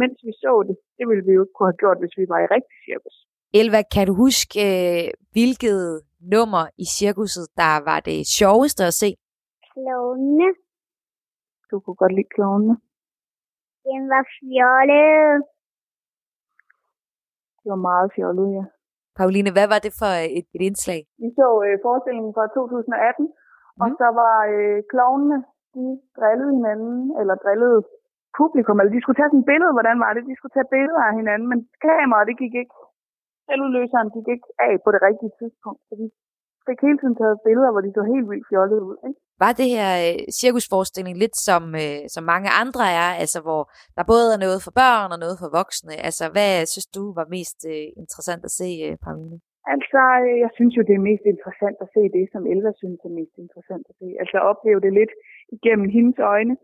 mens 0.00 0.16
vi 0.26 0.32
så 0.44 0.52
det. 0.68 0.76
Det 0.98 1.04
ville 1.08 1.24
vi 1.26 1.32
jo 1.36 1.42
ikke 1.44 1.56
kunne 1.56 1.70
have 1.72 1.82
gjort, 1.82 1.98
hvis 2.02 2.16
vi 2.20 2.24
var 2.32 2.40
i 2.42 2.52
rigtig 2.54 2.76
cirkus. 2.86 3.16
Elva, 3.60 3.80
kan 3.94 4.04
du 4.08 4.14
huske, 4.24 4.52
øh, 4.68 5.06
hvilket 5.34 5.80
nummer 6.34 6.62
i 6.84 6.84
cirkuset, 6.98 7.44
der 7.60 7.74
var 7.88 8.00
det 8.08 8.18
sjoveste 8.38 8.82
at 8.90 8.94
se? 9.02 9.10
Klovne. 9.72 10.48
Du 11.70 11.74
kunne 11.80 12.00
godt 12.02 12.14
lide 12.18 12.32
klovnene. 12.36 12.76
Den 13.88 14.02
var 14.12 14.24
fjollet. 14.36 15.42
Det 17.60 17.68
var 17.72 17.80
meget 17.90 18.08
fjollet, 18.16 18.48
ja. 18.58 18.64
Pauline, 19.20 19.50
hvad 19.56 19.66
var 19.72 19.80
det 19.86 19.92
for 20.00 20.12
et, 20.38 20.46
et 20.56 20.62
indslag? 20.68 21.00
Vi 21.24 21.28
så 21.40 21.46
øh, 21.66 21.74
forestillingen 21.86 22.32
fra 22.36 22.44
2018, 22.46 23.26
mm. 23.26 23.82
og 23.82 23.88
Mhm. 23.88 23.96
så 24.00 24.06
var 24.20 24.36
øh, 24.56 24.78
klovnene, 24.92 25.38
de 25.76 25.84
drillede 26.18 26.52
hinanden, 26.58 26.96
eller 27.20 27.34
drillede 27.44 27.78
publikum, 28.40 28.76
eller 28.80 28.92
de 28.96 29.02
skulle 29.02 29.18
tage 29.18 29.30
sådan 29.30 29.44
et 29.44 29.50
billede, 29.52 29.72
hvordan 29.76 29.98
var 30.04 30.12
det? 30.14 30.22
De 30.30 30.36
skulle 30.38 30.54
tage 30.56 30.72
billeder 30.76 31.02
af 31.08 31.14
hinanden, 31.20 31.46
men 31.52 31.58
kameraet, 31.84 32.28
det 32.30 32.36
gik 32.42 32.54
ikke. 32.62 32.74
Selvudløseren 33.46 34.08
gik 34.16 34.28
ikke 34.34 34.48
af 34.66 34.74
på 34.84 34.88
det 34.94 35.00
rigtige 35.08 35.32
tidspunkt, 35.40 35.80
så 35.88 35.92
de 36.00 36.06
fik 36.70 36.80
hele 36.86 36.98
tiden 37.00 37.16
taget 37.20 37.44
billeder, 37.46 37.70
hvor 37.72 37.82
de 37.84 37.92
så 37.98 38.02
helt 38.12 38.26
vildt 38.30 38.46
fjollede 38.50 38.82
ud. 38.88 38.96
Ikke? 39.08 39.20
Var 39.44 39.52
det 39.60 39.68
her 39.74 39.90
øh, 40.06 40.18
cirkusforestilling 40.40 41.16
lidt 41.22 41.36
som, 41.48 41.62
øh, 41.84 42.02
som 42.14 42.22
mange 42.32 42.50
andre 42.62 42.84
er, 43.00 43.08
altså 43.22 43.38
hvor 43.46 43.62
der 43.96 44.10
både 44.12 44.26
er 44.36 44.40
noget 44.46 44.58
for 44.64 44.72
børn 44.82 45.10
og 45.14 45.18
noget 45.24 45.36
for 45.42 45.48
voksne? 45.60 45.94
Altså 46.08 46.24
hvad 46.34 46.52
synes 46.72 46.88
du 46.96 47.02
var 47.18 47.26
mest 47.36 47.58
øh, 47.72 47.88
interessant 48.02 48.42
at 48.48 48.52
se, 48.60 48.68
øh, 48.86 48.94
Pauline? 49.04 49.38
Altså, 49.74 50.02
øh, 50.26 50.36
jeg 50.44 50.50
synes 50.56 50.72
jo, 50.76 50.82
det 50.88 50.94
er 50.96 51.08
mest 51.10 51.24
interessant 51.34 51.78
at 51.84 51.92
se 51.94 52.02
det, 52.16 52.24
som 52.32 52.42
Elva 52.52 52.70
synes 52.80 53.00
er 53.08 53.18
mest 53.20 53.34
interessant 53.44 53.84
at 53.90 53.94
se. 54.00 54.08
Altså 54.22 54.36
opleve 54.50 54.80
det 54.84 54.92
lidt 55.00 55.12
igennem 55.56 55.88
hendes 55.96 56.18
øjne. 56.34 56.56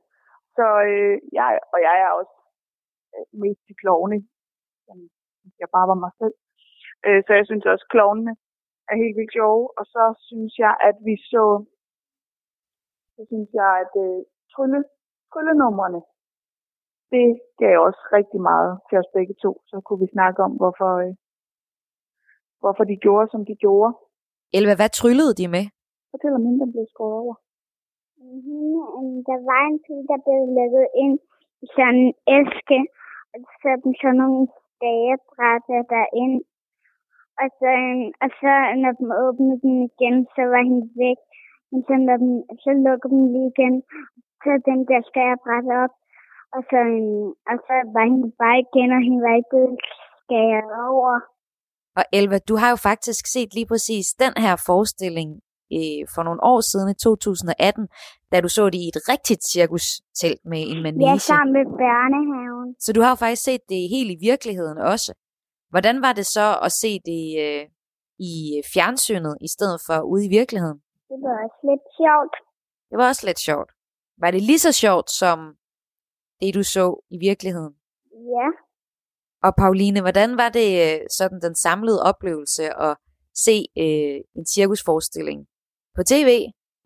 Så 0.57 0.67
øh, 0.91 1.17
jeg, 1.39 1.51
og 1.73 1.79
jeg 1.87 1.97
er 2.05 2.11
også 2.21 2.35
øh, 3.17 3.27
mest 3.45 3.61
til 3.67 3.77
klovne, 3.83 4.19
jeg 5.63 5.69
bare 5.77 5.89
var 5.93 5.99
mig 6.05 6.13
selv. 6.21 6.37
Øh, 7.07 7.21
så 7.27 7.31
jeg 7.39 7.45
synes 7.47 7.65
også, 7.73 7.87
klovnene 7.95 8.35
er 8.91 8.97
helt 9.03 9.17
vildt 9.19 9.35
sjove. 9.37 9.65
Og 9.79 9.85
så 9.95 10.05
synes 10.29 10.53
jeg, 10.65 10.75
at 10.89 10.97
vi 11.07 11.15
så, 11.33 11.45
så 13.15 13.21
synes 13.31 13.51
jeg, 13.61 13.71
at 13.83 13.93
øh, 14.05 14.19
trylle, 14.53 14.81
tryllenumrene, 15.33 16.01
det 17.13 17.27
gav 17.63 17.77
også 17.89 18.03
rigtig 18.19 18.41
meget 18.51 18.73
til 18.89 18.97
os 19.03 19.11
begge 19.17 19.35
to. 19.43 19.51
Så 19.71 19.77
kunne 19.85 20.01
vi 20.05 20.15
snakke 20.17 20.39
om, 20.47 20.53
hvorfor, 20.61 20.91
øh, 21.05 21.15
hvorfor 22.61 22.85
de 22.91 22.97
gjorde, 23.05 23.29
som 23.33 23.43
de 23.51 23.55
gjorde. 23.65 23.93
Elva, 24.59 24.75
hvad 24.77 24.91
tryllede 25.01 25.35
de 25.41 25.47
med? 25.57 25.65
Fortæl 26.11 26.39
om 26.39 26.45
hende, 26.47 26.61
der 26.63 26.73
blev 26.75 26.87
skåret 26.93 27.17
over. 27.23 27.35
Mm, 28.21 29.17
der 29.29 29.39
var 29.51 29.63
en 29.71 29.79
pige, 29.85 30.05
der 30.13 30.19
blev 30.27 30.41
lukket 30.59 30.87
ind 31.03 31.17
i 31.65 31.67
sådan 31.75 31.99
en 32.05 32.13
æske, 32.37 32.81
og 33.33 33.39
så 33.61 33.71
sådan 34.03 34.19
nogle 34.23 34.43
dagebrætter 34.85 35.81
derind. 35.95 36.37
Og 37.43 37.49
så, 37.59 37.71
øhm, 37.83 38.09
og 38.25 38.31
så, 38.41 38.53
når 38.83 38.93
de 38.99 39.05
åbnede 39.25 39.59
den 39.65 39.77
igen, 39.91 40.17
så 40.35 40.43
var 40.53 40.63
hende 40.69 40.87
væk. 41.05 41.21
Men 41.71 41.81
så, 41.89 41.95
når 42.09 42.17
den, 42.23 42.33
så 42.65 42.71
lukkede 42.87 43.13
den 43.15 43.25
lige 43.35 43.51
igen, 43.55 43.75
så 44.43 44.51
den 44.69 44.81
der 44.91 45.01
skærebræt 45.11 45.67
op. 45.83 45.95
Og 46.57 46.61
så, 46.71 46.79
øhm, 46.95 47.29
og 47.51 47.57
så 47.67 47.75
var 47.95 48.05
hende 48.13 48.31
bare 48.43 48.59
igen, 48.67 48.89
og 48.97 49.01
hende 49.07 49.21
var 49.27 49.35
ikke 49.43 49.63
skæret 50.23 50.73
over. 50.91 51.15
Og 51.99 52.05
Elva, 52.19 52.39
du 52.51 52.55
har 52.63 52.71
jo 52.75 52.79
faktisk 52.91 53.25
set 53.35 53.51
lige 53.55 53.71
præcis 53.73 54.07
den 54.25 54.35
her 54.45 54.55
forestilling 54.69 55.31
øh, 55.77 56.03
for 56.15 56.23
nogle 56.23 56.41
år 56.53 56.61
siden 56.71 56.89
i 56.95 56.95
2018, 56.95 57.89
da 58.33 58.37
du 58.41 58.49
så 58.49 58.65
det 58.73 58.81
i 58.85 58.89
et 58.95 59.01
rigtigt 59.13 59.43
cirkustelt 59.53 60.41
med 60.53 60.63
en 60.73 60.83
manege. 60.83 61.11
Ja, 61.11 61.17
sammen 61.31 61.53
med 61.59 61.65
børnehaven. 61.83 62.69
Så 62.85 62.93
du 62.93 63.01
har 63.05 63.11
jo 63.15 63.19
faktisk 63.25 63.45
set 63.45 63.65
det 63.69 63.81
helt 63.95 64.11
i 64.17 64.19
virkeligheden 64.31 64.79
også. 64.79 65.11
Hvordan 65.77 66.03
var 66.07 66.13
det 66.13 66.27
så 66.27 66.47
at 66.67 66.73
se 66.83 66.91
det 67.11 67.25
øh, 67.45 67.65
i 68.31 68.35
fjernsynet 68.75 69.35
i 69.47 69.49
stedet 69.57 69.81
for 69.87 69.99
ude 70.13 70.23
i 70.27 70.31
virkeligheden? 70.39 70.79
Det 71.11 71.19
var 71.27 71.37
også 71.47 71.61
lidt 71.71 71.87
sjovt. 72.01 72.35
Det 72.91 72.97
var 73.01 73.09
også 73.13 73.25
lidt 73.29 73.41
sjovt. 73.49 73.71
Var 74.23 74.31
det 74.31 74.43
lige 74.43 74.63
så 74.67 74.73
sjovt 74.85 75.09
som 75.11 75.39
det, 76.41 76.55
du 76.55 76.63
så 76.77 76.87
i 77.17 77.19
virkeligheden? 77.29 77.75
Ja. 78.37 78.49
Og 79.47 79.53
Pauline, 79.63 80.01
hvordan 80.07 80.31
var 80.43 80.51
det 80.59 80.71
øh, 80.85 81.01
sådan 81.19 81.41
den 81.47 81.55
samlede 81.55 82.01
oplevelse 82.11 82.65
at 82.87 82.95
se 83.47 83.57
øh, 83.85 84.19
en 84.39 84.47
cirkusforestilling 84.55 85.41
på 85.97 86.03
tv, 86.13 86.31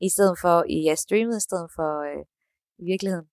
i 0.07 0.09
stedet 0.15 0.37
for 0.43 0.57
i 0.77 0.79
ja, 0.89 0.95
streamet, 1.05 1.37
i 1.37 1.47
stedet 1.49 1.71
for 1.77 1.91
øh, 2.09 2.23
i 2.83 2.85
virkeligheden? 2.91 3.29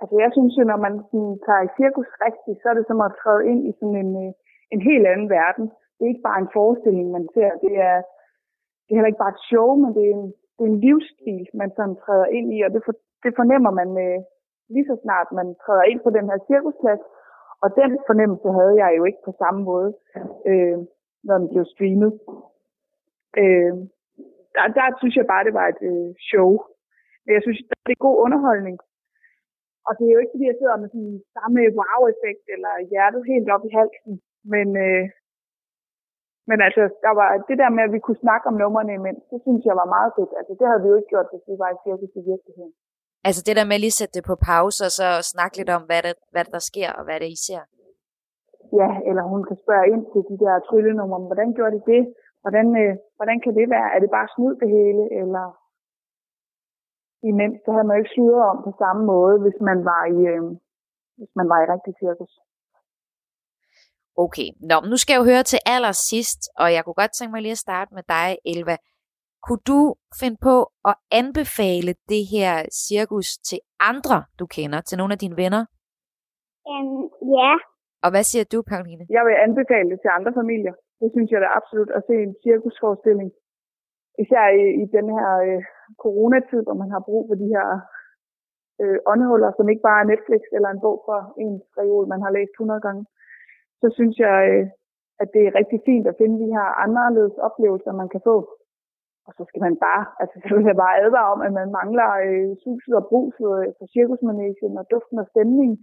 Altså 0.00 0.16
jeg 0.24 0.30
synes 0.36 0.52
jo, 0.58 0.64
når 0.72 0.78
man 0.86 0.94
sådan, 1.08 1.34
tager 1.46 1.62
i 1.68 1.74
cirkus 1.78 2.10
rigtigt, 2.26 2.58
så 2.62 2.66
er 2.70 2.76
det 2.78 2.86
som 2.90 3.00
at 3.06 3.12
træde 3.20 3.42
ind 3.50 3.60
i 3.70 3.72
sådan 3.78 3.98
en, 4.04 4.12
øh, 4.24 4.32
en 4.74 4.82
helt 4.90 5.06
anden 5.12 5.28
verden. 5.38 5.64
Det 5.94 6.02
er 6.02 6.12
ikke 6.12 6.28
bare 6.30 6.40
en 6.42 6.54
forestilling, 6.58 7.08
man 7.16 7.26
ser. 7.34 7.50
Det 7.64 7.72
er, 7.88 7.96
det 8.84 8.90
er 8.90 8.96
heller 8.96 9.12
ikke 9.12 9.24
bare 9.24 9.36
et 9.36 9.46
show, 9.50 9.68
men 9.82 9.90
det 9.96 10.02
er 10.06 10.14
en, 10.18 10.26
det 10.56 10.62
er 10.64 10.72
en 10.72 10.80
livsstil, 10.86 11.42
man 11.60 11.70
sådan 11.76 11.96
træder 12.04 12.28
ind 12.38 12.48
i, 12.56 12.58
og 12.66 12.70
det, 12.74 12.82
for, 12.86 12.94
det 13.24 13.32
fornemmer 13.40 13.72
man 13.80 13.90
øh, 14.04 14.18
lige 14.74 14.88
så 14.90 14.96
snart 15.04 15.28
man 15.40 15.48
træder 15.64 15.84
ind 15.90 16.00
på 16.02 16.10
den 16.16 16.26
her 16.30 16.38
cirkusplads. 16.48 17.04
Og 17.64 17.68
den 17.80 17.90
fornemmelse 18.08 18.48
havde 18.58 18.74
jeg 18.82 18.90
jo 18.98 19.02
ikke 19.08 19.22
på 19.24 19.32
samme 19.42 19.60
måde, 19.70 19.90
øh, 20.50 20.78
når 21.26 21.36
den 21.38 21.48
blev 21.52 21.64
streamet. 21.74 22.12
Øh, 23.42 23.74
der, 24.54 24.64
der 24.78 24.86
synes 25.00 25.16
jeg 25.16 25.26
bare, 25.32 25.46
det 25.48 25.54
var 25.60 25.66
et 25.68 25.82
øh, 25.90 26.10
show. 26.30 26.50
Men 27.24 27.30
jeg 27.36 27.42
synes, 27.42 27.60
det 27.86 27.92
er 27.94 28.06
god 28.08 28.16
underholdning. 28.24 28.78
Og 29.86 29.92
det 29.98 30.04
er 30.06 30.14
jo 30.14 30.20
ikke, 30.22 30.34
fordi 30.34 30.46
jeg 30.50 30.58
sidder 30.58 30.76
med 30.82 30.88
sådan 30.94 31.20
samme 31.36 31.60
wow-effekt, 31.78 32.44
eller 32.54 32.72
hjertet 32.90 33.30
helt 33.32 33.48
op 33.54 33.64
i 33.68 33.74
halsen. 33.78 34.14
Men, 34.52 34.68
øh, 34.86 35.04
men 36.48 36.58
altså, 36.66 36.82
der 37.04 37.12
var 37.20 37.28
det 37.48 37.56
der 37.62 37.70
med, 37.76 37.82
at 37.86 37.94
vi 37.96 38.00
kunne 38.02 38.24
snakke 38.24 38.44
om 38.50 38.56
numrene 38.62 38.94
imens, 38.94 39.22
det 39.32 39.40
synes 39.46 39.62
jeg 39.68 39.76
var 39.82 39.94
meget 39.96 40.12
fedt. 40.16 40.32
Altså, 40.38 40.52
det 40.58 40.66
havde 40.68 40.82
vi 40.82 40.88
jo 40.90 40.96
ikke 40.98 41.12
gjort, 41.14 41.32
hvis 41.32 41.48
vi 41.50 41.54
var 41.62 41.70
i 41.72 41.82
cirkus 41.84 42.12
i 42.20 42.22
virkeligheden. 42.32 42.74
Altså 43.28 43.40
det 43.46 43.54
der 43.58 43.66
med 43.70 43.78
lige 43.78 43.94
at 43.94 44.00
sætte 44.00 44.16
det 44.18 44.24
på 44.30 44.36
pause, 44.50 44.80
og 44.88 44.92
så 45.00 45.08
snakke 45.32 45.54
lidt 45.56 45.70
om, 45.76 45.82
hvad 45.88 46.02
det, 46.06 46.14
hvad 46.32 46.44
der 46.54 46.62
sker, 46.70 46.90
og 46.98 47.02
hvad 47.04 47.18
det 47.22 47.28
I 47.36 47.38
ser. 47.48 47.64
Ja, 48.80 48.90
eller 49.08 49.24
hun 49.32 49.42
kan 49.48 49.58
spørge 49.64 49.90
ind 49.92 50.04
til 50.12 50.22
de 50.30 50.36
der 50.44 50.54
tryllenumre, 50.68 51.26
hvordan 51.28 51.48
gjorde 51.56 51.74
de 51.76 51.82
det? 51.92 52.02
Hvordan, 52.42 52.66
øh, 52.82 52.92
hvordan 53.18 53.38
kan 53.44 53.52
det 53.58 53.66
være? 53.76 53.88
Er 53.94 54.00
det 54.00 54.10
bare 54.18 54.28
snyd 54.34 54.54
det 54.62 54.68
hele? 54.78 55.04
Eller 55.20 55.46
imens, 57.30 57.56
så 57.64 57.68
havde 57.72 57.86
man 57.86 57.96
jo 57.96 58.02
ikke 58.02 58.14
sludret 58.14 58.50
om 58.52 58.58
på 58.66 58.72
samme 58.82 59.02
måde, 59.12 59.36
hvis 59.44 59.58
man 59.68 59.78
var 59.90 60.02
i, 60.16 60.18
øh, 60.32 60.42
hvis 61.18 61.32
man 61.38 61.46
var 61.52 61.58
i 61.60 61.70
rigtig 61.74 61.94
cirkus. 62.02 62.32
Okay, 64.16 64.48
Nå, 64.70 64.76
nu 64.90 64.96
skal 64.96 65.12
jeg 65.12 65.20
jo 65.20 65.30
høre 65.32 65.42
til 65.42 65.60
allersidst, 65.74 66.42
og 66.62 66.72
jeg 66.74 66.84
kunne 66.84 67.00
godt 67.02 67.12
tænke 67.18 67.32
mig 67.32 67.42
lige 67.42 67.58
at 67.58 67.64
starte 67.66 67.94
med 67.94 68.04
dig, 68.14 68.28
Elva. 68.52 68.76
Kunne 69.46 69.64
du 69.72 69.80
finde 70.20 70.38
på 70.48 70.56
at 70.90 70.94
anbefale 71.20 71.92
det 72.12 72.22
her 72.34 72.52
cirkus 72.86 73.28
til 73.48 73.58
andre, 73.90 74.18
du 74.38 74.46
kender, 74.56 74.80
til 74.80 74.98
nogle 74.98 75.12
af 75.14 75.20
dine 75.24 75.36
venner? 75.42 75.62
Um, 76.72 77.02
ja. 77.36 77.50
Og 78.04 78.08
hvad 78.12 78.24
siger 78.30 78.44
du, 78.52 78.58
Karoline? 78.70 79.04
Jeg 79.16 79.22
vil 79.28 79.36
anbefale 79.46 79.88
det 79.92 79.98
til 80.00 80.10
andre 80.18 80.32
familier. 80.40 80.74
Det 81.00 81.08
synes 81.14 81.28
jeg 81.30 81.40
da 81.40 81.48
absolut 81.58 81.90
at 81.96 82.02
se 82.08 82.14
en 82.26 82.34
cirkusforestilling. 82.44 83.30
Især 84.22 84.44
i, 84.62 84.64
i 84.82 84.84
den 84.96 85.06
her 85.16 85.30
øh, 85.46 85.62
coronatid, 86.02 86.60
hvor 86.66 86.76
man 86.82 86.90
har 86.94 87.02
brug 87.08 87.22
for 87.28 87.36
de 87.42 87.48
her 87.54 87.66
øh, 88.82 88.98
åndehuller, 89.12 89.50
som 89.56 89.68
ikke 89.68 89.86
bare 89.88 90.00
er 90.02 90.10
Netflix 90.12 90.42
eller 90.56 90.70
en 90.70 90.80
bog 90.86 90.96
fra 91.06 91.18
en 91.44 91.52
reol, 91.80 92.04
man 92.12 92.20
har 92.24 92.32
læst 92.36 92.52
100 92.54 92.80
gange. 92.86 93.02
Så 93.82 93.86
synes 93.96 94.14
jeg, 94.26 94.36
øh, 94.52 94.66
at 95.22 95.28
det 95.34 95.42
er 95.44 95.58
rigtig 95.60 95.80
fint 95.88 96.06
at 96.06 96.18
finde 96.20 96.36
de 96.42 96.52
her 96.56 96.68
anderledes 96.84 97.36
oplevelser, 97.48 98.00
man 98.02 98.08
kan 98.14 98.22
få. 98.30 98.36
Og 99.26 99.32
så 99.36 99.42
skal 99.48 99.62
man 99.66 99.76
bare, 99.86 100.02
altså 100.22 100.36
så 100.42 100.50
vil 100.56 100.70
jeg 100.70 100.82
bare 100.84 101.00
advare 101.04 101.32
om, 101.34 101.40
at 101.46 101.52
man 101.60 101.68
mangler 101.78 102.10
øh, 102.26 102.50
suset 102.64 102.94
og 103.00 103.04
bruset 103.10 103.50
øh, 103.60 103.68
for 103.78 103.86
cirkusmanesien 103.94 104.74
og 104.80 104.84
duften 104.92 105.16
og 105.22 105.26
stemningen. 105.32 105.76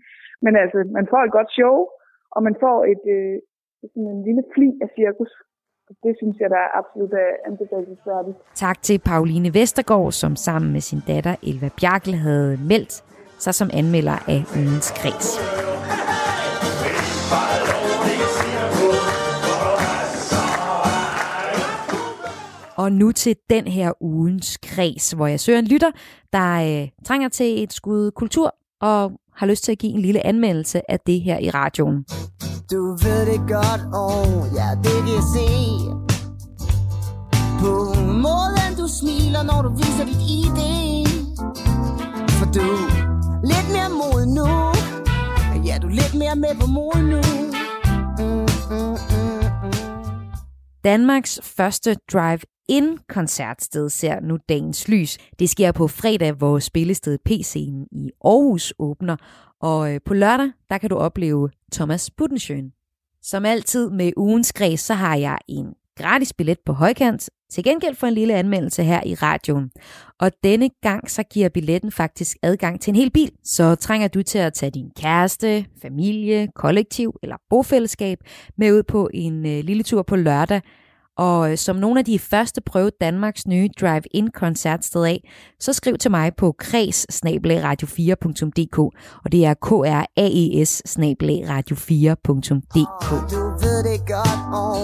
Men 0.46 0.54
altså, 0.62 0.78
man 0.98 1.06
får 1.12 1.22
et 1.24 1.36
godt 1.38 1.52
show, 1.60 1.76
og 2.36 2.40
man 2.48 2.56
får 2.64 2.78
et, 2.94 3.04
øh, 3.18 3.36
sådan 3.92 4.10
en 4.14 4.22
lille 4.28 4.44
fli 4.54 4.70
af 4.84 4.90
cirkus. 4.98 5.32
Det 6.06 6.14
synes 6.20 6.38
jeg, 6.42 6.50
der 6.50 6.62
er 6.68 6.72
absolut 6.80 7.14
øh, 7.24 7.34
anbefalesværdigt. 7.50 8.38
Tak 8.66 8.78
til 8.88 8.98
Pauline 9.10 9.50
Vestergaard, 9.60 10.12
som 10.12 10.36
sammen 10.36 10.72
med 10.76 10.82
sin 10.90 11.02
datter 11.08 11.36
Elva 11.50 11.70
Bjarkel 11.80 12.16
havde 12.28 12.54
meldt 12.72 12.94
sig 13.44 13.54
som 13.60 13.70
anmelder 13.80 14.18
af 14.34 14.42
ugens 14.60 14.90
kreds. 15.00 15.30
Og 22.90 22.94
nu 22.96 23.12
til 23.12 23.36
den 23.50 23.68
her 23.68 23.92
ugens 24.02 24.58
kreds, 24.64 25.12
hvor 25.12 25.28
jeg 25.28 25.40
søger 25.40 25.60
en 25.60 25.66
lytter, 25.66 25.92
der 26.34 26.82
øh, 26.82 26.88
trænger 27.06 27.30
til 27.30 27.64
et 27.64 27.74
skud 27.74 28.12
kultur 28.12 28.56
og 28.82 29.12
har 29.36 29.46
lyst 29.46 29.64
til 29.64 29.72
at 29.72 29.78
give 29.78 29.92
en 29.92 30.02
lille 30.02 30.26
anmeldelse 30.26 30.92
af 30.92 31.00
det 31.00 31.22
her 31.22 31.40
i 31.40 31.50
radioen. 31.50 32.06
Du 32.72 32.98
ved 33.04 33.26
det 33.26 33.40
godt, 33.40 33.82
og 33.94 34.26
ja, 34.60 34.70
det 34.84 34.98
kan 35.06 35.14
jeg 35.20 35.26
se. 35.36 35.48
På 37.62 37.74
måden 38.26 38.72
du 38.80 38.88
smiler, 39.00 39.44
når 39.44 39.62
du 39.62 39.70
viser 39.70 40.06
dit 40.06 40.22
ID 40.40 40.60
For 42.30 42.46
du 42.46 42.68
lidt 43.52 43.68
mere 43.76 43.90
mod 44.02 44.26
nu. 44.38 44.50
Ja, 45.68 45.78
du 45.82 45.88
er 45.88 45.92
lidt 45.92 46.16
mere 46.16 46.36
med 46.36 46.54
på 46.62 46.68
mod 46.68 47.02
nu. 47.12 47.22
Mm, 48.20 48.48
mm, 48.72 48.92
mm, 48.92 49.40
Danmarks 50.84 51.40
første 51.44 51.96
In-koncertsted 52.70 53.90
ser 53.90 54.20
nu 54.20 54.38
dagens 54.50 54.88
lys. 54.88 55.18
Det 55.40 55.50
sker 55.50 55.72
på 55.72 55.88
fredag, 55.88 56.32
hvor 56.32 56.60
spillestedet 56.60 57.22
P-scenen 57.22 57.88
i 57.92 58.12
Aarhus 58.26 58.74
åbner, 58.80 59.16
og 59.62 59.94
øh, 59.94 60.00
på 60.06 60.14
lørdag, 60.14 60.52
der 60.70 60.78
kan 60.78 60.90
du 60.90 60.96
opleve 60.96 61.50
Thomas 61.72 62.12
Buttensjøen. 62.12 62.72
Som 63.22 63.46
altid 63.46 63.90
med 63.90 64.12
ugens 64.18 64.54
græs, 64.54 64.80
så 64.80 64.94
har 64.94 65.16
jeg 65.16 65.38
en 65.48 65.74
gratis 65.98 66.34
billet 66.34 66.58
på 66.66 66.74
højkant, 66.74 67.30
til 67.52 67.64
gengæld 67.64 67.96
for 67.96 68.08
en 68.08 68.14
lille 68.14 68.36
anmeldelse 68.36 68.84
her 68.84 69.02
i 69.06 69.16
radioen. 69.16 69.72
Og 70.20 70.32
denne 70.44 70.70
gang 70.82 71.12
så 71.12 71.24
giver 71.24 71.50
billetten 71.50 71.92
faktisk 71.92 72.38
adgang 72.44 72.82
til 72.82 72.92
en 72.92 72.96
hel 72.96 73.12
bil, 73.12 73.32
så 73.44 73.76
trænger 73.76 74.08
du 74.08 74.24
til 74.24 74.38
at 74.38 74.54
tage 74.54 74.70
din 74.70 74.92
kæreste, 75.00 75.66
familie, 75.82 76.48
kollektiv 76.56 77.16
eller 77.24 77.36
bofællesskab 77.50 78.20
med 78.58 78.74
ud 78.74 78.84
på 78.84 79.10
en 79.14 79.46
øh, 79.46 79.64
lille 79.64 79.84
tur 79.84 80.02
på 80.02 80.16
lørdag, 80.16 80.62
og 81.20 81.52
øh, 81.52 81.58
som 81.58 81.76
nogle 81.76 82.00
af 82.00 82.06
de 82.06 82.20
første 82.20 82.62
prøve 82.62 82.92
Danmarks 83.02 83.48
nye 83.48 83.70
drive-in 83.82 84.32
koncertsted 84.32 85.04
af, 85.04 85.30
så 85.60 85.74
skriv 85.74 85.98
til 85.98 86.12
mig 86.12 86.32
på 86.38 86.56
kreds 86.60 87.06
radio4.dk, 87.26 88.80
og 89.24 89.32
det 89.32 89.46
er 89.46 89.54
k 89.54 89.72
r 89.72 90.06
a 90.18 90.28
e 90.32 90.66
s 90.66 90.82
radio4.dk. 90.88 93.10
Du 93.32 93.40
ved 93.64 93.84
det 93.84 94.00
godt, 94.08 94.40
og 94.54 94.78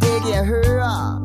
det 0.00 0.16
kan 0.22 0.30
jeg 0.34 0.46
høre. 0.46 1.24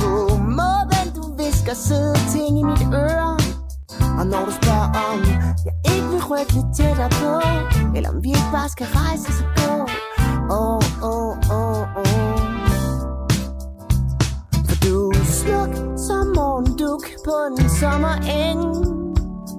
På 0.00 0.36
måden 0.58 1.08
du 1.16 1.24
visker 1.44 1.74
søde 1.74 2.16
ting 2.34 2.60
i 2.60 2.62
mit 2.62 2.82
øre. 2.94 3.38
Og 4.18 4.26
når 4.26 4.44
du 4.44 4.52
spørger 4.62 4.88
om 5.06 5.18
jeg 5.64 5.74
ikke 5.94 6.08
vil 6.12 6.22
rykke 6.30 6.52
lidt 6.52 6.76
tættere 6.76 7.10
på 7.10 7.32
Eller 7.96 8.08
om 8.10 8.24
vi 8.24 8.28
ikke 8.28 8.50
bare 8.52 8.68
skal 8.68 8.86
rejse 8.86 9.32
så 9.38 9.44
gå 9.56 9.88
Åh, 10.50 10.80
åh, 11.02 11.36
åh, 11.50 11.96
åh 11.96 12.39
smuk 15.40 15.98
som 15.98 16.26
morgenduk 16.36 17.04
på 17.24 17.34
en 17.46 17.70
sommereng. 17.80 18.62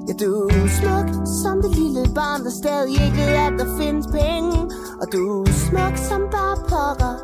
Ja, 0.07 0.13
du 0.23 0.32
er 0.47 0.67
smuk 0.79 1.07
som 1.41 1.61
det 1.63 1.71
lille 1.75 2.03
barn, 2.15 2.43
der 2.45 2.53
stadig 2.61 2.93
ikke 3.07 3.23
ved, 3.32 3.38
at 3.47 3.53
der 3.59 3.69
findes 3.79 4.07
penge. 4.07 4.57
Og 5.01 5.07
du 5.11 5.41
er 5.41 5.55
smuk 5.65 5.95
som 6.09 6.21
bare 6.36 6.57
pokker, 6.71 7.15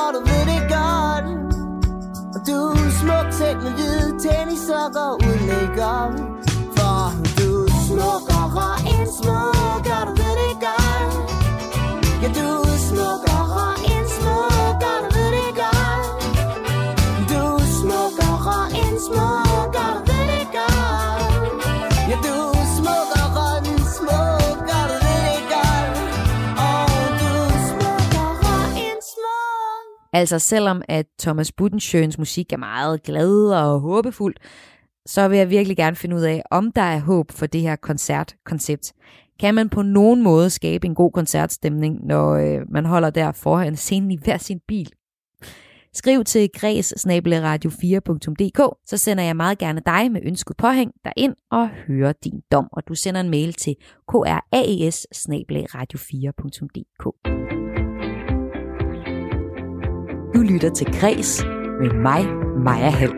og 0.00 0.08
du 0.14 0.20
ved 0.28 0.44
det 0.50 0.62
godt. 0.74 1.26
Og 2.34 2.40
du 2.48 2.58
er 2.86 2.90
smuk 3.00 3.28
selv 3.40 3.58
med 3.64 3.72
hvide 3.78 4.08
tennissokker 4.24 5.10
uden 5.26 5.46
make-up. 5.50 6.12
For 6.76 7.00
du 7.38 7.48
er 7.64 7.80
smukkere 7.86 8.68
end 8.92 9.08
smuk, 9.20 9.84
og 9.96 10.02
du 10.08 10.15
Altså 30.12 30.38
selvom 30.38 30.82
at 30.88 31.06
Thomas 31.18 31.52
Budensjøens 31.52 32.18
musik 32.18 32.52
er 32.52 32.56
meget 32.56 33.02
glad 33.02 33.50
og 33.50 33.80
håbefuld, 33.80 34.34
så 35.06 35.28
vil 35.28 35.38
jeg 35.38 35.50
virkelig 35.50 35.76
gerne 35.76 35.96
finde 35.96 36.16
ud 36.16 36.22
af, 36.22 36.42
om 36.50 36.72
der 36.72 36.82
er 36.82 37.00
håb 37.00 37.32
for 37.32 37.46
det 37.46 37.60
her 37.60 37.76
koncertkoncept. 37.76 38.92
Kan 39.40 39.54
man 39.54 39.68
på 39.68 39.82
nogen 39.82 40.22
måde 40.22 40.50
skabe 40.50 40.86
en 40.86 40.94
god 40.94 41.10
koncertstemning, 41.10 42.06
når 42.06 42.32
øh, 42.32 42.60
man 42.68 42.84
holder 42.84 43.10
der 43.10 43.32
foran 43.32 43.76
scenen 43.76 44.10
i 44.10 44.18
hver 44.24 44.38
sin 44.38 44.60
bil? 44.68 44.90
Skriv 45.96 46.24
til 46.24 46.50
græs 46.54 46.94
radio4.dk, 47.54 48.78
så 48.86 48.96
sender 48.96 49.24
jeg 49.24 49.36
meget 49.36 49.58
gerne 49.58 49.80
dig 49.86 50.12
med 50.12 50.20
ønsket 50.24 50.56
påhæng 50.56 50.92
derind 51.04 51.34
og 51.50 51.68
hører 51.68 52.12
din 52.12 52.40
dom. 52.52 52.68
Og 52.72 52.82
du 52.88 52.94
sender 52.94 53.20
en 53.20 53.30
mail 53.30 53.52
til 53.52 53.74
kraes 54.08 55.06
radio4.dk. 55.74 57.04
Du 60.34 60.40
lytter 60.40 60.70
til 60.74 60.86
Græs 60.86 61.44
med 61.80 61.90
mig, 61.94 62.26
Maja 62.64 62.90
Hall. 62.90 63.12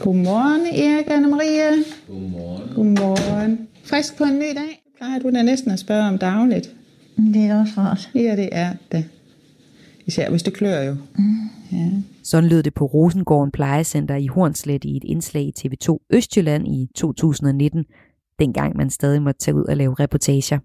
Godmorgen, 0.00 0.66
Erik 0.66 1.06
og 1.06 1.14
Anna-Marie. 1.14 1.84
Godmorgen. 2.08 2.74
Godmorgen. 2.74 3.68
Frisk 3.84 4.18
på 4.18 4.24
en 4.24 4.38
ny 4.38 4.54
dag. 4.56 4.82
Plejer 4.96 5.18
du 5.18 5.30
da 5.30 5.42
næsten 5.42 5.70
at 5.70 5.78
spørge 5.78 6.08
om 6.08 6.18
dagligt? 6.18 6.81
Det 7.34 7.44
er 7.44 7.60
også 7.60 7.72
rart. 7.78 8.10
Ja, 8.14 8.36
det 8.36 8.48
er 8.52 8.72
det. 8.92 9.04
Især 10.06 10.30
hvis 10.30 10.42
det 10.42 10.54
klør 10.54 10.82
jo. 10.82 10.96
Mm. 11.18 11.50
Ja. 11.72 11.90
Sådan 12.24 12.50
lød 12.50 12.62
det 12.62 12.74
på 12.74 12.84
Rosengården 12.84 13.52
Plejecenter 13.52 14.16
i 14.16 14.26
Hornslet 14.26 14.84
i 14.84 14.96
et 14.96 15.04
indslag 15.04 15.42
i 15.42 15.54
TV2 15.58 16.06
Østjylland 16.10 16.68
i 16.68 16.88
2019, 16.94 17.84
dengang 18.38 18.76
man 18.76 18.90
stadig 18.90 19.22
måtte 19.22 19.40
tage 19.40 19.54
ud 19.54 19.64
og 19.64 19.76
lave 19.76 19.94
reportager. 19.94 20.58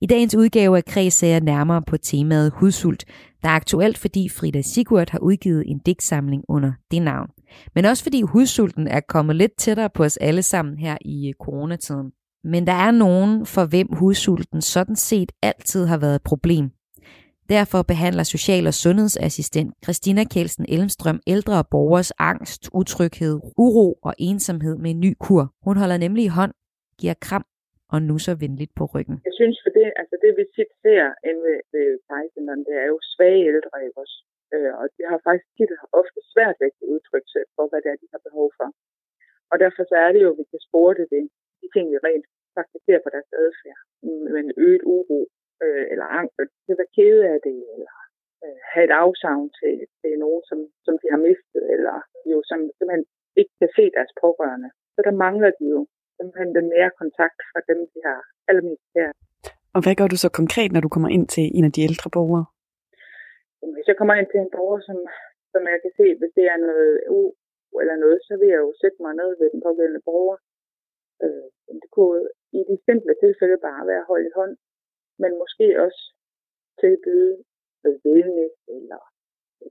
I 0.00 0.06
dagens 0.06 0.34
udgave 0.34 0.76
af 0.76 0.84
Kreds 0.84 1.14
ser 1.14 1.28
jeg 1.28 1.40
nærmere 1.40 1.82
på 1.82 1.96
temaet 1.96 2.52
hudsult, 2.54 3.04
der 3.42 3.48
er 3.48 3.52
aktuelt, 3.52 3.98
fordi 3.98 4.28
Frida 4.28 4.62
Sigurd 4.62 5.10
har 5.10 5.18
udgivet 5.18 5.64
en 5.66 5.78
digtsamling 5.78 6.44
under 6.48 6.72
det 6.90 7.02
navn. 7.02 7.28
Men 7.74 7.84
også 7.84 8.02
fordi 8.02 8.22
hudsulten 8.22 8.88
er 8.88 9.00
kommet 9.08 9.36
lidt 9.36 9.56
tættere 9.58 9.90
på 9.94 10.04
os 10.04 10.16
alle 10.16 10.42
sammen 10.42 10.78
her 10.78 10.96
i 11.00 11.32
coronatiden. 11.40 12.10
Men 12.52 12.62
der 12.70 12.76
er 12.86 12.92
nogen, 13.04 13.32
for 13.54 13.64
hvem 13.72 13.88
hudsulten 14.00 14.60
sådan 14.74 14.98
set 15.10 15.30
altid 15.42 15.82
har 15.92 15.98
været 16.04 16.16
et 16.20 16.28
problem. 16.30 16.66
Derfor 17.54 17.80
behandler 17.92 18.24
social- 18.34 18.70
og 18.70 18.76
sundhedsassistent 18.84 19.70
Christina 19.84 20.22
Kjelsen 20.32 20.66
Elmstrøm 20.74 21.18
ældre 21.34 21.56
borgers 21.74 22.10
angst, 22.32 22.62
utryghed, 22.80 23.34
uro 23.66 23.88
og 24.08 24.12
ensomhed 24.30 24.74
med 24.82 24.90
en 24.94 25.00
ny 25.06 25.12
kur. 25.24 25.42
Hun 25.66 25.76
holder 25.82 25.98
nemlig 26.04 26.24
i 26.26 26.34
hånd, 26.38 26.52
giver 27.00 27.16
kram 27.26 27.44
og 27.92 27.98
nusser 28.08 28.34
venligt 28.44 28.72
på 28.78 28.84
ryggen. 28.94 29.16
Jeg 29.28 29.34
synes 29.40 29.56
for 29.64 29.72
det, 29.78 29.86
altså 30.00 30.14
det 30.24 30.30
vi 30.38 30.44
tit 30.56 30.70
ser 30.84 31.04
inde 31.28 31.42
ved, 31.46 31.60
ved 31.74 31.88
plejecenterne, 32.06 32.62
det 32.68 32.76
er 32.82 32.88
jo 32.92 32.98
svage 33.14 33.40
ældre, 33.52 33.76
i 33.88 33.90
vores. 33.96 34.14
Øh, 34.54 34.72
og 34.80 34.86
de 34.94 35.02
har 35.10 35.18
faktisk 35.26 35.48
tit 35.58 35.72
ofte 36.00 36.20
svært 36.32 36.56
ved 36.60 36.68
at 36.82 36.88
udtrykke 36.94 37.30
sig 37.34 37.42
for, 37.56 37.64
hvad 37.70 37.80
det 37.84 37.90
er, 37.92 37.98
de 38.02 38.08
har 38.14 38.22
behov 38.28 38.48
for. 38.58 38.68
Og 39.52 39.56
derfor 39.62 39.82
så 39.90 39.96
er 40.06 40.10
det 40.14 40.20
jo, 40.24 40.30
at 40.32 40.38
vi 40.40 40.44
kan 40.52 40.62
spore 40.68 40.94
det, 40.98 41.06
de 41.60 41.66
ting, 41.74 41.86
vi 41.92 41.98
rent 42.08 42.26
ser 42.86 42.98
på 43.04 43.10
deres 43.14 43.30
adfærd. 43.42 43.80
Med 44.32 44.40
en 44.44 44.52
øget 44.64 44.82
uro 44.96 45.20
øh, 45.64 45.84
eller 45.92 46.06
angst, 46.18 46.34
det 46.66 46.74
være 46.80 46.94
kede 46.98 47.22
af 47.32 47.38
det, 47.48 47.58
eller 47.74 47.94
øh, 48.44 48.58
have 48.72 48.84
et 48.88 48.94
afsavn 49.04 49.46
til, 49.58 49.74
til 50.00 50.12
nogen, 50.24 50.42
som, 50.48 50.58
som 50.86 50.94
de 51.02 51.06
har 51.14 51.20
mistet, 51.28 51.62
eller 51.74 51.96
jo 52.32 52.38
som 52.50 52.58
simpelthen 52.76 53.06
ikke 53.40 53.54
kan 53.60 53.70
se 53.78 53.84
deres 53.96 54.12
pårørende. 54.22 54.70
Så 54.94 55.00
der 55.06 55.14
mangler 55.24 55.50
de 55.58 55.64
jo 55.74 55.80
simpelthen 56.16 56.50
den 56.58 56.66
nære 56.74 56.92
kontakt 57.02 57.38
fra 57.50 57.60
dem, 57.70 57.78
de 57.92 57.98
har 58.08 58.20
allermest 58.48 58.88
her. 58.98 59.08
Og 59.74 59.80
hvad 59.84 59.94
gør 59.98 60.08
du 60.12 60.18
så 60.24 60.30
konkret, 60.40 60.70
når 60.72 60.82
du 60.84 60.90
kommer 60.94 61.10
ind 61.16 61.26
til 61.36 61.46
en 61.58 61.64
af 61.68 61.72
de 61.76 61.84
ældre 61.88 62.08
borgere? 62.16 62.46
Hvis 63.74 63.86
jeg 63.90 63.96
kommer 63.98 64.14
ind 64.20 64.28
til 64.30 64.40
en 64.40 64.52
borger, 64.56 64.80
som, 64.88 64.98
som 65.52 65.62
jeg 65.72 65.78
kan 65.84 65.92
se, 66.00 66.06
hvis 66.18 66.32
det 66.38 66.44
er 66.52 66.58
noget 66.66 66.92
u 67.18 67.20
eller 67.82 67.96
noget, 68.04 68.18
så 68.28 68.32
vil 68.40 68.48
jeg 68.54 68.60
jo 68.66 68.70
sætte 68.82 68.98
mig 69.04 69.12
ned 69.20 69.30
ved 69.40 69.48
den 69.54 69.60
pågældende 69.66 70.02
borger. 70.08 70.38
Øh, 71.24 71.46
det 71.82 71.88
kunne 71.96 72.22
i 72.58 72.60
de 72.70 72.76
simple 72.88 73.14
tilfælde 73.22 73.64
bare 73.68 73.82
være 73.92 74.08
holdt 74.10 74.26
i 74.30 74.36
hånd, 74.38 74.54
men 75.22 75.32
måske 75.42 75.66
også 75.84 76.02
tilbyde 76.80 77.34
noget 77.82 77.98
wellness, 78.06 78.54
eller 78.76 79.00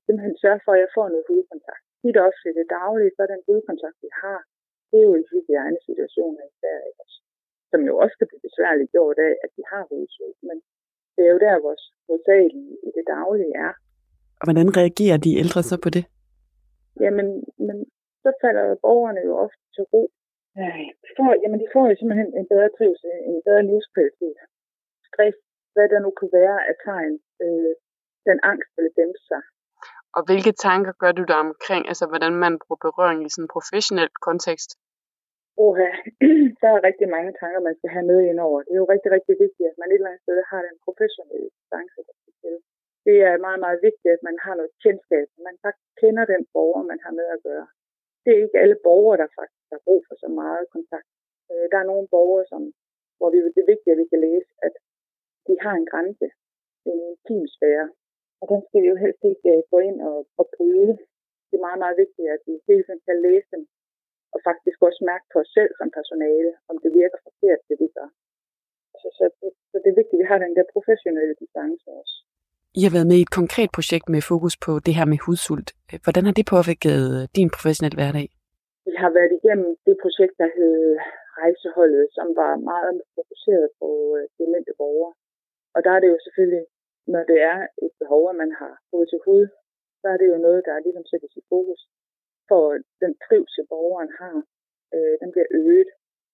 simpelthen 0.05 0.35
sørge 0.43 0.61
for, 0.65 0.71
at 0.73 0.81
jeg 0.83 0.91
får 0.97 1.07
noget 1.13 1.29
hudkontakt. 1.29 1.83
Tit 2.01 2.17
også 2.27 2.41
i 2.51 2.53
det 2.59 2.67
daglige, 2.79 3.13
så 3.15 3.19
er 3.23 3.31
den 3.33 3.43
hudkontakt, 3.49 3.97
vi 4.05 4.11
har, 4.23 4.39
det 4.89 4.97
er 4.99 5.07
jo 5.09 5.15
i 5.21 5.29
hygiejne 5.31 5.79
situationer 5.87 6.43
især, 6.51 6.77
ikke? 6.89 7.03
som 7.73 7.81
jo 7.89 7.93
også 8.03 8.15
kan 8.19 8.27
blive 8.29 8.45
besværligt 8.47 8.91
gjort 8.95 9.17
af, 9.27 9.33
at 9.43 9.49
de 9.57 9.63
har 9.71 9.83
hudsult. 9.91 10.39
Men 10.49 10.57
det 11.15 11.21
er 11.25 11.31
jo 11.35 11.39
der, 11.45 11.65
vores 11.67 11.83
hovedsagelige 12.07 12.73
i 12.87 12.89
det 12.97 13.05
daglige 13.15 13.53
er. 13.67 13.73
Og 14.39 14.43
hvordan 14.47 14.69
reagerer 14.79 15.17
de 15.25 15.31
ældre 15.41 15.61
så 15.69 15.75
på 15.85 15.89
det? 15.95 16.03
Jamen, 17.03 17.27
men 17.67 17.77
så 18.23 18.29
falder 18.41 18.65
borgerne 18.85 19.21
jo 19.29 19.33
ofte 19.45 19.63
til 19.75 19.83
ro. 19.93 20.03
De 21.05 21.09
får, 21.17 21.29
jamen, 21.43 21.59
de 21.63 21.67
får 21.73 21.85
jo 21.89 21.95
simpelthen 21.97 22.29
en 22.39 22.47
bedre 22.51 22.69
trivsel, 22.77 23.11
en 23.29 23.37
bedre 23.47 23.63
livskvalitet. 23.69 24.37
Stress, 25.09 25.37
hvad 25.73 25.87
der 25.93 25.99
nu 26.05 26.09
kan 26.19 26.29
være 26.39 26.57
af 26.69 26.75
tegn, 26.85 27.13
øh, 27.43 27.71
den 28.27 28.37
angst 28.51 28.71
vil 28.77 28.89
dæmpe 28.99 29.21
sig. 29.29 29.41
Og 30.17 30.21
hvilke 30.27 30.53
tanker 30.67 30.93
gør 31.01 31.11
du 31.19 31.23
der 31.31 31.39
omkring, 31.47 31.83
altså 31.91 32.05
hvordan 32.11 32.33
man 32.43 32.53
bruger 32.61 32.81
berøring 32.85 33.19
i 33.23 33.29
sådan 33.33 33.45
en 33.45 33.53
professionel 33.55 34.11
kontekst? 34.27 34.69
Oha, 35.65 35.89
der 36.61 36.69
er 36.75 36.87
rigtig 36.89 37.07
mange 37.15 37.31
tanker, 37.41 37.59
man 37.69 37.77
skal 37.79 37.91
have 37.95 38.07
med 38.11 38.19
ind 38.29 38.39
over. 38.47 38.57
Det 38.65 38.71
er 38.73 38.81
jo 38.83 38.91
rigtig, 38.93 39.09
rigtig 39.17 39.35
vigtigt, 39.45 39.69
at 39.71 39.77
man 39.81 39.89
et 39.89 39.93
eller 39.99 40.11
andet 40.11 40.25
sted 40.25 40.37
har 40.51 40.61
den 40.69 40.77
professionelle 40.85 41.49
distance, 41.55 41.97
der 42.07 42.15
skal 42.19 42.33
til. 42.43 42.55
Det 43.07 43.17
er 43.27 43.43
meget, 43.47 43.59
meget 43.65 43.79
vigtigt, 43.87 44.11
at 44.17 44.23
man 44.29 44.37
har 44.45 44.53
noget 44.59 44.73
kendskab. 44.83 45.27
Man 45.47 45.55
faktisk 45.63 45.89
kender 46.01 46.25
den 46.33 46.41
borger, 46.53 46.83
man 46.91 46.99
har 47.05 47.13
med 47.19 47.27
at 47.35 47.39
gøre. 47.49 47.67
Det 48.23 48.31
er 48.33 48.43
ikke 48.45 48.61
alle 48.63 48.77
borgere, 48.87 49.17
der 49.21 49.35
faktisk 49.39 49.67
har 49.73 49.81
brug 49.85 50.01
for 50.07 50.15
så 50.23 50.29
meget 50.41 50.65
kontakt. 50.75 51.09
Øh, 51.51 51.65
der 51.71 51.77
er 51.79 51.89
nogle 51.91 52.07
borgere, 52.15 52.45
som, 52.51 52.61
hvor 53.17 53.29
vi, 53.33 53.37
det 53.55 53.61
er 53.61 53.71
vigtigt, 53.73 53.93
at 53.93 54.01
vi 54.01 54.07
kan 54.11 54.21
læse, 54.27 54.49
at 54.67 54.73
de 55.47 55.53
har 55.63 55.73
en 55.77 55.89
grænse, 55.91 56.27
en 56.91 56.99
intimsfære, 57.11 57.87
og 58.41 58.45
den 58.51 58.59
skal 58.65 58.81
vi 58.83 58.87
jo 58.93 58.97
helst 59.03 59.21
ikke 59.31 59.49
uh, 59.53 59.61
gå 59.71 59.77
ind 59.89 59.97
og, 60.09 60.17
og 60.39 60.45
bryde. 60.55 60.93
Det 61.47 61.55
er 61.57 61.67
meget, 61.67 61.81
meget 61.83 61.97
vigtigt, 62.03 62.27
at 62.35 62.41
vi 62.47 62.53
hele 62.69 62.83
tiden 62.83 63.01
kan 63.07 63.21
læse 63.27 63.47
dem, 63.55 63.63
og 64.33 64.39
faktisk 64.49 64.77
også 64.87 65.01
mærke 65.11 65.25
på 65.33 65.37
os 65.43 65.51
selv 65.57 65.71
som 65.79 65.89
personale, 65.99 66.51
om 66.69 66.75
det 66.83 66.91
virker 67.01 67.19
forkert, 67.27 67.59
det 67.69 67.77
vi 67.83 67.87
gør. 67.97 68.09
Så, 69.01 69.07
så, 69.17 69.25
så 69.71 69.75
det 69.83 69.89
er 69.89 69.99
vigtigt, 69.99 70.17
at 70.17 70.23
vi 70.23 70.29
har 70.31 70.39
den 70.45 70.55
der 70.57 70.65
professionelle 70.75 71.35
distance 71.41 71.85
også. 72.01 72.15
I 72.79 72.81
har 72.85 72.93
været 72.95 73.09
med 73.11 73.17
i 73.19 73.25
et 73.27 73.37
konkret 73.39 73.69
projekt 73.77 74.05
med 74.13 74.21
fokus 74.31 74.55
på 74.65 74.71
det 74.85 74.93
her 74.97 75.05
med 75.11 75.19
hudsult. 75.25 75.69
Hvordan 76.03 76.25
har 76.27 76.35
det 76.39 76.51
påvirket 76.55 77.01
øh, 77.15 77.21
din 77.37 77.49
professionelle 77.55 77.97
hverdag? 77.99 78.27
Vi 78.87 78.93
har 79.03 79.11
været 79.17 79.31
igennem 79.39 79.69
det 79.87 79.95
projekt, 80.03 80.35
der 80.41 80.49
hed 80.57 80.77
Rejseholdet, 81.41 82.05
som 82.17 82.27
var 82.41 82.53
meget 82.71 82.93
fokuseret 83.17 83.67
på 83.79 83.89
øh, 84.17 84.23
demente 84.39 84.73
borgere. 84.79 85.13
Og 85.75 85.79
der 85.85 85.91
er 85.95 85.99
det 86.03 86.09
jo 86.13 86.19
selvfølgelig 86.25 86.65
når 87.13 87.23
det 87.31 87.39
er 87.51 87.59
et 87.85 87.93
behov, 88.01 88.23
at 88.29 88.37
man 88.43 88.51
har 88.61 88.73
fået 88.91 89.07
til 89.09 89.19
hud, 89.25 89.43
så 90.01 90.05
er 90.13 90.17
det 90.17 90.27
jo 90.33 90.37
noget, 90.45 90.61
der 90.67 90.83
ligesom 90.85 91.05
sættes 91.11 91.33
i 91.41 91.43
fokus. 91.51 91.81
For 92.49 92.65
den 93.03 93.13
trivsel, 93.25 93.65
borgeren 93.73 94.11
har, 94.19 94.37
øh, 94.95 95.15
den 95.21 95.29
bliver 95.33 95.49
øget. 95.61 95.89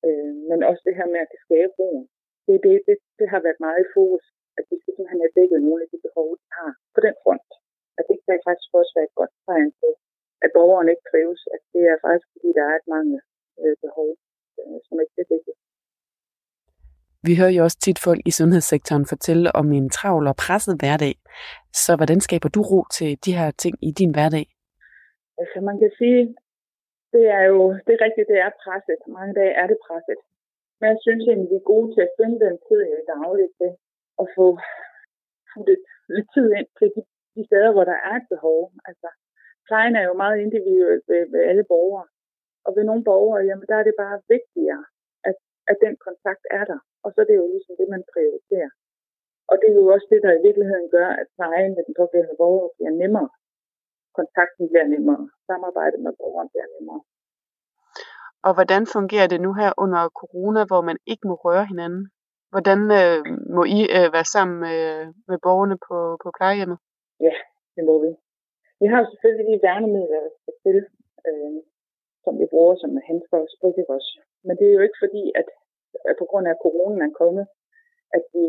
Øh, 0.06 0.34
men 0.50 0.60
også 0.70 0.82
det 0.88 0.96
her 1.00 1.08
med 1.14 1.20
at 1.26 1.32
skabe 1.46 1.72
roen. 1.80 2.06
Det, 2.48 2.56
det, 2.66 2.74
det, 2.88 2.98
det 3.20 3.28
har 3.34 3.42
været 3.46 3.60
meget 3.66 3.82
i 3.86 3.92
fokus, 3.98 4.26
at 4.60 4.66
vi 4.72 4.76
skal 4.82 4.94
simpelthen 4.94 5.24
have 5.24 5.36
dækket 5.40 5.60
nogle 5.68 5.82
af 5.86 5.90
de 5.94 6.00
behov, 6.08 6.28
de 6.42 6.48
har 6.58 6.72
på 6.96 7.00
den 7.06 7.16
front. 7.24 7.50
At 8.00 8.04
det 8.10 8.18
kan 8.26 8.38
faktisk 8.48 8.70
også 8.80 8.92
være 8.96 9.08
et 9.10 9.18
godt 9.20 9.34
tegn 9.46 9.72
på, 9.82 9.90
at 10.44 10.50
borgeren 10.58 10.92
ikke 10.94 11.06
trives. 11.12 11.42
At 11.56 11.62
det 11.74 11.84
er 11.92 11.98
faktisk, 12.06 12.28
fordi 12.34 12.50
der 12.58 12.66
er 12.72 12.76
et 12.82 12.88
mange 12.96 13.16
øh, 13.62 13.76
behov, 13.84 14.10
øh, 14.60 14.78
som 14.86 14.96
ikke 15.02 15.14
bliver 15.16 15.30
dækket. 15.34 15.56
Vi 17.28 17.34
hører 17.40 17.56
jo 17.58 17.64
også 17.68 17.80
tit 17.86 18.00
folk 18.08 18.22
i 18.30 18.32
sundhedssektoren 18.40 19.06
fortælle 19.14 19.48
om 19.60 19.68
en 19.80 19.88
travl 19.98 20.26
og 20.32 20.36
presset 20.44 20.76
hverdag. 20.82 21.16
Så 21.84 21.92
hvordan 22.00 22.20
skaber 22.28 22.50
du 22.56 22.62
ro 22.72 22.80
til 22.98 23.10
de 23.26 23.32
her 23.40 23.50
ting 23.64 23.76
i 23.90 23.92
din 24.00 24.12
hverdag? 24.16 24.46
Altså 25.42 25.58
man 25.70 25.78
kan 25.82 25.92
sige, 26.00 26.22
det 27.14 27.26
er 27.38 27.44
jo 27.52 27.60
det 27.86 27.92
er 27.94 28.02
rigtigt, 28.08 28.28
det 28.32 28.40
er 28.46 28.52
presset. 28.64 29.02
Mange 29.18 29.34
dage 29.40 29.54
er 29.62 29.68
det 29.72 29.80
presset. 29.88 30.20
Men 30.80 30.86
jeg 30.94 31.00
synes 31.06 31.24
egentlig, 31.26 31.50
vi 31.54 31.58
er 31.62 31.72
gode 31.74 31.90
til 31.96 32.02
at 32.08 32.16
finde 32.18 32.38
den 32.46 32.56
tid 32.68 32.80
i 32.92 32.92
dagligt 33.16 33.54
til 33.60 33.72
at 34.22 34.26
få 34.36 34.48
lidt, 35.68 35.86
lidt 36.16 36.28
tid 36.36 36.48
ind 36.60 36.70
til 36.80 36.88
de, 36.96 37.02
de 37.36 37.42
steder, 37.50 37.72
hvor 37.74 37.86
der 37.92 37.98
er 38.10 38.16
et 38.22 38.28
behov. 38.34 38.60
Altså, 38.90 39.10
plejen 39.68 39.96
er 39.96 40.06
jo 40.10 40.14
meget 40.24 40.38
individuelt 40.46 41.04
ved, 41.12 41.22
ved 41.34 41.42
alle 41.50 41.66
borgere. 41.74 42.08
Og 42.66 42.70
ved 42.76 42.84
nogle 42.90 43.04
borgere, 43.12 43.42
jamen 43.48 43.68
der 43.70 43.78
er 43.80 43.86
det 43.90 43.96
bare 44.04 44.18
vigtigere, 44.36 44.84
at, 45.30 45.36
at 45.72 45.78
den 45.86 45.94
kontakt 46.08 46.44
er 46.60 46.66
der. 46.72 46.80
Og 47.04 47.10
så 47.12 47.18
er 47.22 47.28
det 47.30 47.38
jo 47.42 47.48
ligesom 47.54 47.74
det, 47.80 47.88
man 47.96 48.04
prioriterer. 48.14 48.72
Og 49.52 49.56
det 49.62 49.68
er 49.70 49.78
jo 49.82 49.88
også 49.96 50.08
det, 50.14 50.22
der 50.26 50.32
i 50.36 50.44
virkeligheden 50.48 50.88
gør, 50.98 51.10
at 51.22 51.28
plejen 51.38 51.72
med 51.76 51.84
den 51.88 51.96
pågældende 52.00 52.40
borger 52.42 52.70
bliver 52.76 52.94
nemmere. 53.02 53.30
Kontakten 54.20 54.66
bliver 54.72 54.88
nemmere. 54.94 55.24
Samarbejdet 55.50 56.00
med 56.06 56.14
borgeren 56.20 56.50
bliver 56.54 56.70
nemmere. 56.76 57.02
Og 58.48 58.52
hvordan 58.58 58.84
fungerer 58.96 59.28
det 59.34 59.42
nu 59.46 59.52
her 59.62 59.72
under 59.84 60.02
corona, 60.22 60.62
hvor 60.70 60.82
man 60.90 60.98
ikke 61.12 61.26
må 61.30 61.36
røre 61.46 61.66
hinanden? 61.72 62.04
Hvordan 62.54 62.80
øh, 63.00 63.20
må 63.56 63.62
I 63.78 63.80
øh, 63.98 64.10
være 64.16 64.28
sammen 64.36 64.58
med, 64.66 64.80
med 65.30 65.38
borgerne 65.46 65.78
på, 65.88 65.98
på 66.24 66.28
plejehjemmet? 66.38 66.80
Ja, 67.28 67.36
det 67.76 67.84
må 67.90 67.96
vi. 68.04 68.12
Vi 68.82 68.88
har 68.94 69.02
selvfølgelig 69.12 69.48
de 69.52 69.64
værnemidler, 69.68 70.22
der 70.46 70.54
til, 70.66 70.78
øh, 71.28 71.58
som 72.24 72.34
vi 72.42 72.46
bruger 72.54 72.76
som 72.84 72.92
handsker 73.10 73.38
og 73.44 73.50
sprittekos. 73.56 74.08
Men 74.46 74.54
det 74.60 74.66
er 74.68 74.76
jo 74.78 74.86
ikke 74.88 75.02
fordi, 75.06 75.24
at 75.42 75.48
at 76.10 76.16
på 76.22 76.26
grund 76.30 76.46
af, 76.48 76.52
at 76.54 76.62
coronaen 76.66 77.02
er 77.10 77.18
kommet, 77.22 77.46
at 78.18 78.24
vi 78.34 78.46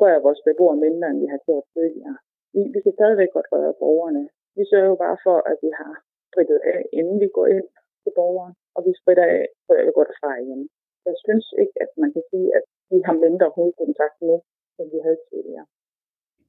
rører 0.00 0.24
vores 0.26 0.40
beboere 0.46 0.82
mindre, 0.84 1.06
end 1.10 1.20
vi 1.24 1.28
har 1.34 1.40
gjort 1.46 1.64
tidligere. 1.74 2.16
Vi, 2.54 2.60
vi 2.74 2.78
kan 2.84 2.94
stadigvæk 2.98 3.30
godt 3.36 3.52
røre 3.52 3.74
borgerne. 3.82 4.24
Vi 4.56 4.62
sørger 4.70 4.90
jo 4.92 4.96
bare 5.04 5.18
for, 5.26 5.36
at 5.50 5.56
vi 5.64 5.70
har 5.80 5.92
sprittet 6.28 6.60
af, 6.74 6.78
inden 6.98 7.16
vi 7.24 7.28
går 7.36 7.46
ind 7.56 7.66
til 8.02 8.12
borgeren, 8.18 8.54
og 8.76 8.80
vi 8.86 8.92
spritter 9.00 9.26
af, 9.36 9.44
før 9.66 9.78
vi 9.86 9.92
går 9.96 10.04
derfra 10.10 10.30
igen. 10.44 10.62
Jeg 11.08 11.16
synes 11.24 11.46
ikke, 11.62 11.76
at 11.84 11.90
man 12.02 12.10
kan 12.14 12.24
sige, 12.30 12.48
at 12.58 12.64
vi 12.92 12.98
har 13.06 13.16
mindre 13.26 13.46
hovedkontakt 13.56 14.16
nu, 14.28 14.34
end 14.78 14.86
vi 14.94 14.98
havde 15.06 15.20
tidligere 15.30 15.66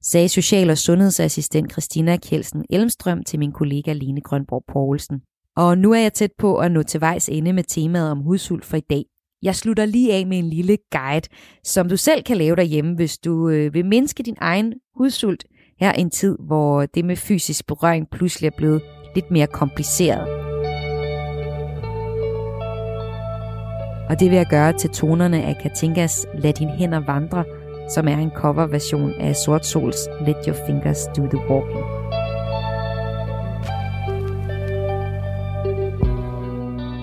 sagde 0.04 0.28
social- 0.28 0.70
og 0.70 0.78
sundhedsassistent 0.78 1.72
Christina 1.72 2.16
Kjelsen 2.16 2.64
Elmstrøm 2.70 3.22
til 3.22 3.38
min 3.38 3.52
kollega 3.52 3.92
Line 3.92 4.20
Grønborg 4.20 4.64
Poulsen. 4.72 5.22
Og 5.56 5.78
nu 5.78 5.92
er 5.92 5.98
jeg 5.98 6.12
tæt 6.12 6.32
på 6.38 6.58
at 6.58 6.72
nå 6.72 6.82
til 6.82 7.00
vejs 7.00 7.28
ende 7.28 7.52
med 7.52 7.62
temaet 7.62 8.10
om 8.10 8.18
hudsult 8.18 8.64
for 8.64 8.76
i 8.76 8.80
dag. 8.80 9.04
Jeg 9.42 9.54
slutter 9.54 9.84
lige 9.84 10.12
af 10.14 10.26
med 10.26 10.38
en 10.38 10.50
lille 10.50 10.78
guide, 10.90 11.28
som 11.64 11.88
du 11.88 11.96
selv 11.96 12.22
kan 12.22 12.36
lave 12.36 12.56
derhjemme, 12.56 12.94
hvis 12.94 13.18
du 13.18 13.48
øh, 13.48 13.74
vil 13.74 13.86
mindske 13.86 14.22
din 14.22 14.36
egen 14.40 14.74
hudsult 14.94 15.44
her 15.80 15.92
en 15.92 16.10
tid, 16.10 16.36
hvor 16.40 16.86
det 16.86 17.04
med 17.04 17.16
fysisk 17.16 17.66
berøring 17.66 18.10
pludselig 18.10 18.46
er 18.46 18.56
blevet 18.56 18.82
lidt 19.14 19.30
mere 19.30 19.46
kompliceret. 19.46 20.43
Og 24.08 24.20
det 24.20 24.30
vil 24.30 24.36
jeg 24.36 24.46
gøre 24.46 24.72
til 24.72 24.90
tonerne 24.90 25.42
af 25.42 25.56
Katinkas 25.62 26.26
Lad 26.34 26.52
din 26.52 26.68
hænder 26.68 27.00
vandre, 27.00 27.44
som 27.94 28.08
er 28.08 28.16
en 28.16 28.30
coverversion 28.30 29.12
af 29.20 29.36
Sort 29.36 29.66
Sols 29.66 30.08
Let 30.26 30.36
Your 30.46 30.56
Fingers 30.66 31.06
Do 31.16 31.26
The 31.26 31.50
Walking. 31.50 31.84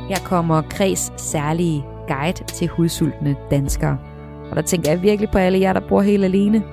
Her 0.10 0.20
kommer 0.26 0.62
Kreds 0.70 1.22
særlige 1.22 1.84
guide 2.08 2.44
til 2.44 2.68
hudsultne 2.68 3.36
danskere. 3.52 3.98
Og 4.50 4.56
der 4.56 4.62
tænker 4.62 4.92
jeg 4.92 5.02
virkelig 5.02 5.30
på 5.32 5.38
alle 5.38 5.60
jer, 5.60 5.74
der 5.74 5.88
bor 5.90 6.02
helt 6.02 6.24
alene. 6.24 6.64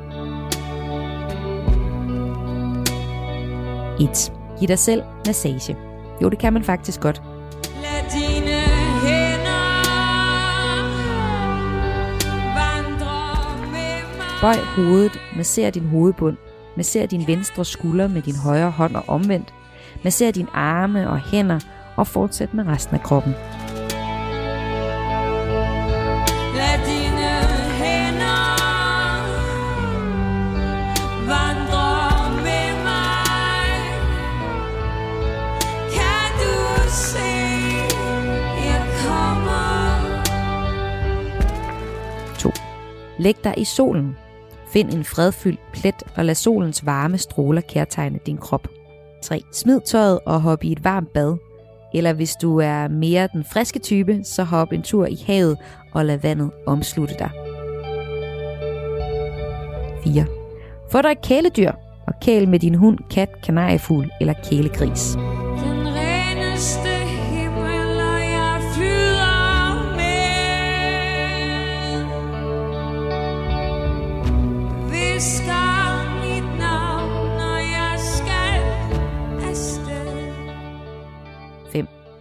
1. 4.01 4.33
Giv 4.59 4.69
dig 4.69 4.79
selv 4.79 5.03
massage. 5.27 5.77
Jo, 6.23 6.29
det 6.29 6.39
kan 6.39 6.53
man 6.53 6.65
faktisk 6.65 7.01
godt. 7.01 7.23
Lad 7.83 8.28
Bøj 14.41 14.57
hovedet, 14.77 15.21
masser 15.37 15.71
din 15.71 15.89
hovedbund, 15.89 16.37
masser 16.77 17.07
din 17.07 17.27
venstre 17.27 17.65
skulder 17.65 18.09
med 18.09 18.23
din 18.23 18.37
højre 18.37 18.71
hånd 18.71 18.97
og 18.97 19.05
omvendt, 19.09 19.55
masser 20.05 20.31
dine 20.31 20.49
arme 20.55 21.11
og 21.11 21.19
hænder 21.19 21.61
og 21.97 22.07
fortsæt 22.07 22.55
med 22.55 22.67
resten 22.67 22.97
af 22.97 23.03
kroppen. 23.03 23.33
Lad 26.57 26.79
dine 26.87 27.31
hænder 27.81 28.57
vandre 31.27 32.31
med 32.47 32.69
mig. 32.85 33.69
Kan 35.95 36.29
du 36.41 36.91
se, 36.91 37.31
jeg 38.65 38.83
kommer? 39.07 39.99
2. 42.39 42.51
Læg 43.19 43.37
dig 43.45 43.55
i 43.57 43.65
solen. 43.65 44.17
Find 44.73 44.93
en 44.93 45.05
fredfyldt 45.05 45.61
plet 45.73 46.03
og 46.17 46.25
lad 46.25 46.35
solens 46.35 46.87
varme 46.87 47.19
stråler 47.19 47.61
kærtegne 47.61 48.19
din 48.27 48.37
krop. 48.37 48.69
3. 49.23 49.43
Smid 49.53 49.81
tøjet 49.81 50.21
og 50.27 50.41
hop 50.41 50.65
i 50.65 50.73
et 50.73 50.85
varmt 50.85 51.13
bad. 51.13 51.37
Eller 51.95 52.13
hvis 52.13 52.37
du 52.43 52.59
er 52.59 52.89
mere 52.89 53.29
den 53.33 53.45
friske 53.45 53.79
type, 53.79 54.21
så 54.25 54.45
hop 54.45 54.73
en 54.73 54.83
tur 54.83 55.07
i 55.07 55.25
havet 55.27 55.57
og 55.93 56.05
lad 56.05 56.19
vandet 56.19 56.51
omslutte 56.67 57.15
dig. 57.19 57.31
4. 60.05 60.27
Få 60.91 61.03
dig 61.03 61.11
et 61.11 61.23
kæledyr 61.23 61.73
og 62.07 62.15
kæl 62.23 62.49
med 62.49 62.59
din 62.59 62.75
hund, 62.75 62.99
kat, 63.11 63.29
kanariefugl 63.45 64.11
eller 64.21 64.35
kælegris. 64.45 65.15
Den 65.15 65.87
reneste 65.87 66.88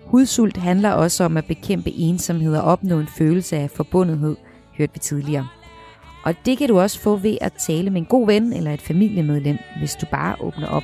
Hudsult 0.08 0.58
handler 0.58 0.92
også 0.92 1.24
om 1.24 1.38
at 1.38 1.46
bekæmpe 1.46 1.92
ensomhed 1.92 2.56
og 2.56 2.64
opnå 2.64 3.00
en 3.00 3.08
følelse 3.08 3.58
af 3.58 3.70
forbundethed, 3.70 4.36
hørte 4.78 4.94
vi 4.94 5.00
tidligere. 5.00 5.48
Og 6.24 6.36
det 6.46 6.58
kan 6.58 6.68
du 6.68 6.80
også 6.80 7.00
få 7.00 7.16
ved 7.16 7.38
at 7.42 7.54
tale 7.54 7.90
med 7.90 8.02
en 8.02 8.06
god 8.06 8.28
ven 8.28 8.54
eller 8.54 8.74
et 8.74 8.82
familiemedlem, 8.82 9.58
hvis 9.80 9.96
du 9.96 10.06
bare 10.12 10.36
åbner 10.42 10.68
op. 10.68 10.84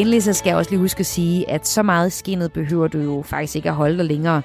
endelig 0.00 0.22
så 0.22 0.32
skal 0.32 0.50
jeg 0.50 0.56
også 0.56 0.70
lige 0.70 0.80
huske 0.80 1.00
at 1.00 1.06
sige, 1.06 1.50
at 1.50 1.68
så 1.68 1.82
meget 1.82 2.12
skinnet 2.12 2.52
behøver 2.52 2.88
du 2.88 2.98
jo 2.98 3.24
faktisk 3.26 3.56
ikke 3.56 3.68
at 3.68 3.74
holde 3.74 3.96
dig 3.96 4.04
længere, 4.04 4.42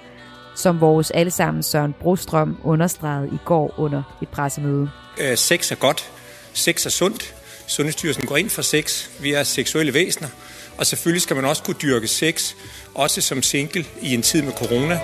som 0.56 0.82
vores 0.82 1.12
allesammen 1.12 1.64
Søren 1.64 1.96
Brostrøm 2.02 2.58
understregede 2.64 3.30
i 3.34 3.38
går 3.46 3.74
under 3.78 4.04
et 4.22 4.30
pressemøde. 4.30 4.90
Øh, 5.20 5.38
sex 5.38 5.72
er 5.72 5.76
godt. 5.76 6.12
Sex 6.54 6.86
er 6.86 6.90
sundt. 6.90 7.36
Sundhedsstyrelsen 7.68 8.26
går 8.26 8.38
ind 8.38 8.50
for 8.50 8.62
sex. 8.62 9.10
Vi 9.22 9.34
er 9.34 9.44
seksuelle 9.44 9.94
væsener. 9.94 10.30
Og 10.78 10.86
selvfølgelig 10.86 11.22
skal 11.22 11.36
man 11.36 11.46
også 11.46 11.64
kunne 11.64 11.78
dyrke 11.82 12.08
sex, 12.08 12.54
også 12.96 13.22
som 13.22 13.42
single 13.42 13.86
i 14.02 14.14
en 14.14 14.22
tid 14.22 14.42
med 14.42 14.52
corona. 14.52 15.00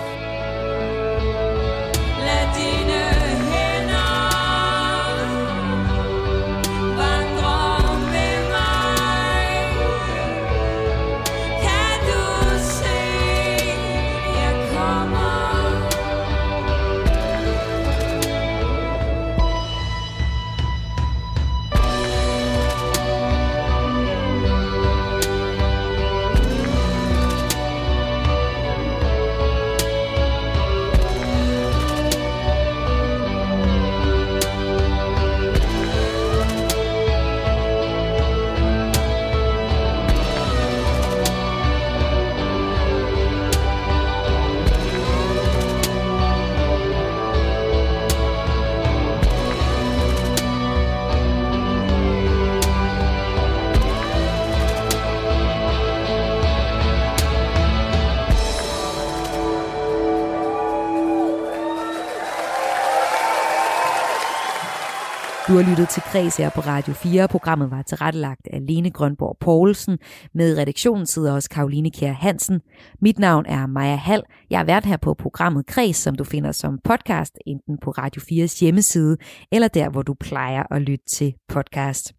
Lyttet 65.68 65.88
til 65.88 66.02
Kreds 66.02 66.36
her 66.36 66.50
på 66.50 66.60
Radio 66.60 66.92
4. 66.92 67.28
Programmet 67.28 67.70
var 67.70 67.82
tilrettelagt 67.82 68.48
af 68.52 68.66
Lene 68.66 68.90
Grønborg 68.90 69.36
Poulsen. 69.40 69.98
Med 70.34 70.56
i 70.56 70.60
redaktionen 70.60 71.06
sidder 71.06 71.32
også 71.32 71.50
Karoline 71.50 71.90
Kjær 71.90 72.12
Hansen. 72.12 72.60
Mit 73.00 73.18
navn 73.18 73.46
er 73.46 73.66
Maja 73.66 73.96
Hall. 73.96 74.22
Jeg 74.50 74.60
er 74.60 74.64
vært 74.64 74.86
her 74.86 74.96
på 74.96 75.14
programmet 75.14 75.66
Kreds, 75.66 75.96
som 75.96 76.14
du 76.14 76.24
finder 76.24 76.52
som 76.52 76.78
podcast, 76.84 77.38
enten 77.46 77.78
på 77.82 77.90
Radio 77.90 78.22
4's 78.22 78.60
hjemmeside, 78.60 79.16
eller 79.52 79.68
der, 79.68 79.90
hvor 79.90 80.02
du 80.02 80.14
plejer 80.14 80.62
at 80.70 80.82
lytte 80.82 81.04
til 81.06 81.34
podcast. 81.48 82.17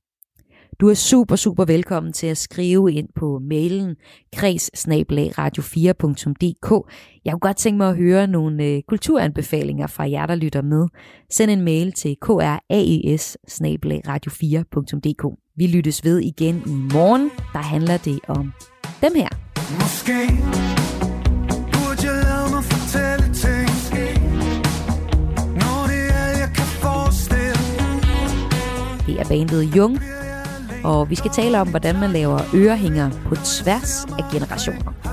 Du 0.82 0.90
er 0.90 0.94
super, 0.94 1.36
super 1.36 1.66
velkommen 1.66 2.14
til 2.14 2.28
at 2.28 2.38
skrive 2.38 2.94
ind 2.94 3.08
på 3.16 3.40
mailen 3.50 3.96
kreds 4.36 4.70
radio4.dk. 5.40 6.92
Jeg 7.26 7.34
kunne 7.34 7.40
godt 7.40 7.58
tænke 7.58 7.78
mig 7.78 7.90
at 7.90 7.96
høre 7.96 8.28
nogle 8.28 8.64
øh, 8.64 8.82
kulturanbefalinger 8.88 9.88
fra 9.88 10.10
jer, 10.10 10.26
der 10.26 10.36
lytter 10.36 10.62
med. 10.62 10.88
Send 11.32 11.52
en 11.52 11.62
mail 11.62 11.92
til 11.92 12.18
kraes 12.22 12.60
radio4.dk. 14.08 15.40
Vi 15.56 15.68
lyttes 15.68 16.06
ved 16.06 16.20
igen 16.20 16.56
i 16.66 16.94
morgen. 16.94 17.32
Der 17.54 17.60
handler 17.60 17.98
det 17.98 18.20
om 18.28 18.54
dem 19.02 19.12
her. 19.16 19.30
Måske 19.80 20.18
burde 21.72 22.02
jeg 22.08 22.24
lade 22.24 22.50
mig 22.54 22.64
fortælle 22.64 23.34
ting 23.44 23.70
Når 25.62 25.80
det 25.92 26.04
er, 26.22 26.30
jeg 26.42 26.52
kan 26.56 26.68
forestille 26.84 27.64
Det 29.08 29.20
er 29.20 29.26
bandet 29.30 29.76
Jung, 29.78 30.00
og 30.84 31.10
vi 31.10 31.16
skal 31.16 31.32
tale 31.32 31.62
om, 31.62 31.70
hvordan 31.70 32.00
man 32.00 32.10
laver 32.10 32.40
ørehænger 32.56 33.10
på 33.26 33.36
tværs 33.36 34.06
af 34.06 34.24
generationer. 34.32 35.09